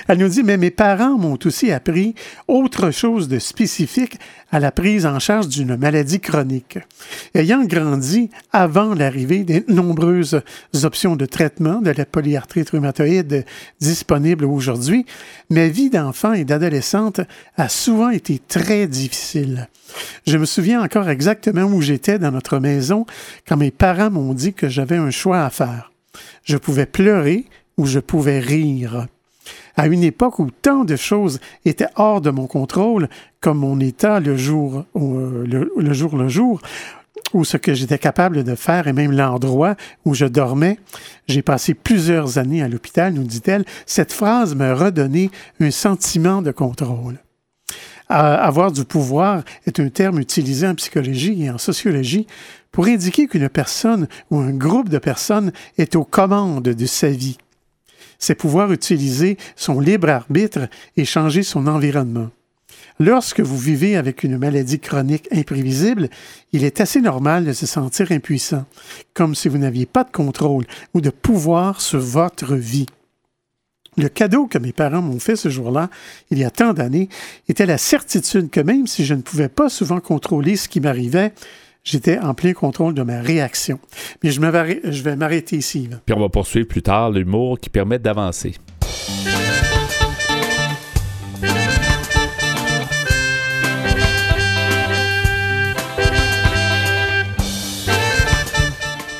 Elle 0.08 0.17
nous 0.17 0.30
dit, 0.30 0.41
mais 0.43 0.58
mes 0.58 0.72
parents 0.72 1.17
m'ont 1.17 1.38
aussi 1.46 1.72
appris 1.72 2.15
autre 2.48 2.89
chose 2.91 3.28
de 3.28 3.38
spécifique 3.38 4.17
à 4.52 4.60
la 4.60 4.72
prise 4.72 5.06
en 5.06 5.20
charge 5.20 5.50
d'une 5.50 5.76
maladie 5.76 6.20
chronique. 6.20 6.80
Ayant 7.36 7.65
grandi 7.65 8.30
avant 8.54 8.96
l'arrivée 8.96 9.43
des 9.43 9.63
nombreuses 9.67 10.41
options 10.84 11.15
de 11.15 11.26
traitement 11.26 11.82
de 11.82 11.91
la 11.91 12.06
polyarthrite 12.06 12.70
rhumatoïde 12.70 13.46
disponibles 13.80 14.46
aujourd'hui, 14.51 15.05
ma 15.49 15.67
vie 15.67 15.89
d'enfant 15.89 16.33
et 16.33 16.45
d'adolescente 16.45 17.21
a 17.57 17.69
souvent 17.69 18.10
été 18.10 18.39
très 18.39 18.88
difficile. 18.88 19.67
Je 20.25 20.38
me 20.38 20.45
souviens 20.45 20.83
encore 20.83 21.10
exactement 21.10 21.63
où 21.63 21.81
j'étais 21.81 22.19
dans 22.19 22.31
notre 22.31 22.60
maison 22.60 23.05
quand 23.47 23.57
mes 23.57 23.71
parents 23.71 24.12
m'ont 24.12 24.33
dit 24.33 24.53
que 24.53 24.69
j'avais 24.69 24.97
un 24.97 25.12
choix 25.12 25.43
à 25.43 25.49
faire. 25.49 25.91
Je 26.43 26.57
pouvais 26.57 26.86
pleurer 26.86 27.45
ou 27.77 27.86
je 27.86 27.99
pouvais 27.99 28.39
rire 28.39 29.07
à 29.77 29.86
une 29.88 30.03
époque 30.03 30.39
où 30.39 30.49
tant 30.49 30.83
de 30.83 30.95
choses 30.95 31.39
étaient 31.63 31.88
hors 31.95 32.19
de 32.19 32.31
mon 32.31 32.47
contrôle, 32.47 33.07
comme 33.39 33.60
mon 33.60 33.79
état 33.79 34.19
le 34.19 34.36
jour, 34.36 34.83
euh, 34.95 35.45
le, 35.77 35.93
jour 35.93 36.17
le 36.17 36.27
jour, 36.27 36.60
ou 37.38 37.45
ce 37.45 37.56
que 37.56 37.76
j'étais 37.76 38.00
capable 38.00 38.43
de 38.43 38.56
faire 38.56 38.88
et 38.88 38.93
même 38.93 39.12
l'endroit 39.12 39.76
où 40.06 40.15
je 40.15 40.26
dormais. 40.26 40.80
J'ai 41.28 41.43
passé 41.43 41.76
plusieurs 41.76 42.39
années 42.39 42.63
à 42.63 42.67
l'hôpital, 42.67 43.13
nous 43.13 43.23
dit-elle. 43.23 43.63
Cette 43.86 44.12
phrase 44.12 44.56
m'a 44.56 44.73
redonné 44.73 45.30
un 45.60 45.69
sentiment 45.69 46.41
de 46.41 46.52
contrôle. 46.52 47.19
avoir 48.10 48.71
du 48.71 48.86
pouvoir 48.86 49.43
est 49.67 49.80
un 49.80 49.89
terme 49.89 50.19
utilisé 50.19 50.67
en 50.67 50.73
psychologie 50.73 51.43
et 51.43 51.52
en 51.52 51.60
sociologie 51.60 52.26
pour 52.71 52.88
indiquer 52.88 53.28
qu'une 53.28 53.50
personne 53.50 54.08
ou 54.32 54.39
un 54.39 54.54
groupe 54.54 54.89
de 54.89 54.97
personnes 54.97 55.52
est 55.78 55.95
aux 55.95 56.06
commandes 56.06 56.63
de 56.63 56.86
sa 56.88 57.10
vie. 57.10 57.38
C'est 58.17 58.34
pouvoir 58.34 58.71
utiliser 58.71 59.38
son 59.56 59.80
libre 59.80 60.10
arbitre 60.10 60.69
et 60.95 61.06
changer 61.06 61.43
son 61.43 61.67
environnement. 61.67 62.30
Lorsque 62.99 63.41
vous 63.41 63.57
vivez 63.57 63.95
avec 63.95 64.23
une 64.23 64.38
maladie 64.38 64.79
chronique 64.79 65.27
imprévisible, 65.31 66.10
il 66.51 66.63
est 66.63 66.81
assez 66.81 66.99
normal 66.99 67.45
de 67.45 67.53
se 67.53 67.67
sentir 67.67 68.12
impuissant, 68.12 68.65
comme 69.13 69.36
si 69.36 69.49
vous 69.49 69.60
n'aviez 69.60 69.86
pas 69.86 70.03
de 70.03 70.12
contrôle 70.12 70.65
ou 70.95 71.01
de 71.01 71.12
pouvoir 71.12 71.79
sur 71.79 71.99
votre 71.99 72.55
vie. 72.55 72.88
Le 73.97 74.10
cadeau 74.10 74.47
que 74.47 74.57
mes 74.57 74.73
parents 74.73 75.01
m'ont 75.01 75.19
fait 75.19 75.36
ce 75.36 75.49
jour-là, 75.49 75.89
il 76.31 76.39
y 76.39 76.43
a 76.43 76.51
tant 76.51 76.73
d'années, 76.73 77.10
était 77.49 77.65
la 77.65 77.77
certitude 77.77 78.49
que 78.49 78.60
même 78.60 78.88
si 78.88 79.05
je 79.05 79.13
ne 79.13 79.21
pouvais 79.21 79.49
pas 79.49 79.69
souvent 79.69 79.99
contrôler 79.99 80.55
ce 80.55 80.67
qui 80.67 80.79
m'arrivait, 80.79 81.33
j'étais 81.83 82.19
en 82.19 82.33
plein 82.33 82.53
contrôle 82.53 82.93
de 82.93 83.01
ma 83.01 83.21
réaction. 83.21 83.79
Mais 84.23 84.31
je, 84.31 84.39
vais 84.39 85.15
m'arrêter 85.15 85.57
ici. 85.57 85.89
Puis 86.05 86.15
on 86.15 86.19
va 86.19 86.29
poursuivre 86.29 86.67
plus 86.67 86.83
tard 86.83 87.12
l'humour 87.12 87.60
qui 87.60 87.69
permet 87.69 87.97
d'avancer. 87.97 88.55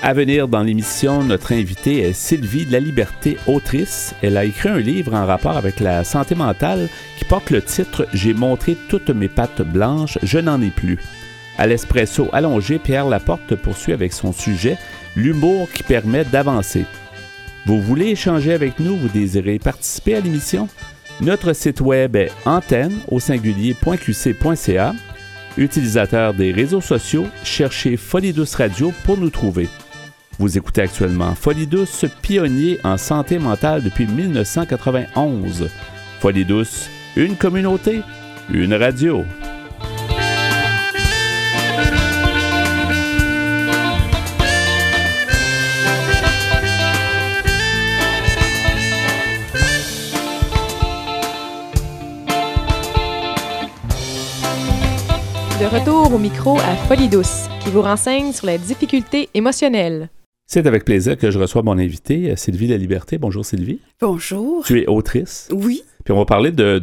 À 0.07 0.13
venir 0.13 0.47
dans 0.47 0.63
l'émission, 0.63 1.21
notre 1.21 1.51
invitée 1.51 1.97
est 1.97 2.13
Sylvie 2.13 2.65
de 2.65 2.71
la 2.71 2.79
Liberté, 2.79 3.37
autrice. 3.45 4.15
Elle 4.21 4.37
a 4.37 4.45
écrit 4.45 4.69
un 4.69 4.79
livre 4.79 5.13
en 5.13 5.25
rapport 5.25 5.57
avec 5.57 5.81
la 5.81 6.05
santé 6.05 6.33
mentale 6.33 6.87
qui 7.17 7.25
porte 7.25 7.49
le 7.49 7.61
titre 7.61 8.07
J'ai 8.13 8.33
montré 8.33 8.77
toutes 8.87 9.09
mes 9.09 9.27
pattes 9.27 9.61
blanches, 9.63 10.17
je 10.23 10.39
n'en 10.39 10.61
ai 10.61 10.69
plus. 10.69 10.97
À 11.57 11.67
l'espresso 11.67 12.29
allongé, 12.31 12.79
Pierre 12.79 13.09
Laporte 13.09 13.55
poursuit 13.55 13.91
avec 13.91 14.13
son 14.13 14.31
sujet 14.31 14.77
L'humour 15.17 15.67
qui 15.73 15.83
permet 15.83 16.23
d'avancer. 16.23 16.85
Vous 17.65 17.81
voulez 17.81 18.11
échanger 18.11 18.53
avec 18.53 18.79
nous, 18.79 18.95
vous 18.95 19.09
désirez 19.09 19.59
participer 19.59 20.15
à 20.15 20.21
l'émission? 20.21 20.69
Notre 21.19 21.51
site 21.51 21.81
web 21.81 22.15
est 22.15 22.31
antenne 22.45 22.97
au 23.09 23.19
singulier.qc.ca. 23.19 24.95
Utilisateur 25.57 26.33
des 26.33 26.53
réseaux 26.53 26.79
sociaux, 26.79 27.27
cherchez 27.43 27.97
Folie 27.97 28.31
Douce 28.31 28.55
Radio 28.55 28.93
pour 29.03 29.17
nous 29.17 29.31
trouver. 29.31 29.67
Vous 30.39 30.56
écoutez 30.56 30.82
actuellement 30.82 31.34
Folie 31.34 31.65
Douce, 31.65 32.06
pionnier 32.21 32.80
en 32.84 32.97
santé 32.97 33.39
mentale 33.39 33.82
depuis 33.82 34.06
1991. 34.06 35.67
Folie 36.19 36.45
Douce, 36.45 36.89
une 37.15 37.36
communauté, 37.36 38.04
une 38.52 38.76
radio. 38.76 39.26
De 55.60 55.65
retour 55.65 56.13
au 56.13 56.19
micro 56.19 56.60
à 56.60 56.76
Folie 56.88 57.10
Douce, 57.10 57.47
qui 57.60 57.71
vous 57.71 57.82
renseigne 57.82 58.32
sur 58.32 58.45
les 58.45 58.60
difficultés 58.60 59.30
émotionnelles. 59.34 60.10
C'est 60.49 60.65
avec 60.65 60.86
plaisir 60.86 61.17
que 61.17 61.29
je 61.29 61.38
reçois 61.38 61.62
mon 61.62 61.77
invité, 61.77 62.33
Sylvie 62.38 62.67
La 62.67 62.77
Liberté. 62.77 63.17
Bonjour 63.17 63.45
Sylvie. 63.45 63.81
Bonjour. 63.99 64.63
Tu 64.63 64.79
es 64.79 64.88
autrice. 64.88 65.49
Oui. 65.51 65.83
Puis 66.05 66.13
on 66.13 66.19
va 66.19 66.25
parler 66.25 66.53
de, 66.53 66.77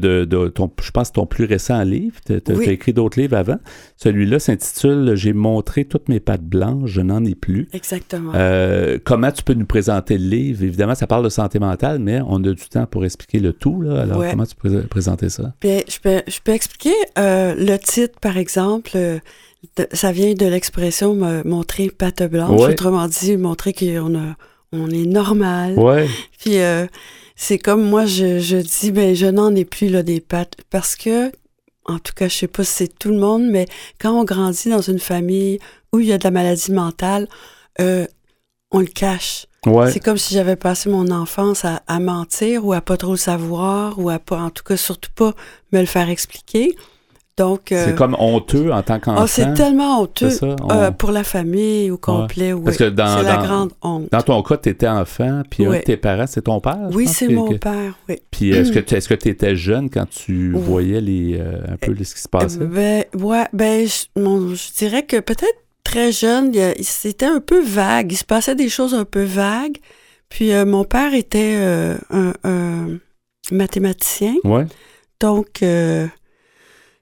ton, 0.54 0.70
je 0.82 0.90
pense, 0.90 1.10
ton 1.10 1.24
plus 1.24 1.46
récent 1.46 1.82
livre. 1.82 2.16
Tu 2.26 2.34
as, 2.34 2.70
écrit 2.70 2.92
d'autres 2.92 3.18
livres 3.18 3.38
avant. 3.38 3.56
Celui-là 3.96 4.38
s'intitule 4.38 5.12
J'ai 5.14 5.32
montré 5.32 5.86
toutes 5.86 6.10
mes 6.10 6.20
pattes 6.20 6.44
blanches, 6.44 6.90
je 6.90 7.00
n'en 7.00 7.24
ai 7.24 7.34
plus. 7.34 7.70
Exactement. 7.72 8.32
Euh, 8.34 8.98
comment 9.02 9.32
tu 9.32 9.42
peux 9.42 9.54
nous 9.54 9.64
présenter 9.64 10.18
le 10.18 10.26
livre? 10.26 10.62
Évidemment, 10.62 10.94
ça 10.94 11.06
parle 11.06 11.24
de 11.24 11.30
santé 11.30 11.58
mentale, 11.58 12.00
mais 12.00 12.20
on 12.26 12.44
a 12.44 12.52
du 12.52 12.68
temps 12.68 12.84
pour 12.84 13.06
expliquer 13.06 13.38
le 13.38 13.54
tout. 13.54 13.80
Là. 13.80 14.02
Alors, 14.02 14.22
comment 14.28 14.44
tu 14.44 14.56
peux 14.56 14.82
présenter 14.82 15.30
ça? 15.30 15.54
Bien, 15.62 15.80
je, 15.88 15.98
peux, 16.00 16.20
je 16.28 16.40
peux 16.44 16.52
expliquer 16.52 16.92
euh, 17.18 17.54
le 17.56 17.78
titre, 17.78 18.20
par 18.20 18.36
exemple. 18.36 18.90
Euh, 18.94 19.20
ça 19.92 20.12
vient 20.12 20.34
de 20.34 20.46
l'expression 20.46 21.14
montrer 21.44 21.90
patte 21.90 22.22
blanche. 22.24 22.60
Autrement 22.60 23.08
dit, 23.08 23.36
montrer 23.36 23.72
qu'on 23.72 24.14
a, 24.14 24.36
on 24.72 24.90
est 24.90 25.06
normal. 25.06 25.78
Ouais. 25.78 26.08
Puis 26.38 26.58
euh, 26.58 26.86
c'est 27.36 27.58
comme 27.58 27.82
moi, 27.82 28.06
je, 28.06 28.38
je 28.38 28.56
dis, 28.56 28.92
ben 28.92 29.14
je 29.14 29.26
n'en 29.26 29.54
ai 29.54 29.64
plus 29.64 29.88
là, 29.88 30.02
des 30.02 30.20
pattes. 30.20 30.56
Parce 30.70 30.96
que, 30.96 31.30
en 31.84 31.98
tout 31.98 32.12
cas, 32.14 32.28
je 32.28 32.34
sais 32.34 32.48
pas 32.48 32.64
si 32.64 32.72
c'est 32.72 32.98
tout 32.98 33.10
le 33.10 33.18
monde, 33.18 33.44
mais 33.44 33.66
quand 34.00 34.18
on 34.18 34.24
grandit 34.24 34.68
dans 34.68 34.80
une 34.80 34.98
famille 34.98 35.58
où 35.92 36.00
il 36.00 36.06
y 36.06 36.12
a 36.12 36.18
de 36.18 36.24
la 36.24 36.30
maladie 36.30 36.72
mentale, 36.72 37.28
euh, 37.80 38.06
on 38.70 38.80
le 38.80 38.86
cache. 38.86 39.46
Ouais. 39.66 39.90
C'est 39.90 40.00
comme 40.00 40.18
si 40.18 40.34
j'avais 40.34 40.56
passé 40.56 40.90
mon 40.90 41.10
enfance 41.10 41.64
à, 41.64 41.82
à, 41.86 41.98
mentir 41.98 42.66
ou 42.66 42.72
à 42.74 42.80
pas 42.80 42.96
trop 42.96 43.12
le 43.12 43.16
savoir 43.16 43.98
ou 43.98 44.10
à 44.10 44.18
pas, 44.18 44.38
en 44.38 44.50
tout 44.50 44.62
cas, 44.62 44.76
surtout 44.76 45.10
pas 45.14 45.32
me 45.72 45.80
le 45.80 45.86
faire 45.86 46.10
expliquer. 46.10 46.76
Donc, 47.36 47.72
euh, 47.72 47.86
c'est 47.86 47.96
comme 47.96 48.14
honteux 48.16 48.72
en 48.72 48.82
tant 48.82 49.00
qu'enfant? 49.00 49.24
Oh, 49.24 49.26
c'est 49.26 49.54
tellement 49.54 50.02
honteux 50.02 50.30
euh, 50.70 50.92
pour 50.92 51.10
la 51.10 51.24
famille 51.24 51.90
au 51.90 51.98
complet. 51.98 52.52
Oui. 52.52 52.62
Parce 52.64 52.76
que 52.76 52.88
dans, 52.88 53.18
c'est 53.18 53.24
la 53.24 53.38
grande 53.38 53.72
honte. 53.82 54.08
Dans 54.12 54.22
ton 54.22 54.40
cas, 54.42 54.56
tu 54.56 54.68
étais 54.68 54.86
enfant, 54.86 55.42
puis 55.50 55.66
un 55.66 55.72
de 55.72 55.78
tes 55.78 55.96
parents, 55.96 56.26
c'est 56.28 56.42
ton 56.42 56.60
père? 56.60 56.88
Oui, 56.92 57.08
c'est 57.08 57.28
mon 57.28 57.58
père, 57.58 57.98
oui. 58.08 58.20
Puis 58.30 58.50
est-ce 58.50 58.70
que 58.70 59.14
tu 59.16 59.28
étais 59.28 59.56
jeune 59.56 59.90
quand 59.90 60.08
tu 60.08 60.52
voyais 60.52 61.00
les, 61.00 61.36
euh, 61.40 61.60
un 61.72 61.76
peu 61.76 61.92
ce 62.04 62.14
qui 62.14 62.20
se 62.20 62.28
passait? 62.28 62.58
Ben, 62.60 63.04
ouais, 63.18 63.46
ben, 63.52 63.84
je, 63.84 64.04
je 64.16 64.78
dirais 64.78 65.02
que 65.02 65.18
peut-être 65.18 65.58
très 65.82 66.12
jeune, 66.12 66.52
c'était 66.82 67.26
un 67.26 67.40
peu 67.40 67.60
vague. 67.60 68.12
Il 68.12 68.16
se 68.16 68.24
passait 68.24 68.54
des 68.54 68.68
choses 68.68 68.94
un 68.94 69.04
peu 69.04 69.24
vagues. 69.24 69.78
Puis 70.28 70.52
mon 70.64 70.84
père 70.84 71.14
était 71.14 71.56
un, 72.10 72.32
un, 72.44 72.98
mathématicien. 73.50 74.34
Ouais. 74.44 74.66
Donc 75.20 75.62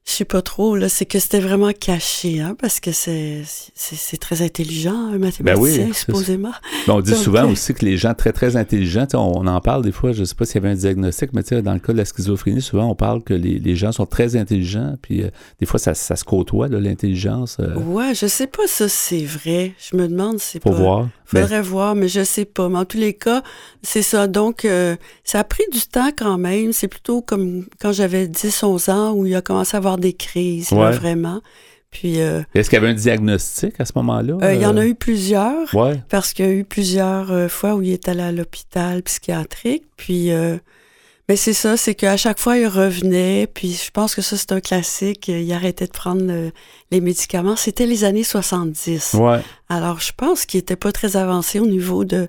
je 0.05 0.11
sais 0.11 0.25
pas 0.25 0.43
trop, 0.43 0.75
là, 0.75 0.89
c'est 0.89 1.07
que 1.07 1.21
c'était 1.21 1.39
vraiment 1.39 1.71
caché, 1.73 2.41
hein, 2.41 2.57
parce 2.59 2.81
que 2.81 2.91
c'est, 2.91 3.43
c'est, 3.47 4.17
très 4.17 4.43
intelligent, 4.43 5.13
un 5.13 5.19
mathématicien, 5.19 5.87
ben 5.87 5.95
supposément. 5.95 6.53
Ben, 6.89 6.95
on 6.95 7.01
dit 7.01 7.15
souvent 7.15 7.45
euh, 7.45 7.53
aussi 7.53 7.73
que 7.73 7.85
les 7.85 7.97
gens 7.97 8.13
très, 8.13 8.33
très 8.33 8.57
intelligents, 8.57 9.07
on, 9.15 9.47
en 9.47 9.61
parle 9.61 9.83
des 9.83 9.93
fois, 9.93 10.11
je 10.11 10.25
sais 10.25 10.35
pas 10.35 10.45
s'il 10.45 10.57
y 10.57 10.59
avait 10.59 10.75
un 10.75 10.79
diagnostic, 10.79 11.31
mais 11.33 11.43
dans 11.63 11.73
le 11.73 11.79
cas 11.79 11.93
de 11.93 11.99
la 11.99 12.05
schizophrénie, 12.05 12.63
souvent 12.63 12.91
on 12.91 12.97
parle 12.97 13.23
que 13.23 13.33
les, 13.33 13.61
les 13.61 13.77
gens 13.77 13.93
sont 13.93 14.07
très 14.07 14.35
intelligents, 14.35 14.97
puis 15.01 15.23
euh, 15.23 15.31
des 15.61 15.67
fois 15.67 15.79
ça, 15.79 15.95
ça, 15.95 16.17
se 16.17 16.25
côtoie, 16.25 16.67
l'intelligence. 16.67 17.59
Euh. 17.61 17.77
Ouais, 17.77 18.13
je 18.15 18.27
sais 18.27 18.49
pas 18.49 18.67
ça 18.67 18.89
c'est 18.89 19.25
vrai. 19.25 19.73
Je 19.79 19.97
me 19.97 20.09
demande 20.09 20.41
si 20.41 20.53
c'est 20.53 20.63
Faut 20.63 20.73
voir. 20.73 21.09
Faudrait 21.25 21.63
voir, 21.63 21.95
mais 21.95 22.09
je 22.09 22.25
sais 22.25 22.45
pas. 22.45 22.69
Mais 22.69 22.79
en 22.79 22.85
tous 22.85 22.99
les 22.99 23.15
cas, 23.15 23.43
c'est 23.83 24.03
ça. 24.03 24.27
Donc, 24.27 24.67
ça 25.25 25.39
a 25.39 25.45
pris 25.45 25.65
du 25.73 25.81
temps 25.81 26.11
quand 26.15 26.37
même. 26.37 26.75
C'est 26.75 26.89
plutôt 26.89 27.23
comme 27.23 27.65
quand 27.81 27.93
j'avais 27.93 28.27
10-11 28.27 28.91
ans 28.91 29.13
où 29.13 29.25
il 29.25 29.35
a 29.35 29.41
commencé 29.41 29.75
à 29.75 29.79
avoir 29.79 29.92
des 29.99 30.13
crises, 30.13 30.71
vraiment. 30.71 31.41
Puis. 31.93 32.21
Euh, 32.21 32.43
Est-ce 32.55 32.69
qu'il 32.69 32.79
y 32.79 32.83
avait 32.83 32.91
un 32.91 32.95
diagnostic 32.95 33.79
à 33.79 33.85
ce 33.85 33.93
moment-là? 33.97 34.39
Euh, 34.43 34.55
il 34.55 34.61
y 34.61 34.67
en 34.67 34.77
a 34.77 34.85
eu 34.85 34.97
plusieurs. 34.97 35.73
Ouais. 35.75 36.03
Parce 36.09 36.33
qu'il 36.33 36.45
y 36.45 36.49
a 36.49 36.53
eu 36.53 36.65
plusieurs 36.65 37.31
euh, 37.31 37.49
fois 37.49 37.75
où 37.75 37.83
il 37.83 37.93
est 37.93 38.09
allé 38.09 38.23
à 38.23 38.33
l'hôpital 38.33 39.03
psychiatrique. 39.05 39.85
Puis. 39.97 40.31
mais 41.29 41.37
c'est 41.37 41.53
ça, 41.53 41.77
c'est 41.77 41.95
qu'à 41.95 42.17
chaque 42.17 42.41
fois, 42.41 42.57
il 42.57 42.67
revenait. 42.67 43.47
Puis 43.47 43.81
je 43.85 43.91
pense 43.91 44.15
que 44.15 44.23
ça, 44.23 44.37
c'est 44.37 44.53
un 44.53 44.61
classique. 44.61 45.29
Il 45.29 45.53
arrêtait 45.53 45.87
de 45.87 45.93
prendre 45.93 46.51
les 46.91 47.01
médicaments. 47.01 47.57
C'était 47.57 47.87
les 47.87 48.05
années 48.05 48.25
70. 48.25 49.15
Ouais. 49.15 49.41
Alors, 49.69 50.01
je 50.01 50.13
pense 50.17 50.47
qu'il 50.47 50.59
n'était 50.59 50.77
pas 50.77 50.93
très 50.93 51.17
avancé 51.17 51.61
au 51.61 51.67
niveau 51.67 52.05
de 52.05 52.27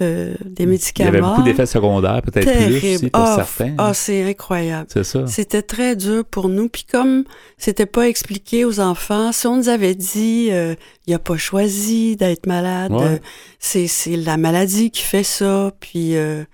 des 0.00 0.66
médicaments. 0.66 1.10
Il 1.10 1.14
y 1.14 1.18
avait 1.18 1.26
beaucoup 1.26 1.42
d'effets 1.42 1.66
secondaires, 1.66 2.22
peut-être 2.22 2.50
plus 2.50 2.94
aussi 2.94 3.10
pour 3.10 3.22
ah, 3.22 3.34
certains. 3.36 3.74
Ah, 3.78 3.94
c'est 3.94 4.22
incroyable. 4.22 4.86
C'est 4.92 5.04
ça. 5.04 5.26
C'était 5.26 5.62
très 5.62 5.96
dur 5.96 6.24
pour 6.24 6.48
nous. 6.48 6.68
Puis 6.68 6.84
comme 6.84 7.24
c'était 7.56 7.86
pas 7.86 8.08
expliqué 8.08 8.64
aux 8.64 8.80
enfants, 8.80 9.32
si 9.32 9.46
on 9.46 9.56
nous 9.56 9.68
avait 9.68 9.94
dit, 9.94 10.48
euh, 10.50 10.74
il 11.06 11.14
a 11.14 11.18
pas 11.18 11.36
choisi 11.36 12.16
d'être 12.16 12.46
malade, 12.46 12.92
euh, 12.92 13.18
c'est 13.58 13.88
la 14.16 14.36
maladie 14.36 14.90
qui 14.90 15.02
fait 15.02 15.24
ça, 15.24 15.72
puis 15.80 16.16
euh, 16.16 16.44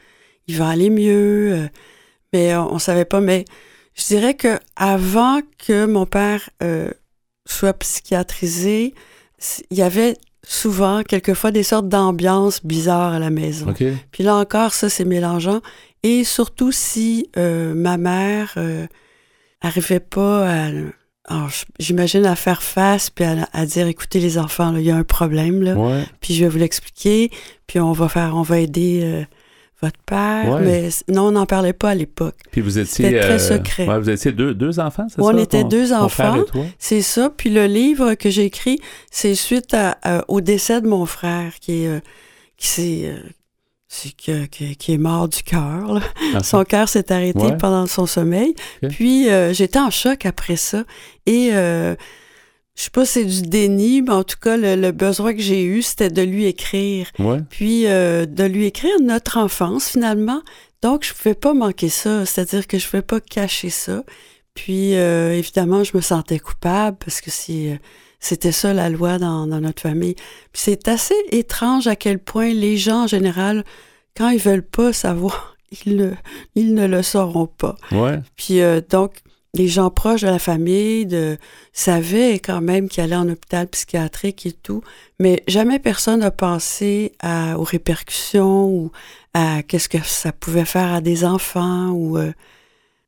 il 0.46 0.56
va 0.56 0.68
aller 0.68 0.90
mieux. 0.90 1.68
mais 2.32 2.56
on, 2.56 2.74
on, 2.74 2.78
savait 2.78 3.04
pas. 3.04 3.20
Mais 3.20 3.44
je 3.94 4.04
dirais 4.06 4.34
que 4.34 4.58
avant 4.76 5.40
que 5.58 5.84
mon 5.86 6.06
père 6.06 6.48
soit 7.46 7.74
psychiatrisé, 7.74 8.94
il 9.70 9.76
y 9.76 9.82
avait 9.82 10.16
souvent, 10.46 11.02
quelquefois, 11.02 11.50
des 11.50 11.62
sortes 11.62 11.88
d'ambiances 11.88 12.64
bizarres 12.64 13.12
à 13.12 13.18
la 13.18 13.30
maison. 13.30 13.72
Puis 14.12 14.24
là 14.24 14.36
encore, 14.36 14.72
ça, 14.72 14.88
c'est 14.88 15.04
mélangeant. 15.04 15.60
Et 16.02 16.24
surtout 16.24 16.70
si 16.70 17.30
euh, 17.36 17.74
ma 17.74 17.96
mère 17.96 18.54
euh, 18.56 18.86
arrivait 19.62 20.00
pas 20.00 20.48
à, 20.50 21.48
j'imagine 21.78 22.26
à 22.26 22.36
faire 22.36 22.62
face, 22.62 23.10
puis 23.10 23.24
à, 23.24 23.66
dire, 23.66 23.86
écoutez 23.86 24.20
les 24.20 24.36
enfants, 24.38 24.76
il 24.76 24.84
y 24.84 24.90
a 24.90 24.96
un 24.96 25.04
problème, 25.04 25.62
là, 25.62 26.04
puis 26.20 26.34
je 26.34 26.44
vais 26.44 26.50
vous 26.50 26.58
l'expliquer, 26.58 27.30
puis 27.66 27.80
on 27.80 27.92
va 27.92 28.08
faire, 28.08 28.36
on 28.36 28.42
va 28.42 28.60
aider 28.60 29.00
euh, 29.02 29.24
votre 29.82 29.98
père, 30.06 30.60
mais 30.60 30.88
non, 31.08 31.24
on 31.24 31.32
n'en 31.32 31.46
parlait 31.46 31.72
pas 31.72 31.90
à 31.90 31.94
l'époque. 31.94 32.36
Puis 32.50 32.60
vous 32.60 32.78
étiez... 32.78 33.06
C'était 33.06 33.20
très 33.20 33.52
euh, 33.52 33.56
secret. 33.56 33.98
vous 33.98 34.10
étiez 34.10 34.32
deux, 34.32 34.54
deux 34.54 34.80
enfants, 34.80 35.06
c'est 35.08 35.20
ça? 35.20 35.22
On 35.22 35.36
était 35.36 35.64
deux 35.64 35.92
enfants, 35.92 36.44
c'est 36.78 37.02
ça, 37.02 37.30
puis 37.30 37.50
le 37.50 37.66
livre 37.66 38.14
que 38.14 38.30
j'ai 38.30 38.44
écrit, 38.44 38.80
c'est 39.10 39.34
suite 39.34 39.76
au 40.28 40.40
décès 40.40 40.80
de 40.80 40.88
mon 40.88 41.06
frère, 41.06 41.58
qui 41.60 41.84
est... 41.84 42.02
qui 42.56 42.66
s'est 42.66 43.14
qui, 44.16 44.92
est 44.92 44.98
mort 44.98 45.28
du 45.28 45.42
cœur. 45.42 46.00
Ah, 46.34 46.42
son 46.42 46.64
cœur 46.64 46.88
s'est 46.88 47.12
arrêté 47.12 47.56
pendant 47.58 47.86
son 47.86 48.06
sommeil. 48.06 48.54
Puis 48.90 49.28
euh, 49.28 49.52
j'étais 49.52 49.78
en 49.78 49.90
choc 49.90 50.26
après 50.26 50.56
ça. 50.56 50.84
Et 51.26 51.50
euh, 51.52 51.94
je 52.76 52.82
sais 52.82 52.90
pas 52.90 53.04
si 53.04 53.12
c'est 53.12 53.24
du 53.24 53.42
déni, 53.42 54.02
mais 54.02 54.12
en 54.12 54.24
tout 54.24 54.38
cas, 54.40 54.56
le, 54.56 54.90
besoin 54.90 55.34
que 55.34 55.40
j'ai 55.40 55.62
eu, 55.62 55.82
c'était 55.82 56.10
de 56.10 56.22
lui 56.22 56.46
écrire. 56.46 57.10
Puis 57.50 57.86
euh, 57.86 58.26
de 58.26 58.44
lui 58.44 58.66
écrire 58.66 59.00
notre 59.00 59.38
enfance, 59.38 59.88
finalement. 59.88 60.42
Donc, 60.82 61.04
je 61.04 61.12
ne 61.12 61.16
pouvais 61.16 61.34
pas 61.34 61.54
manquer 61.54 61.88
ça. 61.88 62.26
C'est-à-dire 62.26 62.66
que 62.66 62.78
je 62.78 62.86
ne 62.86 62.90
pouvais 62.90 63.02
pas 63.02 63.20
cacher 63.20 63.70
ça. 63.70 64.02
Puis, 64.54 64.92
évidemment, 64.92 65.82
je 65.82 65.96
me 65.96 66.00
sentais 66.00 66.38
coupable 66.38 66.96
parce 66.98 67.20
que 67.20 67.30
si 67.30 67.70
c'était 68.24 68.52
ça 68.52 68.72
la 68.72 68.88
loi 68.88 69.18
dans, 69.18 69.46
notre 69.46 69.82
famille. 69.82 70.14
Puis 70.14 70.62
c'est 70.64 70.88
assez 70.88 71.14
étrange 71.30 71.86
à 71.86 71.94
quel 71.94 72.18
point 72.18 72.54
les 72.54 72.78
gens 72.78 73.04
en 73.04 73.06
général, 73.06 73.64
quand 74.16 74.30
ils 74.30 74.40
veulent 74.40 74.66
pas 74.66 74.92
savoir, 74.92 75.56
ils 75.86 75.96
ne, 75.96 76.12
ils 76.54 76.74
ne 76.74 76.86
le 76.86 77.02
sauront 77.02 77.46
pas. 77.46 77.76
Ouais. 77.92 78.18
Puis 78.36 78.62
euh, 78.62 78.80
donc, 78.88 79.16
les 79.54 79.68
gens 79.68 79.90
proches 79.90 80.22
de 80.22 80.26
la 80.26 80.38
famille 80.38 81.06
de, 81.06 81.38
savaient 81.72 82.38
quand 82.40 82.60
même 82.60 82.88
qu'il 82.88 83.02
allait 83.02 83.16
en 83.16 83.28
hôpital 83.28 83.68
psychiatrique 83.68 84.46
et 84.46 84.52
tout, 84.52 84.82
mais 85.18 85.42
jamais 85.48 85.78
personne 85.78 86.20
n'a 86.20 86.30
pensé 86.30 87.12
à, 87.20 87.58
aux 87.58 87.64
répercussions 87.64 88.66
ou 88.66 88.92
à 89.32 89.62
qu'est-ce 89.62 89.88
que 89.88 89.98
ça 90.02 90.32
pouvait 90.32 90.64
faire 90.64 90.92
à 90.92 91.00
des 91.00 91.24
enfants 91.24 91.90
ou... 91.90 92.18
Euh, 92.18 92.32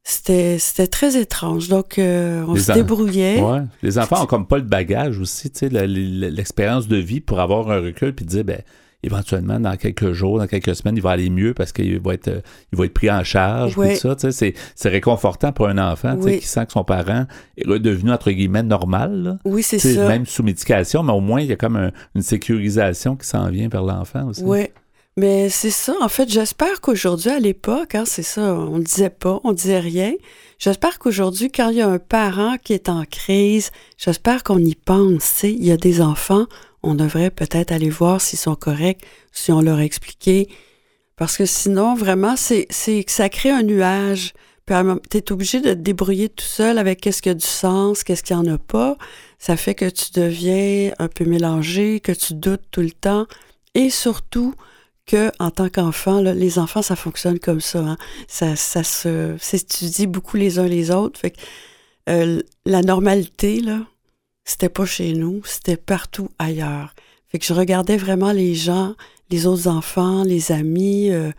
c'était, 0.08 0.60
c'était 0.60 0.86
très 0.86 1.20
étrange. 1.20 1.66
Donc, 1.66 1.98
euh, 1.98 2.44
on 2.46 2.54
se 2.54 2.70
débrouillait. 2.70 3.40
Ouais. 3.40 3.62
Les 3.82 3.98
enfants 3.98 4.22
ont 4.22 4.26
comme 4.26 4.46
pas 4.46 4.58
le 4.58 4.62
bagage 4.62 5.18
aussi, 5.18 5.50
tu 5.50 5.68
sais, 5.68 5.68
l'expérience 5.68 6.86
de 6.86 6.96
vie 6.96 7.20
pour 7.20 7.40
avoir 7.40 7.72
un 7.72 7.80
recul 7.80 8.14
puis 8.14 8.24
dire, 8.24 8.44
ben, 8.44 8.60
éventuellement, 9.06 9.58
dans 9.60 9.76
quelques 9.76 10.12
jours, 10.12 10.38
dans 10.38 10.46
quelques 10.46 10.74
semaines, 10.74 10.96
il 10.96 11.02
va 11.02 11.10
aller 11.10 11.30
mieux 11.30 11.54
parce 11.54 11.72
qu'il 11.72 12.00
va 12.00 12.14
être, 12.14 12.42
il 12.72 12.78
va 12.78 12.84
être 12.84 12.94
pris 12.94 13.10
en 13.10 13.24
charge. 13.24 13.76
sais, 13.94 14.32
c'est, 14.32 14.54
c'est 14.74 14.88
réconfortant 14.88 15.52
pour 15.52 15.68
un 15.68 15.78
enfant 15.78 16.16
qui 16.16 16.46
sent 16.46 16.66
que 16.66 16.72
son 16.72 16.84
parent 16.84 17.26
est 17.56 17.66
redevenu, 17.66 18.12
entre 18.12 18.30
guillemets, 18.30 18.62
normal. 18.62 19.38
Oui, 19.44 19.62
c'est 19.62 19.78
ça. 19.78 20.08
Même 20.08 20.26
sous 20.26 20.42
médication, 20.42 21.02
mais 21.02 21.12
au 21.12 21.20
moins, 21.20 21.40
il 21.40 21.46
y 21.46 21.52
a 21.52 21.56
comme 21.56 21.90
une 22.14 22.22
sécurisation 22.22 23.16
qui 23.16 23.26
s'en 23.26 23.48
vient 23.48 23.68
vers 23.68 23.82
l'enfant 23.82 24.26
aussi. 24.26 24.42
Oui. 24.44 24.66
Mais 25.18 25.48
c'est 25.48 25.70
ça, 25.70 25.94
en 26.02 26.10
fait, 26.10 26.28
j'espère 26.28 26.82
qu'aujourd'hui, 26.82 27.30
à 27.30 27.38
l'époque, 27.38 27.94
hein, 27.94 28.04
c'est 28.04 28.22
ça, 28.22 28.52
on 28.52 28.76
ne 28.76 28.82
disait 28.82 29.08
pas, 29.08 29.40
on 29.44 29.52
disait 29.52 29.80
rien. 29.80 30.12
J'espère 30.58 30.98
qu'aujourd'hui, 30.98 31.50
quand 31.50 31.70
il 31.70 31.78
y 31.78 31.80
a 31.80 31.88
un 31.88 31.98
parent 31.98 32.56
qui 32.62 32.74
est 32.74 32.90
en 32.90 33.04
crise, 33.04 33.70
j'espère 33.96 34.42
qu'on 34.42 34.58
y 34.58 34.74
pense. 34.74 35.42
Il 35.42 35.64
y 35.64 35.72
a 35.72 35.78
des 35.78 36.02
enfants, 36.02 36.44
on 36.86 36.94
devrait 36.94 37.30
peut-être 37.30 37.72
aller 37.72 37.90
voir 37.90 38.20
s'ils 38.20 38.38
sont 38.38 38.54
corrects, 38.54 39.02
si 39.32 39.52
on 39.52 39.60
leur 39.60 39.78
a 39.78 39.84
expliqué. 39.84 40.48
Parce 41.16 41.36
que 41.36 41.46
sinon, 41.46 41.94
vraiment, 41.94 42.36
c'est 42.36 42.66
que 42.66 43.12
ça 43.12 43.28
crée 43.28 43.50
un 43.50 43.62
nuage. 43.62 44.34
Tu 44.66 44.74
es 45.18 45.32
obligé 45.32 45.60
de 45.60 45.70
te 45.74 45.78
débrouiller 45.78 46.28
tout 46.28 46.44
seul 46.44 46.78
avec 46.78 47.00
qu'est-ce 47.00 47.22
qui 47.22 47.28
a 47.28 47.34
du 47.34 47.46
sens, 47.46 48.04
qu'est-ce 48.04 48.22
qui 48.22 48.34
en 48.34 48.46
a 48.46 48.58
pas. 48.58 48.96
Ça 49.38 49.56
fait 49.56 49.74
que 49.74 49.88
tu 49.88 50.10
deviens 50.12 50.92
un 50.98 51.08
peu 51.08 51.24
mélangé, 51.24 52.00
que 52.00 52.12
tu 52.12 52.34
doutes 52.34 52.64
tout 52.70 52.80
le 52.80 52.90
temps. 52.90 53.26
Et 53.74 53.90
surtout, 53.90 54.54
que 55.06 55.30
en 55.38 55.50
tant 55.50 55.68
qu'enfant, 55.68 56.20
les 56.20 56.58
enfants, 56.58 56.82
ça 56.82 56.96
fonctionne 56.96 57.38
comme 57.38 57.60
ça. 57.60 57.78
Hein. 57.78 57.96
Ça, 58.28 58.56
ça 58.56 58.82
se 58.82 59.36
s'étudie 59.38 60.06
beaucoup 60.06 60.36
les 60.36 60.58
uns 60.58 60.66
les 60.66 60.90
autres. 60.90 61.18
Fait 61.20 61.34
euh, 62.08 62.42
la 62.64 62.82
normalité, 62.82 63.60
là, 63.60 63.80
c'était 64.46 64.70
pas 64.70 64.86
chez 64.86 65.12
nous, 65.12 65.42
c'était 65.44 65.76
partout 65.76 66.30
ailleurs. 66.38 66.94
Fait 67.28 67.38
que 67.38 67.44
je 67.44 67.52
regardais 67.52 67.98
vraiment 67.98 68.32
les 68.32 68.54
gens, 68.54 68.94
les 69.28 69.46
autres 69.46 69.68
enfants, 69.68 70.22
les 70.22 70.52
amis, 70.52 71.10
euh, 71.10 71.32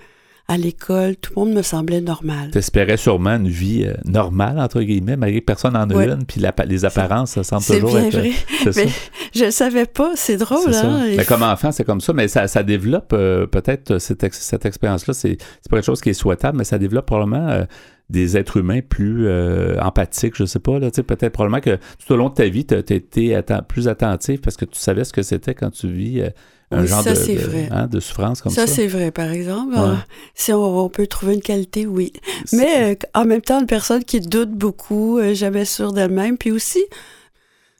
à 0.49 0.57
l'école, 0.57 1.17
tout 1.17 1.33
le 1.35 1.41
monde 1.41 1.53
me 1.55 1.61
semblait 1.61 1.99
normal. 1.99 2.51
T'espérais 2.51 2.95
sûrement 2.95 3.35
une 3.35 3.49
vie 3.49 3.83
euh, 3.85 3.93
normale, 4.05 4.59
entre 4.59 4.81
guillemets, 4.81 5.17
malgré 5.17 5.41
que 5.41 5.45
personne 5.45 5.73
n'en 5.73 5.89
a 5.89 6.05
une, 6.05 6.25
puis 6.25 6.41
les 6.67 6.85
apparences, 6.85 7.31
ça 7.31 7.43
semble 7.43 7.65
toujours 7.65 7.97
être... 7.99 8.17
Vrai. 8.17 8.31
mais 8.75 8.87
je 9.35 9.45
ne 9.45 9.51
savais 9.51 9.85
pas, 9.85 10.13
c'est 10.15 10.37
drôle. 10.37 10.73
Hein? 10.73 11.15
Mais 11.17 11.25
comme 11.25 11.43
enfant, 11.43 11.73
c'est 11.73 11.83
comme 11.83 11.99
ça, 11.99 12.13
mais 12.13 12.29
ça, 12.29 12.47
ça 12.47 12.63
développe 12.63 13.11
euh, 13.11 13.45
peut-être 13.45 13.97
cette, 13.97 14.33
cette 14.33 14.65
expérience-là, 14.65 15.13
c'est 15.13 15.37
pas 15.69 15.77
quelque 15.77 15.85
chose 15.85 15.99
qui 15.99 16.11
est 16.11 16.13
souhaitable, 16.13 16.57
mais 16.57 16.63
ça 16.63 16.77
développe 16.77 17.05
probablement... 17.05 17.49
Euh, 17.49 17.63
des 18.09 18.37
êtres 18.37 18.55
humains 18.55 18.79
plus 18.79 19.29
empathiques, 19.81 20.37
je 20.37 20.45
sais 20.45 20.59
pas, 20.59 20.79
là, 20.79 20.89
peut-être 20.91 21.33
probablement 21.33 21.59
que 21.59 21.75
tout 21.75 22.13
au 22.13 22.15
long 22.15 22.29
de 22.29 22.35
ta 22.35 22.47
vie, 22.47 22.65
tu 22.65 22.73
as 22.73 22.77
été 22.77 23.37
plus 23.67 23.89
attentif 23.89 24.39
parce 24.39 24.55
que 24.55 24.63
tu 24.63 24.79
savais 24.79 25.03
ce 25.03 25.11
que 25.11 25.21
c'était 25.21 25.53
quand 25.53 25.71
tu 25.71 25.89
vis 25.89 26.23
un 26.69 26.85
genre 26.85 27.03
de, 27.03 27.73
hein, 27.73 27.87
de, 27.87 27.99
souffrance 28.01 28.41
comme 28.41 28.51
ça. 28.51 28.67
Ça, 28.67 28.73
c'est 28.73 28.87
vrai, 28.87 29.11
par 29.11 29.31
exemple. 29.31 29.75
si 30.35 30.51
on, 30.51 30.89
peut 30.89 31.07
trouver 31.07 31.35
une 31.35 31.41
qualité, 31.41 31.85
oui. 31.85 32.11
Mais 32.51 32.91
euh, 32.91 32.95
en 33.13 33.23
même 33.23 33.41
temps, 33.41 33.61
une 33.61 33.67
personne 33.67 34.03
qui 34.03 34.19
doute 34.19 34.51
beaucoup, 34.51 35.17
euh, 35.17 35.33
jamais 35.33 35.63
sûre 35.63 35.93
d'elle-même, 35.93 36.37
puis 36.37 36.51
aussi, 36.51 36.83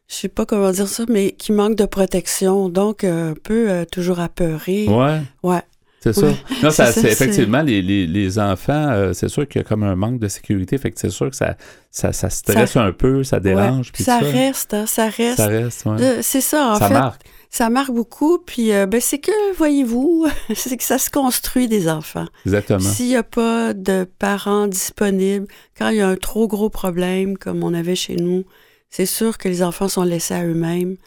je 0.08 0.16
sais 0.16 0.30
pas 0.30 0.46
comment 0.46 0.72
dire 0.72 0.88
ça, 0.88 1.04
mais 1.10 1.32
qui 1.32 1.52
manque 1.52 1.76
de 1.76 1.86
protection, 1.86 2.70
donc 2.70 3.04
euh, 3.04 3.32
un 3.32 3.34
peu 3.34 3.86
toujours 3.92 4.22
apeuré. 4.22 4.88
Ouais. 4.88 5.22
Ouais. 5.44 5.62
C'est 6.00 6.14
ça. 6.14 6.28
Non, 6.64 6.70
ça, 6.70 6.86
c'est 6.94 7.12
effectivement 7.12 7.64
les, 7.64 7.82
les, 7.82 8.08
les 8.08 8.40
enfants, 8.40 9.12
c'est 9.14 9.28
sûr 9.28 9.46
qu'il 9.50 9.60
y 9.60 9.66
a 9.66 9.68
comme 9.68 9.84
un 9.84 9.96
manque 9.98 10.20
de 10.20 10.30
sécurité, 10.30 10.78
fait 10.78 10.92
que 10.92 11.00
c'est 11.00 11.10
sûr 11.10 11.30
que 11.30 11.36
ça, 11.36 11.58
ça, 11.92 12.14
ça 12.14 12.30
stresse 12.30 12.78
un 12.78 12.94
peu, 12.94 13.26
ça 13.26 13.42
dérange. 13.42 13.92
Puis 13.92 14.04
ça, 14.06 14.20
reste, 14.20 14.74
hein, 14.74 14.86
ça 14.86 15.10
reste, 15.10 15.38
ça 15.38 15.48
reste. 15.48 16.22
c'est 16.22 16.42
ça, 16.42 16.72
en 16.72 16.76
ça 16.76 16.88
fait. 16.88 16.94
Marque 16.94 17.26
ça 17.50 17.70
marque 17.70 17.92
beaucoup. 17.92 18.40
Puis, 18.40 18.72
euh, 18.72 18.86
ben, 18.86 19.00
c'est 19.02 19.20
que, 19.20 19.56
voyez-vous, 19.56 20.28
c'est 20.56 20.78
que 20.78 20.84
ça 20.84 20.98
se 20.98 21.10
construit 21.10 21.68
des 21.68 21.90
enfants. 21.90 22.28
Exactement. 22.46 22.80
S'il 22.80 23.08
n'y 23.08 23.16
a 23.16 23.24
pas 23.24 23.74
de 23.74 24.08
parents 24.20 24.68
disponibles, 24.68 25.48
quand 25.78 25.90
il 25.90 25.98
y 25.98 26.02
a 26.02 26.08
un 26.08 26.16
trop 26.16 26.48
gros 26.48 26.70
problème, 26.70 27.38
comme 27.38 27.64
on 27.64 27.74
avait 27.74 27.96
chez 27.96 28.16
nous, 28.16 28.44
c'est 28.90 29.06
sûr 29.06 29.38
que 29.38 29.50
les 29.50 29.64
enfants 29.64 29.88
sont 29.88 30.04
laissés 30.04 30.34
à 30.34 30.46
eux-mêmes. 30.46 30.98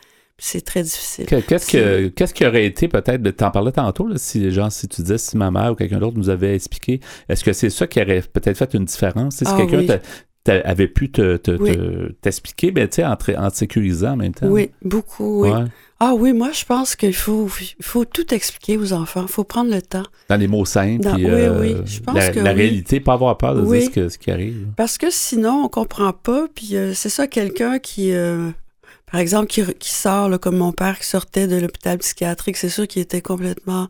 C'est 0.42 0.64
très 0.64 0.83
difficile. 0.83 1.26
Qu'est-ce, 1.26 2.09
qu'est-ce 2.09 2.33
qui 2.33 2.46
aurait 2.46 2.64
été 2.64 2.88
peut-être, 2.88 3.29
t'en 3.33 3.50
parlais 3.50 3.72
tantôt, 3.72 4.07
là, 4.07 4.14
si, 4.16 4.50
genre, 4.50 4.72
si 4.72 4.88
tu 4.88 5.03
disais, 5.03 5.18
si 5.18 5.37
ma 5.37 5.50
mère 5.50 5.72
ou 5.72 5.74
quelqu'un 5.74 5.98
d'autre 5.98 6.16
nous 6.16 6.31
avait 6.31 6.55
expliqué, 6.55 7.00
est-ce 7.29 7.44
que 7.44 7.53
c'est 7.53 7.68
ça 7.68 7.87
qui 7.87 8.00
aurait 8.00 8.22
peut-être 8.22 8.57
fait 8.57 8.72
une 8.72 8.87
différence? 8.87 9.37
Si 9.37 9.44
ah 9.46 9.55
quelqu'un 9.59 9.98
avait 10.64 10.88
pu 10.88 11.11
te, 11.11 11.37
t'expliquer, 12.22 12.70
ben, 12.70 12.88
en, 13.00 13.12
en 13.12 13.50
te 13.50 13.57
sécurisant 13.57 14.12
en 14.12 14.16
même 14.16 14.33
temps. 14.33 14.48
Oui, 14.48 14.70
beaucoup, 14.83 15.42
oui. 15.42 15.50
Ah 16.02 16.14
oui, 16.14 16.32
moi, 16.32 16.50
je 16.52 16.64
pense 16.64 16.96
qu'il 16.96 17.12
faut, 17.12 17.46
faut 17.82 18.06
tout 18.06 18.32
expliquer 18.32 18.78
aux 18.78 18.94
enfants. 18.94 19.26
Il 19.28 19.28
faut 19.30 19.44
prendre 19.44 19.70
le 19.70 19.82
temps. 19.82 20.06
Dans 20.30 20.36
les 20.36 20.48
mots 20.48 20.64
simples. 20.64 21.06
oui, 21.14 21.26
euh, 21.26 21.60
oui. 21.60 21.76
Je 21.84 22.00
pense 22.00 22.14
la, 22.14 22.30
que 22.30 22.40
la 22.40 22.52
réalité, 22.52 23.00
pas 23.00 23.12
avoir 23.12 23.36
peur 23.36 23.54
de 23.54 23.66
dire 23.66 24.10
ce, 24.10 24.16
qui 24.16 24.30
arrive. 24.30 24.66
Parce 24.76 24.96
que 24.96 25.10
sinon, 25.10 25.64
on 25.64 25.68
comprend 25.68 26.14
pas. 26.14 26.46
Puis 26.54 26.74
euh, 26.74 26.94
c'est 26.94 27.10
ça, 27.10 27.26
quelqu'un 27.26 27.78
qui, 27.78 28.14
euh, 28.14 28.50
par 29.12 29.20
exemple, 29.20 29.48
qui, 29.48 29.90
sort, 29.90 30.40
comme 30.40 30.56
mon 30.56 30.72
père 30.72 30.98
qui 30.98 31.04
sortait 31.04 31.46
de 31.46 31.56
l'hôpital 31.56 31.98
psychiatrique, 31.98 32.56
c'est 32.56 32.70
sûr 32.70 32.88
qu'il 32.88 33.02
était 33.02 33.20
complètement 33.20 33.88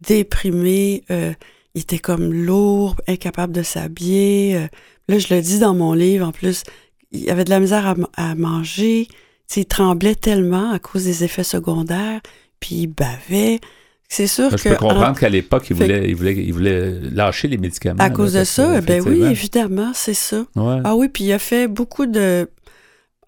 déprimé. 0.00 1.04
il 1.08 1.80
était 1.80 2.00
comme 2.00 2.32
lourd, 2.32 2.96
incapable 3.06 3.52
de 3.52 3.62
s'habiller. 3.62 4.68
là, 5.08 5.18
je 5.18 5.32
le 5.32 5.40
dis 5.40 5.60
dans 5.60 5.74
mon 5.74 5.92
livre, 5.92 6.26
en 6.26 6.32
plus, 6.32 6.64
il 7.12 7.30
avait 7.30 7.44
de 7.44 7.50
la 7.50 7.60
misère 7.60 7.94
à 8.16 8.34
manger 8.34 9.06
il 9.54 9.66
tremblait 9.66 10.14
tellement 10.14 10.72
à 10.72 10.78
cause 10.78 11.04
des 11.04 11.24
effets 11.24 11.44
secondaires, 11.44 12.20
puis 12.60 12.76
il 12.76 12.86
bavait. 12.88 13.60
C'est 14.08 14.26
sûr 14.26 14.50
que. 14.50 14.56
Je 14.56 14.68
peux 14.70 14.76
comprendre 14.76 15.18
qu'à 15.18 15.28
l'époque, 15.28 15.66
il 15.70 15.76
voulait, 15.76 16.08
il, 16.08 16.16
voulait, 16.16 16.34
il 16.34 16.52
voulait 16.52 17.00
lâcher 17.12 17.48
les 17.48 17.58
médicaments. 17.58 18.02
À 18.02 18.10
cause 18.10 18.34
de 18.34 18.44
ça, 18.44 18.80
ben 18.80 19.02
oui, 19.04 19.22
évidemment, 19.22 19.92
c'est 19.94 20.14
ça. 20.14 20.44
Ah 20.56 20.96
oui, 20.96 21.08
puis 21.08 21.24
il 21.24 21.32
a 21.32 21.38
fait 21.38 21.68
beaucoup 21.68 22.06
de. 22.06 22.48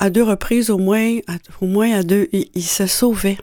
À 0.00 0.10
deux 0.10 0.22
reprises, 0.22 0.70
au 0.70 0.78
moins, 0.78 1.16
au 1.60 1.66
moins 1.66 1.92
à 1.92 2.02
deux, 2.04 2.28
il, 2.32 2.62
se 2.62 2.86
sauvait. 2.86 3.36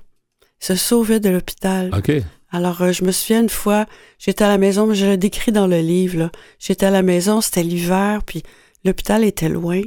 Il 0.61 0.65
se 0.65 0.75
sauvait 0.75 1.19
de 1.19 1.29
l'hôpital. 1.29 1.91
OK. 1.93 2.11
Alors, 2.49 2.81
euh, 2.81 2.93
je 2.93 3.03
me 3.03 3.11
souviens 3.11 3.41
une 3.41 3.49
fois, 3.49 3.85
j'étais 4.17 4.45
à 4.45 4.47
la 4.47 4.57
maison, 4.57 4.87
mais 4.87 4.95
je 4.95 5.05
le 5.05 5.17
décris 5.17 5.51
dans 5.51 5.67
le 5.67 5.79
livre. 5.79 6.31
J'étais 6.57 6.85
à 6.85 6.91
la 6.91 7.01
maison, 7.01 7.41
c'était 7.41 7.63
l'hiver, 7.63 8.21
puis 8.25 8.43
l'hôpital 8.85 9.25
était 9.25 9.49
loin 9.49 9.81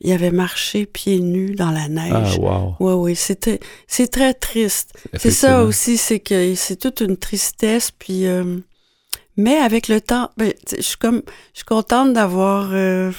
il 0.00 0.12
avait 0.12 0.30
marché 0.30 0.86
pieds 0.86 1.20
nus 1.20 1.54
dans 1.54 1.70
la 1.70 1.88
neige. 1.88 2.38
Ah, 2.38 2.40
wow. 2.40 2.74
Oui, 2.80 2.92
oui, 2.92 3.16
c'était, 3.16 3.60
c'est 3.86 4.08
très 4.08 4.34
triste. 4.34 4.92
C'est 5.14 5.30
ça 5.30 5.64
aussi, 5.64 5.96
c'est 5.96 6.20
que 6.20 6.54
c'est 6.54 6.76
toute 6.76 7.00
une 7.00 7.16
tristesse, 7.16 7.90
puis, 7.90 8.26
euh, 8.26 8.58
Mais 9.38 9.56
avec 9.56 9.88
le 9.88 10.00
temps, 10.00 10.30
ben, 10.36 10.52
je 10.74 10.82
suis 10.82 10.98
comme, 10.98 11.22
je 11.52 11.58
suis 11.58 11.64
contente 11.64 12.12
d'avoir 12.12 12.70
euh, 12.72 13.10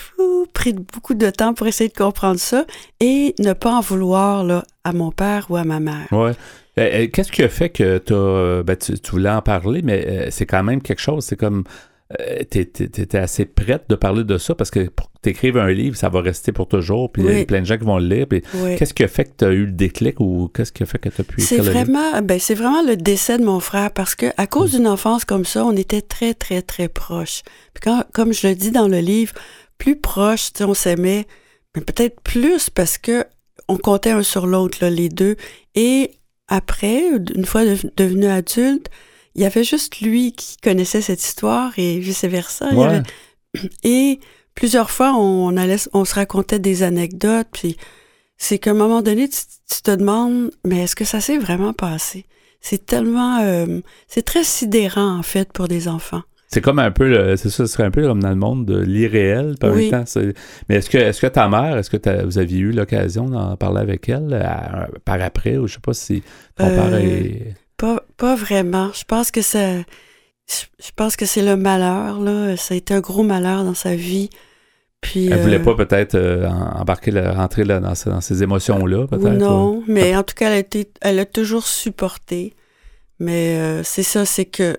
pris 0.54 0.74
beaucoup 0.74 1.14
de 1.14 1.30
temps 1.30 1.54
pour 1.54 1.68
essayer 1.68 1.90
de 1.90 1.98
comprendre 1.98 2.40
ça 2.40 2.66
et 3.00 3.34
ne 3.40 3.54
pas 3.54 3.74
en 3.74 3.82
vouloir 3.82 4.44
là, 4.44 4.64
à 4.84 4.94
mon 4.94 5.12
père 5.12 5.48
ou 5.50 5.58
à 5.58 5.64
ma 5.64 5.80
mère. 5.80 6.08
Ouais. 6.12 6.34
Euh, 6.80 7.08
qu'est-ce 7.12 7.32
qui 7.32 7.42
a 7.42 7.50
fait 7.50 7.70
que 7.70 8.62
ben, 8.62 8.76
tu, 8.76 9.00
tu, 9.00 9.12
voulais 9.12 9.32
en 9.32 9.42
parler, 9.42 9.82
mais 9.84 10.30
c'est 10.30 10.46
quand 10.46 10.64
même 10.64 10.82
quelque 10.82 11.02
chose. 11.02 11.26
C'est 11.26 11.36
comme 11.36 11.64
euh, 12.22 12.44
t'étais 12.46 13.18
assez 13.18 13.46
prête 13.46 13.84
de 13.90 13.96
parler 13.96 14.24
de 14.24 14.38
ça 14.38 14.56
parce 14.56 14.72
que 14.72 14.88
pour 14.88 15.12
t'écrives 15.22 15.58
un 15.58 15.70
livre, 15.70 15.98
ça 15.98 16.08
va 16.08 16.22
rester 16.22 16.54
pour 16.54 16.70
toujours, 16.70 17.12
puis 17.12 17.22
il 17.24 17.40
y 17.40 17.42
a 17.42 17.46
plein 17.46 17.60
de 17.60 17.66
gens 17.66 17.78
qui 17.78 17.84
vont 17.84 17.98
le 17.98 18.08
lire. 18.08 18.28
Qu'est-ce 18.78 18.94
qui 18.94 19.04
a 19.04 19.10
fait 19.10 19.26
que 19.26 19.32
tu 19.40 19.46
as 19.46 19.50
eu 19.50 19.66
le 19.66 19.74
déclic 19.74 20.20
ou 20.22 20.50
qu'est-ce 20.54 20.72
qui 20.72 20.84
a 20.84 20.86
fait 20.86 21.00
que 21.00 21.10
tu 21.10 21.22
as 21.22 21.24
pu 21.26 21.42
C'est 21.42 21.58
vraiment, 21.58 22.22
ben, 22.22 22.40
c'est 22.40 22.56
vraiment 22.56 22.82
le 22.82 22.96
décès 22.96 23.38
de 23.38 23.44
mon 23.44 23.60
frère 23.60 23.92
parce 23.92 24.16
que 24.16 24.28
à 24.38 24.48
cause 24.48 24.72
d'une 24.72 24.88
enfance 24.88 25.26
comme 25.26 25.44
ça, 25.44 25.66
on 25.66 25.76
était 25.76 26.02
très, 26.02 26.34
très, 26.34 26.62
très 26.62 26.88
proches. 26.88 27.42
Puis 27.74 27.82
quand, 27.84 28.06
comme 28.14 28.32
je 28.32 28.48
le 28.48 28.56
dis 28.56 28.72
dans 28.72 28.88
le 28.88 29.00
livre, 29.00 29.34
plus 29.78 29.98
proches, 29.98 30.52
on 30.62 30.74
s'aimait, 30.74 31.28
mais 31.76 31.82
peut-être 31.82 32.22
plus 32.22 32.70
parce 32.70 32.98
que 32.98 33.26
on 33.68 33.78
comptait 33.78 34.12
un 34.12 34.24
sur 34.24 34.48
l'autre, 34.48 34.86
les 34.86 35.10
deux. 35.10 35.36
Et 35.76 36.12
après, 36.48 37.04
une 37.36 37.46
fois 37.46 37.64
devenu 37.98 38.28
adulte, 38.28 38.90
il 39.38 39.44
y 39.44 39.46
avait 39.46 39.64
juste 39.64 40.02
lui 40.02 40.34
qui 40.34 40.58
connaissait 40.58 41.02
cette 41.02 41.24
histoire 41.24 41.72
et 41.78 42.00
vice-versa. 42.00 42.70
Et 43.84 44.20
plusieurs 44.56 44.90
fois, 44.92 45.14
on, 45.16 45.56
allait, 45.58 45.78
on 45.94 46.06
se 46.06 46.16
racontait 46.16 46.60
des 46.60 46.84
anecdotes, 46.84 47.48
puis 47.52 47.78
c'est 48.38 48.58
qu'à 48.58 48.72
un 48.72 48.74
moment 48.74 49.02
donné, 49.02 49.30
tu, 49.30 49.82
te 49.82 49.92
demandes, 49.92 50.52
mais 50.66 50.84
est-ce 50.84 50.96
que 50.96 51.06
ça 51.06 51.22
s'est 51.22 51.38
vraiment 51.38 51.74
passé? 51.74 52.26
C'est 52.62 52.86
tellement... 52.86 53.40
Euh, 53.42 53.80
c'est 54.08 54.24
très 54.24 54.44
sidérant, 54.44 55.18
en 55.18 55.24
fait, 55.24 55.54
pour 55.54 55.68
des 55.68 55.88
enfants. 55.88 56.24
C'est 56.48 56.62
comme 56.62 56.80
un 56.80 56.92
peu, 56.92 57.36
c'est 57.36 57.50
ça, 57.50 57.66
ce 57.66 57.66
serait 57.66 57.84
un 57.84 57.92
peu 57.92 58.04
comme 58.08 58.22
dans 58.22 58.30
le 58.30 58.36
monde 58.36 58.66
de 58.66 58.80
l'irréel, 58.80 59.56
par 59.60 59.74
oui. 59.74 59.92
temps. 59.92 60.06
Mais 60.70 60.76
est-ce 60.76 60.90
que, 60.90 60.98
est-ce 60.98 61.22
que 61.22 61.28
ta 61.28 61.50
mère, 61.50 61.78
est-ce 61.78 61.90
que 61.90 62.26
vous 62.26 62.38
aviez 62.38 62.60
eu 62.60 62.72
l'occasion 62.72 63.26
d'en 63.26 63.56
parler 63.58 63.82
avec 63.82 64.08
elle 64.10 64.48
par 65.04 65.22
après, 65.22 65.58
ou 65.58 65.68
je 65.68 65.74
sais 65.74 65.80
pas 65.82 65.94
si 65.94 66.24
ton 66.56 66.68
père 66.68 66.94
euh, 66.94 67.00
est... 67.00 67.54
Pas, 67.78 68.04
pas 68.18 68.36
vraiment. 68.36 68.92
Je 68.94 69.04
pense 69.04 69.32
que 69.32 69.42
ça. 69.42 69.78
Je 70.48 70.92
pense 70.96 71.16
que 71.16 71.26
c'est 71.26 71.44
le 71.44 71.58
malheur, 71.58 72.20
là. 72.20 72.56
Ça 72.58 72.74
a 72.74 72.78
été 72.78 72.94
un 72.94 73.02
gros 73.02 73.24
malheur 73.24 73.64
dans 73.64 73.74
sa 73.74 73.96
vie. 73.96 74.30
Puis, 75.02 75.28
elle 75.28 75.42
voulait 75.42 75.60
euh, 75.60 75.64
pas 75.64 75.76
peut-être 75.76 76.16
euh, 76.16 76.48
embarquer, 76.48 77.12
rentrer 77.12 77.64
là, 77.64 77.80
dans, 77.80 77.94
dans, 78.06 78.22
ces 78.22 78.44
émotions-là, 78.44 79.08
peut-être? 79.08 79.38
Non, 79.38 79.84
mais 79.88 80.16
en 80.16 80.24
tout 80.24 80.34
cas, 80.36 80.48
elle 80.48 80.54
a, 80.54 80.58
été, 80.58 80.90
elle 81.02 81.20
a 81.20 81.26
toujours 81.26 81.68
supporté. 81.68 82.56
Mais 83.20 83.58
euh, 83.58 83.84
c'est 83.84 84.04
ça, 84.04 84.26
c'est 84.26 84.46
que 84.46 84.78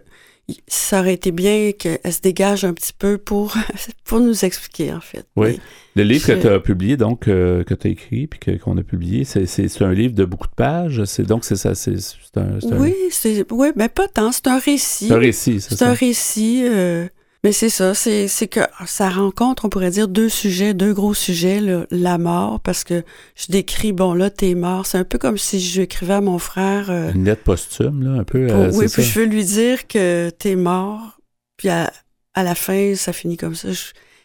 ça 0.67 1.01
aurait 1.01 1.15
été 1.15 1.31
bien 1.31 1.73
qu'elle 1.73 2.01
se 2.11 2.21
dégage 2.21 2.65
un 2.65 2.73
petit 2.73 2.93
peu 2.93 3.19
pour, 3.19 3.55
pour 4.05 4.21
nous 4.21 4.45
expliquer, 4.45 4.93
en 4.93 5.01
fait. 5.01 5.27
Oui. 5.37 5.61
le 5.95 6.03
livre 6.03 6.27
que 6.27 6.33
tu 6.33 6.49
as 6.49 6.61
publié, 6.61 6.97
donc, 6.97 7.29
euh, 7.29 7.65
que 7.65 7.75
tu 7.75 7.89
as 7.89 7.91
écrit, 7.91 8.27
puis 8.27 8.59
qu'on 8.59 8.77
a 8.79 8.83
publié, 8.83 9.25
c'est 9.25 9.83
un 9.83 9.93
livre 9.93 10.15
de 10.15 10.25
beaucoup 10.25 10.47
de 10.47 10.55
pages. 10.55 11.05
C'est 11.05 11.25
Donc, 11.25 11.45
c'est 11.45 11.57
ça, 11.57 11.75
c'est 11.75 11.97
un, 12.37 12.59
Oui, 12.79 12.95
c'est 13.11 13.45
oui, 13.53 13.69
mais 13.77 13.89
pas 13.89 14.09
tant. 14.09 14.33
C'est 14.33 14.47
un 14.47 14.59
récit. 14.59 15.09
C'est 15.09 15.15
un 15.15 15.19
récit, 15.19 15.61
c'est 15.61 15.71
ça. 15.71 15.77
C'est 15.77 15.85
un 15.85 15.95
récit. 15.95 16.63
Euh, 16.65 17.09
mais 17.45 17.53
c'est 17.53 17.69
ça, 17.69 17.95
c'est 17.95 18.29
que 18.51 18.61
ça 18.87 19.09
rencontre, 19.09 19.65
on 19.65 19.69
pourrait 19.69 19.91
dire, 19.91 20.09
deux 20.09 20.29
sujets, 20.29 20.75
deux 20.75 20.93
gros 20.93 21.15
sujets, 21.15 21.61
la 21.91 22.19
mort, 22.19 22.59
parce 22.59 22.83
que 22.83 23.05
je 23.37 23.47
décris, 23.49 23.93
bon, 23.93 24.13
là, 24.13 24.29
t'es 24.29 24.55
mort. 24.55 24.87
C'est 24.87 24.99
un 24.99 25.05
peu 25.05 25.19
comme 25.19 25.39
si 25.39 25.61
je 25.61 25.83
écrivais 25.83 26.15
à 26.15 26.21
mon 26.21 26.41
frère. 26.41 26.91
Euh, 26.91 27.13
Une 27.13 27.25
lettre 27.25 27.45
posthume, 27.45 28.03
là, 28.03 28.21
un 28.21 28.25
peu. 28.25 28.49
Euh, 28.51 28.73
oui, 28.75 28.87
puis 28.93 29.05
je 29.05 29.21
veux 29.21 29.27
lui 29.27 29.45
dire 29.45 29.87
que 29.87 30.31
t'es 30.31 30.57
mort, 30.57 31.21
puis 31.57 31.69
à, 31.69 31.93
la 32.35 32.55
fin, 32.57 32.95
ça 32.97 33.13
finit 33.13 33.37
comme 33.37 33.55
ça. 33.55 33.69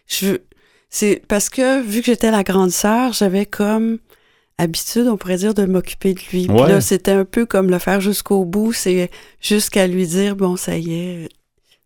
Je, 0.07 0.37
c'est 0.89 1.21
parce 1.27 1.49
que, 1.49 1.83
vu 1.83 1.99
que 1.99 2.07
j'étais 2.07 2.31
la 2.31 2.43
grande 2.43 2.71
sœur, 2.71 3.13
j'avais 3.13 3.45
comme 3.45 3.99
habitude, 4.57 5.07
on 5.07 5.17
pourrait 5.17 5.37
dire, 5.37 5.53
de 5.53 5.65
m'occuper 5.65 6.15
de 6.15 6.19
lui. 6.31 6.47
Puis 6.47 6.57
là, 6.57 6.81
c'était 6.81 7.11
un 7.11 7.25
peu 7.25 7.45
comme 7.45 7.69
le 7.69 7.77
faire 7.77 8.01
jusqu'au 8.01 8.43
bout, 8.43 8.73
c'est 8.73 9.11
jusqu'à 9.39 9.85
lui 9.85 10.07
dire, 10.07 10.35
bon, 10.35 10.55
ça 10.55 10.77
y 10.77 10.93
est 10.93 11.29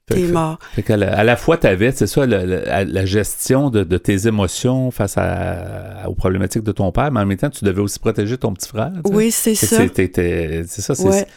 T'es 0.08 0.22
mort. 0.22 0.58
à, 0.88 1.24
la, 1.24 1.36
fois, 1.36 1.58
tu 1.58 1.67
avais, 1.67 1.91
c'est 1.91 2.08
ça, 2.08 2.26
la, 2.26 3.06
gestion 3.06 3.70
de, 3.70 3.98
tes 3.98 4.28
émotions 4.28 4.89
face 4.89 5.17
aux 6.08 6.13
problématiques 6.13 6.63
de 6.63 6.72
ton 6.72 6.93
père, 6.93 7.12
mais 7.12 7.20
en 7.20 7.26
même 7.26 7.38
temps, 7.38 7.50
tu 7.50 7.65
devais 7.65 7.82
aussi 7.82 8.00
protéger 8.00 8.38
ton 8.38 8.54
petit 8.54 8.70
frère. 8.70 8.93
Oui, 9.04 9.32
c'est 9.32 9.56
ça. 9.56 9.84
C'est 9.96 10.82
ça, 10.82 10.93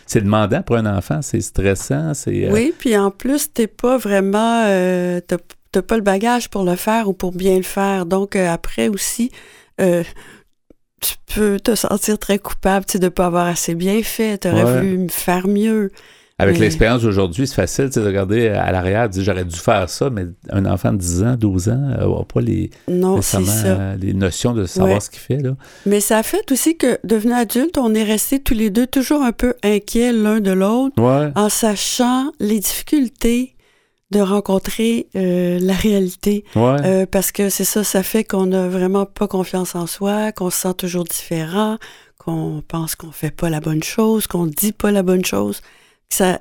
c'est 0.07 0.21
demandant 0.21 0.63
pour 0.63 0.77
un 0.77 0.87
enfant, 0.87 1.21
c'est 1.21 1.41
stressant. 1.41 2.15
c'est... 2.15 2.47
Euh, 2.47 2.53
oui, 2.53 2.73
puis 2.79 2.97
en 2.97 3.11
plus, 3.11 3.53
t'es 3.53 3.67
pas 3.67 3.99
vraiment... 3.99 4.65
Euh, 4.67 5.21
t'as 5.73 5.83
pas 5.83 5.97
le 5.97 6.03
bagage 6.03 6.49
pour 6.49 6.63
le 6.63 6.77
faire 6.77 7.09
ou 7.09 7.13
pour 7.13 7.33
bien 7.33 7.57
le 7.57 7.63
faire. 7.63 8.07
Donc, 8.07 8.37
euh, 8.37 8.49
après 8.49 8.89
aussi... 8.89 9.33
tu 9.79 11.15
peux 11.35 11.59
te 11.59 11.75
sentir 11.75 12.19
très 12.19 12.39
coupable 12.39 12.87
de 12.87 12.99
ne 12.99 13.09
pas 13.09 13.27
avoir 13.27 13.47
assez 13.49 13.75
bien 13.75 14.01
fait. 14.05 14.39
Tu 14.39 14.49
aurais 14.49 14.81
voulu 14.81 15.09
faire 15.09 15.49
mieux. 15.49 15.91
Avec 16.41 16.59
l'expérience 16.59 17.03
d'aujourd'hui, 17.03 17.47
c'est 17.47 17.55
facile 17.55 17.91
de 17.91 18.01
regarder 18.01 18.49
à 18.49 18.73
l'arrière, 18.73 19.09
de 19.09 19.15
dire 19.15 19.25
j'aurais 19.25 19.45
dû 19.45 19.57
faire 19.57 19.89
ça, 19.89 20.11
mais 20.11 20.27
un 20.51 20.67
enfant 20.67 20.93
de 20.93 20.99
10 20.99 21.23
ans, 21.23 21.37
12 21.39 21.69
ans 21.69 21.77
n'a 21.77 22.25
pas 22.33 22.41
les, 22.41 22.71
non, 22.89 23.21
ça. 23.23 23.41
les 24.01 24.15
notions 24.15 24.53
de 24.53 24.65
savoir 24.65 25.03
ce 25.03 25.11
qu'il 25.11 25.21
fait. 25.21 25.39
Là. 25.39 25.57
Mais 25.87 26.01
ça 26.01 26.19
a 26.19 26.23
fait 26.23 26.51
aussi 26.51 26.77
que, 26.77 26.99
devenu 27.05 27.33
adulte, 27.33 27.79
on 27.79 27.95
est 27.95 28.05
restés 28.05 28.41
tous 28.41 28.55
les 28.55 28.71
deux 28.71 28.87
toujours 28.87 29.23
un 29.23 29.33
peu 29.33 29.55
inquiets 29.63 30.13
l'un 30.13 30.41
de 30.41 30.53
l'autre, 30.53 30.95
en 31.01 31.49
sachant 31.49 32.33
les 32.41 32.59
difficultés 32.59 33.55
de 34.11 34.21
rencontrer 34.21 35.07
euh, 35.15 35.59
la 35.61 35.75
réalité. 35.75 36.45
Euh, 36.57 37.07
parce 37.07 37.33
que 37.33 37.49
c'est 37.49 37.65
ça, 37.65 37.85
ça 37.85 38.03
fait 38.03 38.25
qu'on 38.25 38.47
n'a 38.47 38.69
vraiment 38.69 39.07
pas 39.07 39.29
confiance 39.29 39.75
en 39.75 39.87
soi, 39.87 40.33
qu'on 40.33 40.51
se 40.51 40.61
sent 40.61 40.75
toujours 40.75 41.05
différent, 41.05 41.79
qu'on 42.19 42.63
pense 42.67 42.97
qu'on 42.97 43.13
fait 43.13 43.31
pas 43.31 43.51
la 43.51 43.61
bonne 43.61 43.83
chose, 43.83 44.27
qu'on 44.27 44.47
dit 44.47 44.73
pas 44.73 44.91
la 44.91 45.03
bonne 45.03 45.25
chose. 45.25 45.63
Ça, 46.11 46.41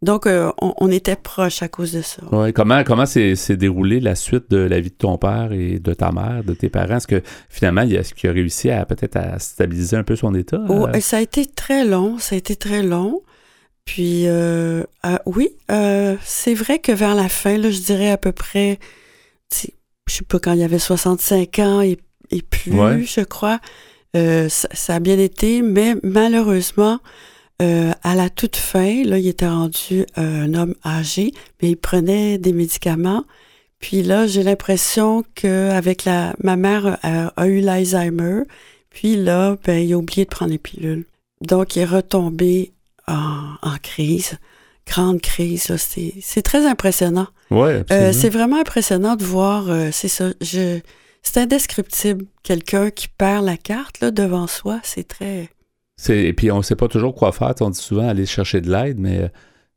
donc, 0.00 0.28
euh, 0.28 0.52
on, 0.60 0.90
était 0.92 1.16
proches 1.16 1.60
à 1.62 1.68
cause 1.68 1.92
de 1.92 2.02
ça. 2.02 2.22
Ouais, 2.30 2.52
comment 2.52 2.84
comment 2.84 3.04
s'est 3.04 3.34
déroulé 3.56 3.98
la 3.98 4.14
suite 4.14 4.48
de 4.48 4.58
la 4.58 4.78
vie 4.78 4.90
de 4.90 4.94
ton 4.94 5.18
père 5.18 5.52
et 5.52 5.80
de 5.80 5.92
ta 5.92 6.12
mère, 6.12 6.44
de 6.44 6.54
tes 6.54 6.68
parents? 6.68 6.98
Est-ce 6.98 7.08
que 7.08 7.20
finalement, 7.48 7.82
est-ce 7.82 8.14
qu'il 8.14 8.30
a 8.30 8.32
réussi 8.32 8.70
à 8.70 8.86
peut-être 8.86 9.16
à 9.16 9.40
stabiliser 9.40 9.96
un 9.96 10.04
peu 10.04 10.14
son 10.14 10.34
état? 10.36 10.60
Oh, 10.68 10.86
ça 11.00 11.16
a 11.16 11.20
été 11.20 11.46
très 11.46 11.84
long, 11.84 12.18
ça 12.18 12.36
a 12.36 12.38
été 12.38 12.54
très 12.54 12.84
long. 12.84 13.22
Puis, 13.84 14.28
euh, 14.28 14.84
euh, 15.04 15.16
oui, 15.26 15.48
c'est 16.22 16.54
vrai 16.54 16.78
que 16.78 16.92
vers 16.92 17.16
la 17.16 17.28
fin, 17.28 17.56
là, 17.56 17.70
je 17.70 17.80
dirais 17.80 18.10
à 18.10 18.18
peu 18.18 18.30
près, 18.30 18.78
je 19.52 19.66
sais 20.06 20.24
pas, 20.28 20.38
quand 20.38 20.52
il 20.52 20.60
y 20.60 20.64
avait 20.64 20.78
65 20.78 21.58
ans 21.58 21.80
et, 21.80 21.98
plus, 22.42 23.04
je 23.04 23.22
crois, 23.22 23.58
ça, 24.14 24.48
ça, 24.48 24.94
a 24.94 25.00
bien 25.00 25.18
été, 25.18 25.62
mais 25.62 25.96
malheureusement, 26.04 27.00
euh, 27.60 27.90
à 28.04 28.14
la 28.14 28.30
toute 28.30 28.56
fin, 28.56 29.02
là, 29.04 29.18
il 29.18 29.26
était 29.26 29.48
rendu 29.48 30.06
euh, 30.16 30.44
un 30.44 30.54
homme 30.54 30.74
âgé, 30.84 31.32
mais 31.60 31.70
il 31.70 31.76
prenait 31.76 32.38
des 32.38 32.52
médicaments. 32.52 33.24
Puis 33.80 34.02
là, 34.02 34.26
j'ai 34.26 34.44
l'impression 34.44 35.24
qu'avec 35.34 36.04
la, 36.04 36.34
ma 36.42 36.56
mère 36.56 36.98
a, 37.02 37.46
eu 37.46 37.60
l'Alzheimer. 37.60 38.42
Puis 38.90 39.16
là, 39.16 39.56
ben, 39.64 39.78
il 39.78 39.92
a 39.92 39.98
oublié 39.98 40.24
de 40.24 40.30
prendre 40.30 40.52
les 40.52 40.58
pilules. 40.58 41.04
Donc, 41.40 41.76
il 41.76 41.80
est 41.80 41.84
retombé 41.84 42.72
en, 43.06 43.54
en 43.62 43.76
crise, 43.82 44.38
grande 44.86 45.20
crise. 45.20 45.74
C'est 45.76 46.42
très 46.42 46.66
impressionnant. 46.66 47.28
Ouais, 47.50 47.84
euh, 47.90 48.12
c'est 48.12 48.30
vraiment 48.30 48.60
impressionnant 48.60 49.16
de 49.16 49.24
voir. 49.24 49.66
c'est 49.92 50.08
ça. 50.08 50.30
Je, 50.40 50.80
c'est 51.22 51.40
indescriptible. 51.40 52.24
Quelqu'un 52.42 52.90
qui 52.90 53.08
perd 53.08 53.44
la 53.44 53.56
carte 53.56 54.00
là 54.00 54.10
devant 54.10 54.46
soi, 54.46 54.80
c'est 54.82 55.06
très. 55.06 55.48
Et 56.08 56.32
puis, 56.32 56.50
on 56.50 56.58
ne 56.58 56.62
sait 56.62 56.76
pas 56.76 56.88
toujours 56.88 57.14
quoi 57.14 57.32
faire. 57.32 57.54
On 57.60 57.70
dit 57.70 57.78
souvent 57.78 58.08
aller 58.08 58.26
chercher 58.26 58.60
de 58.60 58.70
l'aide, 58.70 58.98
mais 58.98 59.18
euh, 59.18 59.28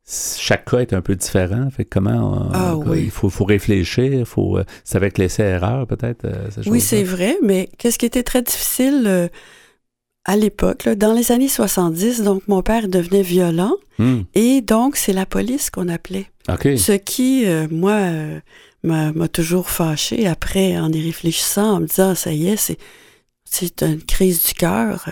chaque 0.06 0.70
cas 0.70 0.78
est 0.78 0.92
un 0.92 1.00
peu 1.00 1.16
différent. 1.16 1.68
Fait 1.70 1.84
comment 1.84 2.48
ah 2.52 2.76
il 2.94 3.10
faut, 3.10 3.28
faut 3.28 3.44
réfléchir, 3.44 4.26
faut 4.26 4.58
euh, 4.58 4.64
c'est 4.84 4.96
avec 4.96 5.18
l'essai-erreur 5.18 5.86
peut-être. 5.86 6.24
Euh, 6.24 6.48
oui, 6.66 6.80
c'est 6.80 7.02
vrai, 7.02 7.36
mais 7.42 7.68
qu'est-ce 7.78 7.98
qui 7.98 8.06
était 8.06 8.22
très 8.22 8.42
difficile 8.42 9.30
à 10.24 10.36
l'époque, 10.36 10.88
dans 10.88 11.12
les 11.12 11.32
années 11.32 11.48
70, 11.48 12.22
donc 12.22 12.46
mon 12.46 12.62
père 12.62 12.86
devenait 12.86 13.22
violent 13.22 13.74
hmm. 13.98 14.20
et 14.36 14.60
donc 14.60 14.94
c'est 14.94 15.12
la 15.12 15.26
police 15.26 15.68
qu'on 15.68 15.88
appelait. 15.88 16.26
Ce 16.48 16.92
qui, 16.92 17.44
moi, 17.72 17.98
m'a 18.84 19.28
toujours 19.28 19.68
fâché 19.68 20.28
après 20.28 20.78
en 20.78 20.92
y 20.92 21.04
réfléchissant, 21.04 21.74
en 21.74 21.80
me 21.80 21.86
disant, 21.86 22.14
ça 22.14 22.32
y 22.32 22.48
est, 22.48 22.56
c'est 22.56 22.78
c'est 23.44 23.82
une 23.82 24.02
crise 24.02 24.44
du 24.44 24.54
cœur. 24.54 25.10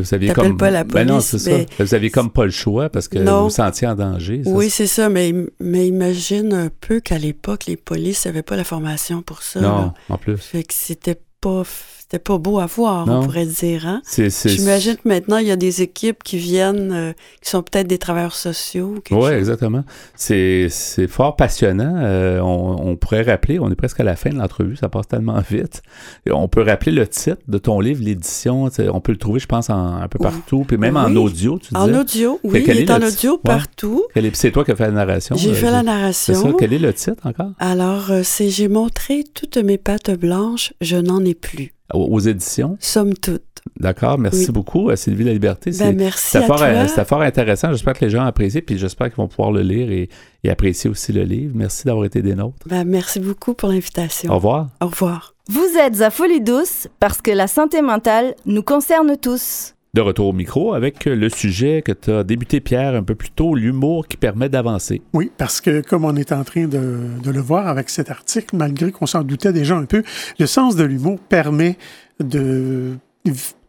Vous 0.00 0.14
aviez 0.14 0.32
comme 0.32 0.56
pas 0.56 0.70
la 0.70 0.84
police, 0.84 0.94
ben 0.94 1.06
non, 1.06 1.20
c'est 1.20 1.38
ça. 1.38 1.56
Vous 1.78 1.94
aviez 1.94 2.10
comme 2.10 2.30
pas 2.30 2.44
le 2.44 2.50
choix 2.50 2.88
parce 2.88 3.08
que 3.08 3.18
vous 3.18 3.44
vous 3.44 3.50
sentiez 3.50 3.86
en 3.86 3.94
danger. 3.94 4.42
oui, 4.46 4.70
c'est 4.70 4.86
ça, 4.86 5.08
mais, 5.08 5.34
mais 5.60 5.86
imagine 5.86 6.52
un 6.52 6.70
peu 6.80 7.00
qu'à 7.00 7.18
l'époque, 7.18 7.66
les 7.66 7.76
polices 7.76 8.26
n'avaient 8.26 8.42
pas 8.42 8.56
la 8.56 8.64
formation 8.64 9.22
pour 9.22 9.42
ça. 9.42 9.60
Non, 9.60 9.92
en 10.08 10.18
plus. 10.18 10.36
Fait 10.36 10.62
que 10.62 10.74
c'était 10.74 11.20
pas 11.40 11.62
c'était 12.10 12.22
pas 12.22 12.38
beau 12.38 12.58
à 12.58 12.64
voir, 12.64 13.06
Non. 13.06 13.18
on 13.18 13.24
pourrait 13.24 13.44
dire. 13.44 13.86
Hein? 13.86 14.00
J'imagine 14.16 14.96
que 14.96 15.06
maintenant, 15.06 15.36
il 15.36 15.46
y 15.46 15.50
a 15.50 15.56
des 15.56 15.82
équipes 15.82 16.22
qui 16.24 16.38
viennent, 16.38 16.90
euh, 16.92 17.12
qui 17.42 17.50
sont 17.50 17.62
peut-être 17.62 17.86
des 17.86 17.98
travailleurs 17.98 18.34
sociaux. 18.34 18.94
Oui, 19.10 19.30
exactement. 19.32 19.84
C'est, 20.16 20.68
c'est 20.70 21.06
fort 21.06 21.36
passionnant. 21.36 21.96
Euh, 21.98 22.40
on, 22.40 22.76
on 22.92 22.96
pourrait 22.96 23.20
rappeler, 23.22 23.58
on 23.60 23.70
est 23.70 23.74
presque 23.74 24.00
à 24.00 24.04
la 24.04 24.16
fin 24.16 24.30
de 24.30 24.36
l'entrevue, 24.36 24.74
ça 24.76 24.88
passe 24.88 25.06
tellement 25.06 25.38
vite. 25.50 25.82
Et 26.24 26.32
on 26.32 26.48
peut 26.48 26.62
rappeler 26.62 26.92
le 26.92 27.06
titre 27.06 27.36
de 27.46 27.58
ton 27.58 27.78
livre, 27.80 28.02
l'édition. 28.02 28.70
On 28.90 29.00
peut 29.00 29.12
le 29.12 29.18
trouver, 29.18 29.38
je 29.40 29.46
pense, 29.46 29.68
en- 29.68 29.96
un 30.00 30.08
peu 30.08 30.18
partout, 30.18 30.64
puis 30.66 30.78
même 30.78 30.96
en 30.96 31.14
audio, 31.14 31.58
tu 31.58 31.76
En 31.76 31.86
disais. 31.88 31.98
audio, 31.98 32.40
oui, 32.42 32.64
il 32.66 32.70
est 32.78 32.82
est 32.84 32.90
en 32.90 33.02
audio 33.02 33.32
Ouais. 33.32 33.38
partout. 33.44 34.04
C'est 34.32 34.50
toi 34.50 34.64
qui 34.64 34.70
as 34.72 34.76
fait 34.76 34.86
la 34.86 34.92
narration. 34.92 35.36
J'ai 35.36 35.50
euh, 35.50 35.54
fait 35.54 35.70
la 35.70 35.80
C'est 36.12 36.32
ça. 36.32 36.32
narration. 36.40 36.52
Quel 36.58 36.72
est 36.72 36.78
le 36.78 36.94
titre 36.94 37.26
encore? 37.26 37.50
Alors, 37.58 38.10
euh, 38.10 38.22
c'est 38.24 38.48
J'ai 38.48 38.68
montré 38.68 39.24
toutes 39.34 39.58
mes 39.58 39.76
pattes 39.76 40.10
blanches, 40.18 40.72
je 40.80 40.96
n'en 40.96 41.22
ai 41.24 41.34
plus. 41.34 41.74
Aux, 41.94 42.20
éditions. 42.20 42.76
Somme 42.80 43.14
toute. 43.14 43.42
D'accord. 43.80 44.18
Merci 44.18 44.46
Oui. 44.46 44.52
beaucoup, 44.52 44.90
à 44.90 44.96
Sylvie 44.96 45.24
La 45.24 45.32
Liberté. 45.32 45.70
Ben, 45.78 45.96
merci 45.96 46.26
C'était 46.32 46.44
à 46.44 46.46
fort, 46.46 46.56
toi. 46.58 46.66
euh, 46.66 46.86
c'était 46.86 47.04
fort 47.04 47.22
intéressant. 47.22 47.70
J'espère 47.72 47.94
que 47.94 48.04
les 48.04 48.10
gens 48.10 48.24
apprécient, 48.24 48.60
puis 48.64 48.78
j'espère 48.78 49.08
qu'ils 49.08 49.16
vont 49.16 49.28
pouvoir 49.28 49.52
le 49.52 49.62
lire 49.62 49.90
et, 49.90 50.08
et 50.44 50.50
apprécier 50.50 50.88
aussi 50.90 51.12
le 51.12 51.22
livre. 51.24 51.52
Merci 51.54 51.84
d'avoir 51.86 52.04
été 52.04 52.22
des 52.22 52.34
nôtres. 52.34 52.66
Ben, 52.66 52.84
merci 52.84 53.20
beaucoup 53.20 53.54
pour 53.54 53.68
l'invitation. 53.70 54.30
Au 54.32 54.36
revoir. 54.36 54.68
Au 54.80 54.86
revoir. 54.86 55.34
Vous 55.48 55.66
êtes 55.80 56.00
à 56.02 56.10
Folie 56.10 56.40
Douce 56.42 56.88
parce 57.00 57.22
que 57.22 57.30
la 57.30 57.46
santé 57.46 57.80
mentale 57.82 58.34
nous 58.46 58.62
concerne 58.62 59.16
tous. 59.16 59.74
De 59.98 60.02
retour 60.02 60.28
au 60.28 60.32
micro 60.32 60.74
avec 60.74 61.06
le 61.06 61.28
sujet 61.28 61.82
que 61.82 61.90
tu 61.90 62.12
as 62.12 62.22
débuté, 62.22 62.60
Pierre, 62.60 62.94
un 62.94 63.02
peu 63.02 63.16
plus 63.16 63.30
tôt, 63.30 63.56
l'humour 63.56 64.06
qui 64.06 64.16
permet 64.16 64.48
d'avancer. 64.48 65.02
Oui, 65.12 65.32
parce 65.36 65.60
que 65.60 65.80
comme 65.80 66.04
on 66.04 66.14
est 66.14 66.30
en 66.30 66.44
train 66.44 66.68
de, 66.68 67.00
de 67.20 67.30
le 67.32 67.40
voir 67.40 67.66
avec 67.66 67.90
cet 67.90 68.08
article, 68.08 68.54
malgré 68.56 68.92
qu'on 68.92 69.06
s'en 69.06 69.22
doutait 69.24 69.52
déjà 69.52 69.74
un 69.76 69.86
peu, 69.86 70.04
le 70.38 70.46
sens 70.46 70.76
de 70.76 70.84
l'humour 70.84 71.18
permet 71.28 71.76
de 72.20 72.92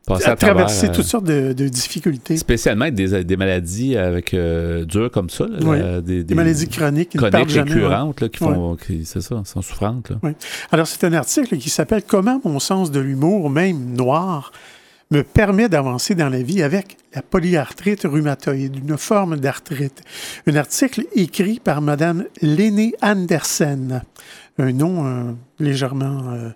à 0.08 0.30
à 0.30 0.36
traverser 0.36 0.90
euh, 0.90 0.92
toutes 0.94 1.06
sortes 1.06 1.26
de, 1.26 1.52
de 1.54 1.68
difficultés. 1.68 2.38
Spécialement 2.38 2.92
des, 2.92 3.24
des 3.24 3.38
maladies 3.38 3.98
avec 3.98 4.36
euh, 4.36 4.86
dures 4.86 5.10
comme 5.10 5.32
ça, 5.32 5.48
là, 5.48 5.58
Oui. 5.64 5.80
la- 5.80 6.02
des, 6.02 6.24
Des 6.24 6.36
maladies 6.36 6.68
chroniques 6.68 7.18
chroniques 7.18 7.52
récurrentes 7.54 8.22
là, 8.22 8.30
qui 8.30 8.38
font, 8.38 8.78
c'est 9.04 9.22
ça, 9.22 9.42
sont 9.46 9.62
souffrantes. 9.64 10.12
là. 10.12 10.32
Alors, 10.72 10.86
c'est 10.86 11.04
un 11.06 11.14
article 11.14 11.58
qui 11.58 11.72
s'appelle 11.72 12.04
Comment 12.08 12.40
mon 12.44 12.60
sens 12.60 12.92
de 12.92 13.00
l'humour, 13.00 13.50
même 13.50 13.94
noir, 13.96 14.52
me 15.12 15.24
permet 15.24 15.70
d'avancer 15.70 16.14
dans 16.14 16.30
la 16.30 16.42
vie 16.42 16.62
avec 16.62 16.98
la 17.16 17.22
polyarthrite 17.22 18.04
rhumatoïde, 18.04 18.76
une 18.76 18.98
forme 18.98 19.38
d'arthrite. 19.38 20.04
Un 20.46 20.56
article 20.56 21.06
écrit 21.16 21.60
par 21.60 21.82
Madame 21.82 22.26
Léné 22.42 22.94
Andersen, 23.02 24.04
un 24.60 24.72
nom 24.72 25.06
euh, 25.08 25.32
légèrement 25.60 26.32
euh, 26.32 26.50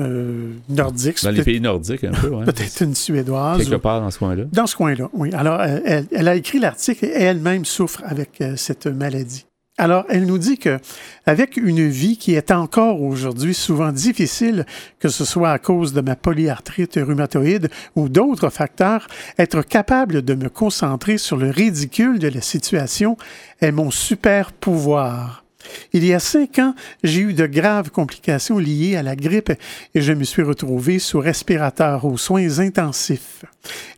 euh, 0.00 0.52
nordique, 0.68 1.22
Dans 1.24 1.32
les 1.32 1.42
pays 1.42 1.60
nordiques, 1.60 2.04
un 2.04 2.12
peu, 2.12 2.28
ouais. 2.28 2.44
peut-être 2.44 2.82
une 2.82 2.94
suédoise. 2.94 3.58
quelque 3.58 3.82
part 3.82 4.00
dans 4.00 4.12
ce 4.12 4.18
coin-là. 4.20 4.44
Dans 4.52 4.68
ce 4.68 4.76
coin-là, 4.76 5.08
oui. 5.12 5.32
Alors, 5.34 5.60
elle, 5.60 6.06
elle 6.12 6.28
a 6.28 6.36
écrit 6.36 6.60
l'article 6.60 7.04
et 7.06 7.22
elle-même 7.22 7.64
souffre 7.64 8.02
avec 8.06 8.40
euh, 8.40 8.54
cette 8.54 8.86
maladie. 8.86 9.47
Alors, 9.80 10.04
elle 10.08 10.26
nous 10.26 10.38
dit 10.38 10.58
que 10.58 10.80
avec 11.24 11.56
une 11.56 11.88
vie 11.88 12.16
qui 12.16 12.34
est 12.34 12.50
encore 12.50 13.00
aujourd'hui 13.00 13.54
souvent 13.54 13.92
difficile, 13.92 14.66
que 14.98 15.08
ce 15.08 15.24
soit 15.24 15.52
à 15.52 15.58
cause 15.60 15.92
de 15.92 16.00
ma 16.00 16.16
polyarthrite 16.16 16.98
rhumatoïde 17.00 17.70
ou 17.94 18.08
d'autres 18.08 18.50
facteurs, 18.50 19.06
être 19.38 19.62
capable 19.62 20.22
de 20.22 20.34
me 20.34 20.48
concentrer 20.48 21.16
sur 21.16 21.36
le 21.36 21.50
ridicule 21.50 22.18
de 22.18 22.28
la 22.28 22.40
situation 22.40 23.16
est 23.60 23.70
mon 23.70 23.92
super 23.92 24.50
pouvoir. 24.52 25.47
Il 25.92 26.04
y 26.04 26.12
a 26.12 26.20
cinq 26.20 26.58
ans, 26.58 26.74
j'ai 27.02 27.20
eu 27.20 27.32
de 27.32 27.46
graves 27.46 27.90
complications 27.90 28.58
liées 28.58 28.96
à 28.96 29.02
la 29.02 29.16
grippe 29.16 29.52
et 29.94 30.00
je 30.00 30.12
me 30.12 30.24
suis 30.24 30.42
retrouvé 30.42 30.98
sous 30.98 31.18
respirateur 31.18 32.04
aux 32.04 32.18
soins 32.18 32.58
intensifs. 32.60 33.44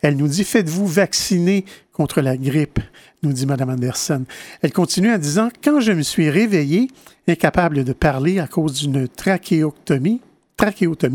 Elle 0.00 0.16
nous 0.16 0.28
dit 0.28 0.44
Faites-vous 0.44 0.86
vacciner 0.86 1.64
contre 1.92 2.20
la 2.20 2.36
grippe 2.36 2.80
nous 3.22 3.32
dit 3.32 3.46
Mme 3.46 3.70
Anderson. 3.70 4.24
Elle 4.62 4.72
continue 4.72 5.12
en 5.12 5.18
disant 5.18 5.48
Quand 5.62 5.80
je 5.80 5.92
me 5.92 6.02
suis 6.02 6.30
réveillé, 6.30 6.88
incapable 7.28 7.84
de 7.84 7.92
parler 7.92 8.38
à 8.38 8.46
cause 8.46 8.80
d'une 8.80 9.08
trachéotomie, 9.08 10.22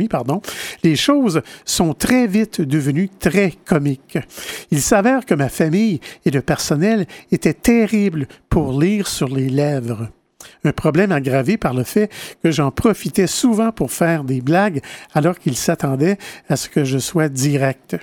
pardon, 0.09 0.41
les 0.83 0.95
choses 0.95 1.41
sont 1.65 1.93
très 1.93 2.27
vite 2.27 2.61
devenues 2.61 3.09
très 3.09 3.53
comiques. 3.65 4.19
Il 4.71 4.81
s'avère 4.81 5.25
que 5.25 5.33
ma 5.33 5.49
famille 5.49 5.99
et 6.25 6.31
le 6.31 6.41
personnel 6.41 7.07
étaient 7.31 7.53
terribles 7.53 8.27
pour 8.49 8.79
lire 8.79 9.07
sur 9.07 9.29
les 9.29 9.49
lèvres. 9.49 10.09
Un 10.63 10.71
problème 10.71 11.11
aggravé 11.11 11.57
par 11.57 11.73
le 11.73 11.83
fait 11.83 12.09
que 12.43 12.51
j'en 12.51 12.71
profitais 12.71 13.27
souvent 13.27 13.71
pour 13.71 13.91
faire 13.91 14.23
des 14.23 14.41
blagues 14.41 14.81
alors 15.13 15.39
qu'ils 15.39 15.57
s'attendaient 15.57 16.17
à 16.49 16.55
ce 16.55 16.69
que 16.69 16.83
je 16.83 16.97
sois 16.97 17.29
direct. 17.29 17.97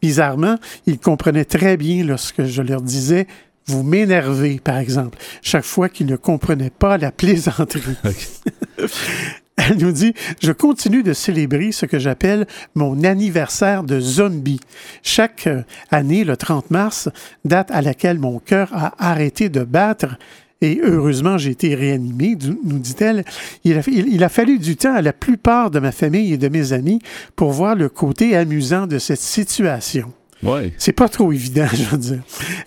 Bizarrement, 0.00 0.56
ils 0.86 0.98
comprenaient 0.98 1.44
très 1.44 1.76
bien 1.76 2.04
lorsque 2.04 2.44
je 2.44 2.62
leur 2.62 2.82
disais 2.82 3.26
vous 3.66 3.84
m'énervez, 3.84 4.58
par 4.58 4.78
exemple, 4.78 5.18
chaque 5.40 5.64
fois 5.64 5.88
qu'ils 5.88 6.06
ne 6.06 6.16
comprenaient 6.16 6.70
pas 6.70 6.98
la 6.98 7.12
plaisanterie. 7.12 7.96
Elle 9.56 9.78
nous 9.78 9.92
dit 9.92 10.14
Je 10.40 10.52
continue 10.52 11.02
de 11.02 11.12
célébrer 11.12 11.72
ce 11.72 11.86
que 11.86 11.98
j'appelle 11.98 12.46
mon 12.74 13.04
anniversaire 13.04 13.82
de 13.84 14.00
zombie. 14.00 14.60
Chaque 15.02 15.46
euh, 15.46 15.62
année, 15.90 16.24
le 16.24 16.36
30 16.36 16.70
mars, 16.70 17.08
date 17.44 17.70
à 17.70 17.82
laquelle 17.82 18.18
mon 18.18 18.38
cœur 18.38 18.70
a 18.72 18.94
arrêté 18.98 19.48
de 19.48 19.62
battre. 19.62 20.16
Et 20.62 20.80
heureusement, 20.82 21.36
j'ai 21.38 21.50
été 21.50 21.74
réanimé, 21.74 22.36
du- 22.36 22.56
nous 22.64 22.78
dit-elle. 22.78 23.24
Il 23.64 23.76
a, 23.76 23.82
il 23.88 24.22
a 24.24 24.28
fallu 24.28 24.58
du 24.58 24.76
temps 24.76 24.94
à 24.94 25.02
la 25.02 25.12
plupart 25.12 25.70
de 25.70 25.80
ma 25.80 25.92
famille 25.92 26.32
et 26.32 26.38
de 26.38 26.48
mes 26.48 26.72
amis 26.72 27.00
pour 27.36 27.50
voir 27.50 27.74
le 27.74 27.88
côté 27.88 28.36
amusant 28.36 28.86
de 28.86 28.98
cette 28.98 29.20
situation. 29.20 30.12
Oui. 30.42 30.72
C'est 30.76 30.92
pas 30.92 31.08
trop 31.08 31.32
évident, 31.32 31.66
je 31.72 31.84
veux 31.84 31.98
dire. 31.98 32.22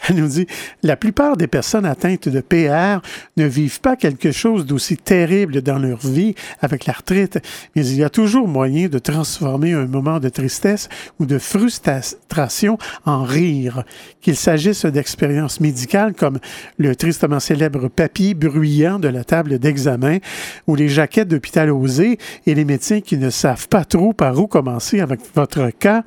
Elle 0.08 0.16
nous 0.16 0.28
dit 0.28 0.48
la 0.84 0.96
plupart 0.96 1.36
des 1.36 1.48
personnes 1.48 1.86
atteintes 1.86 2.30
de 2.30 2.40
PR 2.40 3.06
ne 3.38 3.46
vivent 3.46 3.82
pas 3.82 3.96
quelque 3.96 4.32
chose 4.32 4.66
d'aussi 4.66 4.98
terrible 4.98 5.62
dans 5.62 5.78
leur 5.78 6.00
vie 6.00 6.36
avec 6.62 6.86
l'arthrite, 6.86 7.40
mais 7.76 7.86
il 7.86 7.98
y 7.98 8.04
a 8.04 8.10
toujours 8.10 8.48
moyen 8.48 8.88
de 8.88 9.00
transformer 9.00 9.74
un 9.74 9.88
moment 9.88 10.20
de 10.20 10.30
tristesse 10.30 10.88
ou 11.20 11.26
de 11.26 11.38
frustration 11.38 12.78
en 13.06 13.24
rire, 13.24 13.84
qu'il 14.22 14.36
s'agisse 14.36 14.86
d'expériences 14.86 15.60
médicales 15.60 16.14
comme 16.14 16.40
le 16.78 16.96
tristement 16.96 17.40
célèbre 17.40 17.90
papier 17.90 18.34
bruyant 18.34 19.00
de 19.00 19.08
la 19.08 19.24
table 19.24 19.60
d'examen 19.60 20.20
ou 20.68 20.76
les 20.76 20.88
jaquettes 20.88 21.28
d'hôpital 21.28 21.72
osé 21.72 22.18
et 22.46 22.56
les 22.56 22.66
médecins 22.66 23.02
qui 23.02 23.18
ne 23.18 23.30
savent 23.30 23.68
pas 23.68 23.86
trop 23.86 24.14
par 24.14 24.40
où 24.40 24.48
commencer 24.48 25.00
avec 25.02 25.20
votre 25.36 25.70
cas 25.72 26.04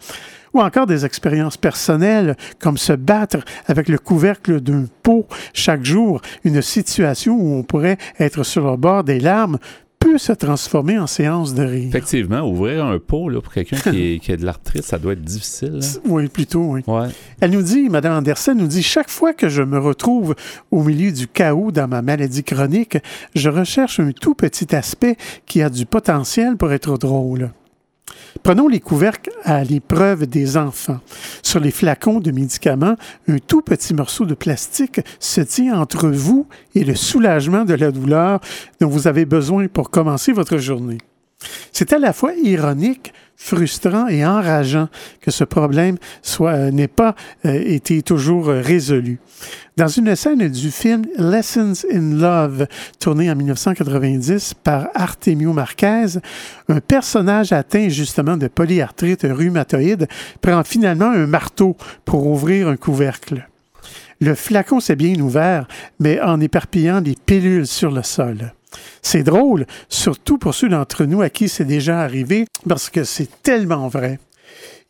ou 0.54 0.60
encore 0.60 0.86
des 0.86 1.04
expériences 1.04 1.56
personnelles 1.56 2.36
comme 2.58 2.78
se 2.78 2.92
battre 2.92 3.38
avec 3.66 3.88
le 3.88 3.98
couvercle 3.98 4.60
d'un 4.60 4.84
pot 5.02 5.26
chaque 5.52 5.84
jour, 5.84 6.20
une 6.44 6.62
situation 6.62 7.34
où 7.34 7.54
on 7.54 7.62
pourrait 7.62 7.98
être 8.18 8.42
sur 8.42 8.70
le 8.70 8.76
bord 8.76 9.04
des 9.04 9.20
larmes 9.20 9.58
peut 9.98 10.18
se 10.18 10.32
transformer 10.32 10.98
en 10.98 11.06
séance 11.06 11.54
de 11.54 11.62
rire. 11.64 11.88
Effectivement, 11.88 12.40
ouvrir 12.48 12.84
un 12.84 12.98
pot 12.98 13.28
là, 13.28 13.40
pour 13.40 13.52
quelqu'un 13.52 13.78
qui, 13.78 14.20
a 14.28 14.36
de 14.36 14.44
l'arthrite, 14.44 14.84
ça 14.84 14.98
doit 14.98 15.14
être 15.14 15.22
difficile. 15.22 15.80
hein? 15.82 16.00
Oui, 16.06 16.28
plutôt, 16.28 16.72
oui. 16.72 16.82
Ouais. 16.86 17.08
Elle 17.40 17.50
nous 17.50 17.62
dit, 17.62 17.88
Mme 17.88 18.12
Anderson 18.18 18.54
nous 18.56 18.66
dit, 18.66 18.82
chaque 18.82 19.10
fois 19.10 19.32
que 19.32 19.48
je 19.48 19.62
me 19.62 19.78
retrouve 19.78 20.34
au 20.70 20.82
milieu 20.82 21.12
du 21.12 21.26
chaos 21.26 21.72
dans 21.72 21.88
ma 21.88 22.02
maladie 22.02 22.44
chronique, 22.44 22.98
je 23.34 23.48
recherche 23.48 24.00
un 24.00 24.12
tout 24.12 24.34
petit 24.34 24.74
aspect 24.74 25.16
qui 25.46 25.62
a 25.62 25.70
du 25.70 25.86
potentiel 25.86 26.56
pour 26.56 26.72
être 26.72 26.96
drôle. 26.96 27.50
Prenons 28.42 28.68
les 28.68 28.80
couvercles 28.80 29.30
à 29.44 29.64
l'épreuve 29.64 30.26
des 30.26 30.56
enfants. 30.56 31.00
Sur 31.42 31.60
les 31.60 31.70
flacons 31.70 32.20
de 32.20 32.30
médicaments, 32.30 32.96
un 33.28 33.38
tout 33.38 33.62
petit 33.62 33.94
morceau 33.94 34.24
de 34.24 34.34
plastique 34.34 35.00
se 35.18 35.40
tient 35.40 35.78
entre 35.78 36.08
vous 36.08 36.46
et 36.74 36.84
le 36.84 36.94
soulagement 36.94 37.64
de 37.64 37.74
la 37.74 37.90
douleur 37.90 38.40
dont 38.80 38.88
vous 38.88 39.06
avez 39.06 39.24
besoin 39.24 39.68
pour 39.68 39.90
commencer 39.90 40.32
votre 40.32 40.58
journée. 40.58 40.98
C'est 41.72 41.92
à 41.92 41.98
la 41.98 42.12
fois 42.12 42.32
ironique, 42.34 43.12
frustrant 43.36 44.08
et 44.08 44.26
enrageant 44.26 44.88
que 45.20 45.30
ce 45.30 45.44
problème 45.44 45.96
euh, 46.40 46.70
n'ait 46.72 46.88
pas 46.88 47.14
euh, 47.46 47.62
été 47.64 48.02
toujours 48.02 48.48
euh, 48.48 48.60
résolu. 48.60 49.20
Dans 49.76 49.86
une 49.86 50.16
scène 50.16 50.48
du 50.48 50.72
film 50.72 51.06
Lessons 51.16 51.84
in 51.92 52.16
Love, 52.16 52.66
tourné 52.98 53.30
en 53.30 53.36
1990 53.36 54.54
par 54.64 54.88
Artemio 54.92 55.52
Marquez, 55.52 56.18
un 56.68 56.80
personnage 56.80 57.52
atteint 57.52 57.88
justement 57.88 58.36
de 58.36 58.48
polyarthrite 58.48 59.24
rhumatoïde 59.30 60.08
prend 60.40 60.64
finalement 60.64 61.12
un 61.12 61.28
marteau 61.28 61.76
pour 62.04 62.26
ouvrir 62.26 62.66
un 62.66 62.76
couvercle. 62.76 63.48
Le 64.20 64.34
flacon 64.34 64.80
s'est 64.80 64.96
bien 64.96 65.14
ouvert, 65.20 65.68
mais 66.00 66.20
en 66.20 66.40
éparpillant 66.40 67.00
des 67.00 67.14
pilules 67.14 67.68
sur 67.68 67.92
le 67.92 68.02
sol. 68.02 68.52
C'est 69.02 69.22
drôle, 69.22 69.66
surtout 69.88 70.38
pour 70.38 70.54
ceux 70.54 70.68
d'entre 70.68 71.04
nous 71.04 71.22
à 71.22 71.30
qui 71.30 71.48
c'est 71.48 71.64
déjà 71.64 72.00
arrivé, 72.00 72.46
parce 72.68 72.90
que 72.90 73.04
c'est 73.04 73.42
tellement 73.42 73.88
vrai. 73.88 74.18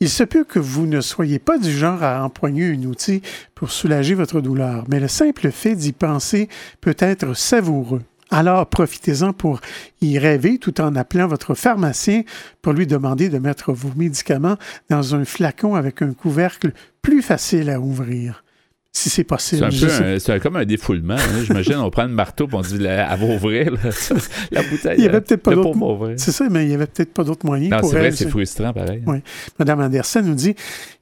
Il 0.00 0.08
se 0.08 0.22
peut 0.22 0.44
que 0.44 0.60
vous 0.60 0.86
ne 0.86 1.00
soyez 1.00 1.38
pas 1.38 1.58
du 1.58 1.72
genre 1.72 2.02
à 2.02 2.24
empoigner 2.24 2.66
un 2.72 2.82
outil 2.84 3.20
pour 3.54 3.72
soulager 3.72 4.14
votre 4.14 4.40
douleur, 4.40 4.84
mais 4.88 5.00
le 5.00 5.08
simple 5.08 5.50
fait 5.50 5.74
d'y 5.74 5.92
penser 5.92 6.48
peut 6.80 6.96
être 6.98 7.34
savoureux. 7.34 8.02
Alors 8.30 8.66
profitez-en 8.66 9.32
pour 9.32 9.60
y 10.00 10.18
rêver 10.18 10.58
tout 10.58 10.80
en 10.80 10.94
appelant 10.94 11.26
votre 11.26 11.54
pharmacien 11.54 12.22
pour 12.62 12.74
lui 12.74 12.86
demander 12.86 13.28
de 13.28 13.38
mettre 13.38 13.72
vos 13.72 13.90
médicaments 13.96 14.58
dans 14.90 15.14
un 15.14 15.24
flacon 15.24 15.74
avec 15.74 16.02
un 16.02 16.12
couvercle 16.12 16.72
plus 17.02 17.22
facile 17.22 17.70
à 17.70 17.80
ouvrir 17.80 18.44
si 18.92 19.10
c'est 19.10 19.24
possible. 19.24 19.68
C'est 19.72 20.40
comme 20.40 20.56
un 20.56 20.64
défoulement. 20.64 21.14
Hein. 21.14 21.44
J'imagine, 21.44 21.76
on 21.76 21.90
prend 21.90 22.04
le 22.04 22.08
marteau 22.08 22.46
et 22.46 22.54
on 22.54 22.60
dit 22.60 22.78
va 23.16 23.16
ouvrir 23.26 23.72
la 24.50 24.62
bouteille. 24.62 24.98
Il 24.98 25.04
y 25.04 25.08
avait 25.08 25.20
peut-être 25.20 25.42
pas 25.42 25.54
d'autres 25.54 26.14
C'est 26.16 26.32
ça, 26.32 26.48
mais 26.50 26.64
il 26.64 26.68
n'y 26.68 26.74
avait 26.74 26.86
peut-être 26.86 27.12
pas 27.12 27.24
d'autres 27.24 27.46
moyens. 27.46 27.70
Non, 27.70 27.88
c'est 27.88 27.98
vrai, 27.98 28.10
c'est 28.12 28.28
frustrant 28.28 28.72
pareil. 28.72 29.02
Oui. 29.06 29.18
Madame 29.58 29.80
Anderson 29.80 30.22
nous 30.24 30.34
dit 30.34 30.54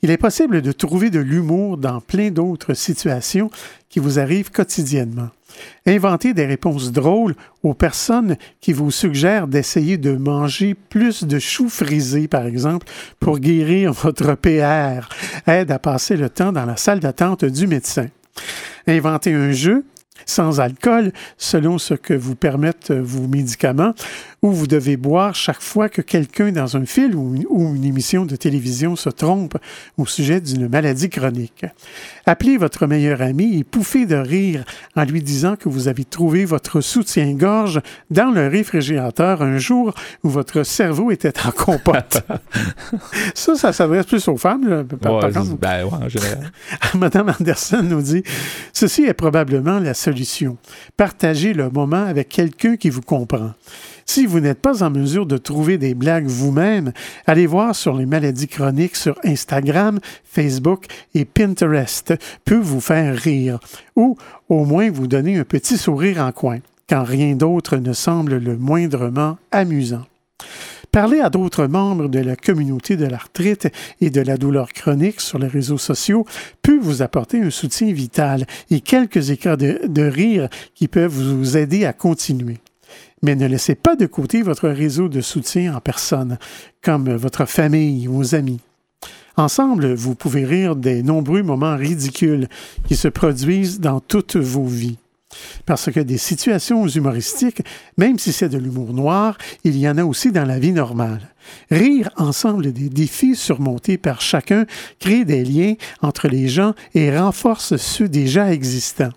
il 0.03 0.11
est 0.11 0.19
possible 0.19 0.63
de 0.63 0.73
trouver 0.73 1.11
de 1.11 1.21
l'humour 1.21 1.79
dans 1.79 2.01
plein 2.01 2.31
d'autres 2.31 2.75
situations 2.75 3.51
qui 3.89 3.99
vous 3.99 4.19
arrivent 4.19 4.51
quotidiennement. 4.51 5.31
Inventez 5.87 6.35
des 6.35 6.47
réponses 6.47 6.93
drôles 6.93 7.35
aux 7.63 7.75
personnes 7.75 8.37
qui 8.61 8.73
vous 8.73 8.91
suggèrent 8.91 9.47
d'essayer 9.47 9.97
de 9.97 10.13
manger 10.13 10.75
plus 10.75 11.25
de 11.25 11.39
choux 11.39 11.69
frisés, 11.69 12.29
par 12.29 12.47
exemple, 12.47 12.87
pour 13.21 13.39
guérir 13.39 13.93
votre 13.93 14.35
PR. 14.35 15.09
Aide 15.47 15.71
à 15.71 15.79
passer 15.79 16.17
le 16.17 16.29
temps 16.29 16.53
dans 16.53 16.67
la 16.67 16.77
salle 16.77 17.01
d'attente 17.01 17.45
du 17.45 17.67
médecin. 17.67 18.09
Inventez 18.87 19.33
un 19.33 19.53
jeu 19.53 19.85
sans 20.27 20.61
alcool, 20.61 21.13
selon 21.39 21.79
ce 21.79 21.95
que 21.95 22.13
vous 22.13 22.35
permettent 22.35 22.91
vos 22.91 23.27
médicaments, 23.29 23.95
où 24.43 24.51
vous 24.51 24.67
devez 24.67 24.97
boire 24.97 25.35
chaque 25.35 25.63
fois 25.63 25.89
que 25.89 26.03
quelqu'un 26.03 26.53
dans 26.53 26.77
un 26.77 26.85
film 26.85 27.15
ou 27.49 27.75
une, 27.75 27.85
émission 27.85 28.27
de 28.27 28.35
télévision 28.37 28.97
se 28.97 29.09
trompe 29.09 29.57
au 29.97 30.07
sujet 30.07 30.41
d'une 30.41 30.69
maladie 30.69 31.09
chronique. 31.09 31.65
Appelez 32.27 32.57
votre 32.57 32.87
meilleur 32.87 33.23
ami 33.23 33.59
et 33.59 33.65
pouffez 33.65 34.07
de 34.07 34.17
rire 34.17 34.65
en 34.97 35.05
lui 35.05 35.23
disant 35.23 35.55
que 35.55 35.69
vous 35.69 35.87
avez 35.87 36.05
trouvé 36.05 36.45
votre 36.45 36.81
soutien-gorge 36.81 37.81
dans 38.11 38.33
le 38.33 38.49
réfrigérateur 38.49 39.43
un 39.43 39.59
jour 39.59 39.95
où 40.25 40.29
votre 40.29 40.65
cerveau 40.65 41.13
était 41.13 41.35
en 41.47 41.53
compote. 41.53 42.23
ça, 43.35 43.55
ça 43.55 43.73
s'adresse 43.73 44.07
plus 44.07 44.27
aux 44.27 44.37
femmes. 44.37 44.85
par, 45.01 45.21
ben, 45.31 45.85
en 45.85 46.09
général. 46.09 46.51
Madame 46.95 47.33
Anderson 47.41 47.83
nous 47.85 48.03
dit 48.03 48.25
Ceci 48.73 49.05
est 49.05 49.15
probablement 49.15 49.79
la 49.79 49.95
solution. 49.95 50.16
Partagez 50.97 51.53
le 51.53 51.71
moment 51.71 52.05
avec 52.05 52.29
quelqu'un 52.29 52.77
qui 52.77 52.91
vous 52.91 53.03
comprend. 53.03 53.53
Si 54.05 54.25
vous 54.25 54.41
n'êtes 54.41 54.61
pas 54.61 54.83
en 54.83 54.91
mesure 54.91 55.27
de 55.27 55.37
trouver 55.37 55.79
des 55.79 55.95
blagues 55.95 56.27
vous-même, 56.27 56.93
allez 57.27 57.47
voir 57.47 57.75
sur 57.75 57.95
les 57.95 58.07
maladies 58.07 58.49
chroniques 58.49 58.97
sur 58.97 59.19
Instagram, 59.25 59.99
Facebook 60.25 60.87
et 61.15 61.25
Pinterest 61.25 62.15
peut 62.45 62.61
vous 62.61 62.81
faire 62.81 63.17
rire 63.17 63.59
ou 63.97 64.17
au 64.49 64.65
moins 64.65 64.91
vous 64.91 65.09
donner 65.09 65.37
un 65.39 65.45
petit 65.45 65.77
sourire 65.77 66.21
en 66.21 66.33
coin 66.33 66.59
quand 66.89 67.03
rien 67.03 67.35
d'autre 67.35 67.77
ne 67.79 67.93
semble 67.93 68.39
le 68.39 68.57
moindrement 68.57 69.39
amusant. 69.51 70.05
Parler 70.97 71.21
à 71.21 71.29
d'autres 71.29 71.67
membres 71.67 72.09
de 72.09 72.21
la 72.21 72.37
communauté 72.37 72.97
de 72.97 73.05
l'arthrite 73.05 73.69
et 74.01 74.09
de 74.09 74.23
la 74.23 74.39
douleur 74.39 74.73
chronique 74.73 75.21
sur 75.21 75.39
les 75.39 75.47
réseaux 75.47 75.77
sociaux 75.77 76.25
peut 76.63 76.79
vous 76.79 77.03
apporter 77.03 77.39
un 77.39 77.51
soutien 77.51 77.93
vital 77.93 78.47
et 78.71 78.81
quelques 78.81 79.29
éclats 79.29 79.59
de, 79.59 80.03
rire 80.03 80.49
qui 80.75 80.89
peuvent 80.89 81.13
vous 81.13 81.59
aider 81.59 81.85
à 81.85 81.93
continuer 81.93 82.57
mais 83.21 83.37
ne 83.37 83.47
laissez 83.47 83.75
pas 83.75 83.95
de 83.95 84.07
côté 84.07 84.41
votre 84.41 84.71
réseau 84.71 85.11
de 85.11 85.21
soutien 85.21 85.77
en 85.77 85.81
personne, 85.81 86.39
comme 86.81 87.15
votre 87.15 87.45
famille 87.45 88.09
ou 88.09 88.15
vos 88.15 88.35
amis. 88.35 88.61
Ensemble, 89.37 89.93
vous 89.93 90.15
pouvez 90.15 90.47
rire 90.47 90.77
des 90.77 91.03
nombreux 91.03 91.43
moments 91.43 91.77
ridicules 91.77 92.49
qui 92.89 92.97
se 92.97 93.09
produisent 93.09 93.81
dans 93.81 94.01
toutes 94.01 94.37
vos 94.37 94.65
vies. 94.65 94.97
Parce 95.65 95.91
que 95.91 96.01
des 96.01 96.19
situations 96.19 96.87
humoristiques, 96.87 97.63
même 97.97 98.19
si 98.19 98.33
c'est 98.33 98.49
de 98.49 98.59
l'humour 98.59 98.93
noir, 98.93 99.39
il 99.65 99.77
y 99.77 99.89
en 99.89 99.99
a 99.99 100.05
aussi 100.05 100.33
dans 100.33 100.45
la 100.45 100.59
vie 100.59 100.73
normale. 100.73 101.21
Rire 101.71 102.11
ensemble 102.17 102.73
des 102.73 102.89
défis 102.89 103.37
surmontés 103.37 103.99
par 103.99 104.21
chacun 104.21 104.67
crée 104.99 105.25
des 105.25 105.45
liens 105.45 105.75
entre 106.03 106.29
les 106.29 106.49
gens 106.49 106.75
et 106.95 107.17
renforce 107.17 107.77
ceux 107.77 108.09
déjà 108.09 108.53
existants. 108.53 109.11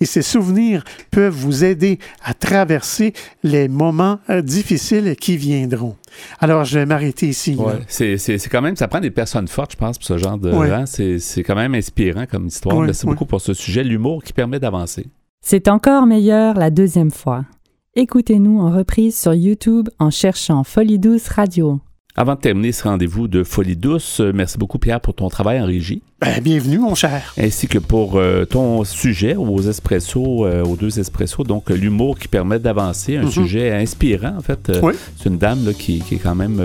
Et 0.00 0.06
ces 0.06 0.22
souvenirs 0.22 0.84
peuvent 1.10 1.34
vous 1.34 1.64
aider 1.64 1.98
à 2.24 2.34
traverser 2.34 3.12
les 3.42 3.68
moments 3.68 4.18
euh, 4.30 4.42
difficiles 4.42 5.14
qui 5.16 5.36
viendront. 5.36 5.96
Alors, 6.40 6.64
je 6.64 6.80
vais 6.80 6.86
m'arrêter 6.86 7.28
ici. 7.28 7.54
Ouais, 7.54 7.80
c'est 7.88 8.48
quand 8.50 8.62
même, 8.62 8.76
ça 8.76 8.88
prend 8.88 9.00
des 9.00 9.10
personnes 9.10 9.48
fortes, 9.48 9.72
je 9.72 9.76
pense, 9.76 9.98
pour 9.98 10.06
ce 10.06 10.18
genre 10.18 10.38
de. 10.38 10.50
Ouais. 10.50 10.70
C'est 10.86 11.42
quand 11.42 11.54
même 11.54 11.74
inspirant 11.74 12.26
comme 12.26 12.46
histoire. 12.46 12.80
Merci 12.80 13.06
beaucoup 13.06 13.26
pour 13.26 13.40
ce 13.40 13.54
sujet, 13.54 13.84
l'humour 13.84 14.22
qui 14.22 14.32
permet 14.32 14.58
d'avancer. 14.58 15.06
C'est 15.42 15.68
encore 15.68 16.06
meilleur 16.06 16.54
la 16.54 16.70
deuxième 16.70 17.10
fois. 17.10 17.44
Écoutez-nous 17.96 18.60
en 18.60 18.70
reprise 18.70 19.18
sur 19.18 19.34
YouTube 19.34 19.88
en 19.98 20.10
cherchant 20.10 20.64
Folie 20.64 20.98
Douce 20.98 21.28
Radio. 21.28 21.80
Avant 22.14 22.34
de 22.34 22.40
terminer 22.40 22.72
ce 22.72 22.84
rendez-vous 22.84 23.26
de 23.26 23.42
Folie 23.42 23.76
Douce, 23.76 24.20
euh, 24.20 24.32
merci 24.34 24.58
beaucoup 24.58 24.78
Pierre 24.78 25.00
pour 25.00 25.14
ton 25.14 25.28
travail 25.28 25.60
en 25.60 25.64
régie. 25.64 26.02
Ben, 26.20 26.38
bienvenue, 26.42 26.78
mon 26.78 26.94
cher. 26.94 27.32
Ainsi 27.38 27.66
que 27.66 27.78
pour 27.78 28.16
euh, 28.16 28.44
ton 28.44 28.84
sujet 28.84 29.36
aux 29.36 29.62
espressos, 29.62 30.44
euh, 30.44 30.62
aux 30.62 30.76
deux 30.76 31.00
espressos, 31.00 31.44
donc 31.44 31.70
l'humour 31.70 32.18
qui 32.18 32.28
permet 32.28 32.58
d'avancer, 32.58 33.16
un 33.16 33.22
mhm. 33.22 33.30
sujet 33.30 33.72
inspirant 33.72 34.34
en 34.36 34.42
fait. 34.42 34.70
Oui. 34.82 34.92
C'est 35.16 35.30
une 35.30 35.38
dame 35.38 35.72
qui, 35.72 36.02
est 36.12 36.16
quand 36.16 36.34
même 36.34 36.60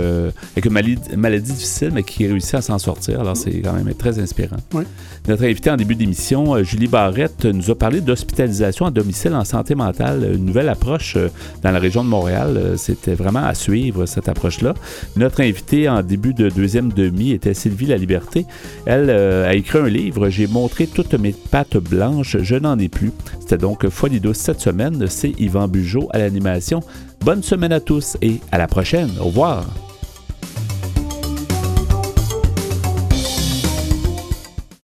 avec 0.57 0.65
une 0.65 0.73
maladie, 1.15 1.53
difficile, 1.53 1.91
mais 1.93 2.03
qui 2.03 2.27
réussit 2.27 2.55
à 2.55 2.61
s'en 2.61 2.77
sortir. 2.79 3.21
Alors 3.21 3.37
c'est 3.37 3.61
quand 3.61 3.71
même 3.71 3.93
très 3.93 4.19
inspirant. 4.19 4.57
Oui. 4.73 4.83
Notre 5.29 5.45
invité 5.45 5.71
en 5.71 5.77
début 5.77 5.95
d'émission, 5.95 6.61
Julie 6.61 6.87
Barrette, 6.87 7.45
nous 7.45 7.71
a 7.71 7.75
parlé 7.75 8.01
d'hospitalisation 8.01 8.85
à 8.85 8.91
domicile 8.91 9.33
en 9.35 9.45
santé 9.45 9.73
mentale, 9.73 10.31
une 10.35 10.45
nouvelle 10.45 10.69
approche 10.69 11.17
dans 11.63 11.71
la 11.71 11.79
région 11.79 12.03
de 12.03 12.09
Montréal. 12.09 12.73
C'était 12.75 13.15
vraiment 13.15 13.45
à 13.45 13.53
suivre 13.53 14.05
cette 14.05 14.27
approche-là. 14.27 14.73
Notre 15.15 15.41
invitée 15.41 15.87
en 15.87 16.03
début 16.03 16.33
de 16.33 16.49
deuxième 16.49 16.91
demi 16.91 17.31
était 17.31 17.53
Sylvie 17.53 17.85
La 17.85 17.97
Liberté. 17.97 18.45
Elle 18.85 19.09
a 19.45 19.53
écrit 19.53 19.79
un 19.79 19.87
livre, 19.87 20.29
J'ai 20.29 20.47
montré 20.47 20.87
toutes 20.87 21.13
mes 21.13 21.33
pattes 21.33 21.77
blanches, 21.77 22.37
je 22.41 22.55
n'en 22.55 22.77
ai 22.79 22.89
plus. 22.89 23.11
C'était 23.39 23.57
donc 23.57 23.87
Folie 23.89 24.19
douce 24.19 24.37
cette 24.37 24.61
semaine. 24.61 25.07
C'est 25.07 25.33
Yvan 25.39 25.67
Bugeaud 25.67 26.09
à 26.11 26.17
l'animation. 26.17 26.81
Bonne 27.21 27.43
semaine 27.43 27.71
à 27.71 27.79
tous 27.79 28.17
et 28.21 28.39
à 28.51 28.57
la 28.57 28.67
prochaine. 28.67 29.11
Au 29.19 29.25
revoir. 29.25 29.65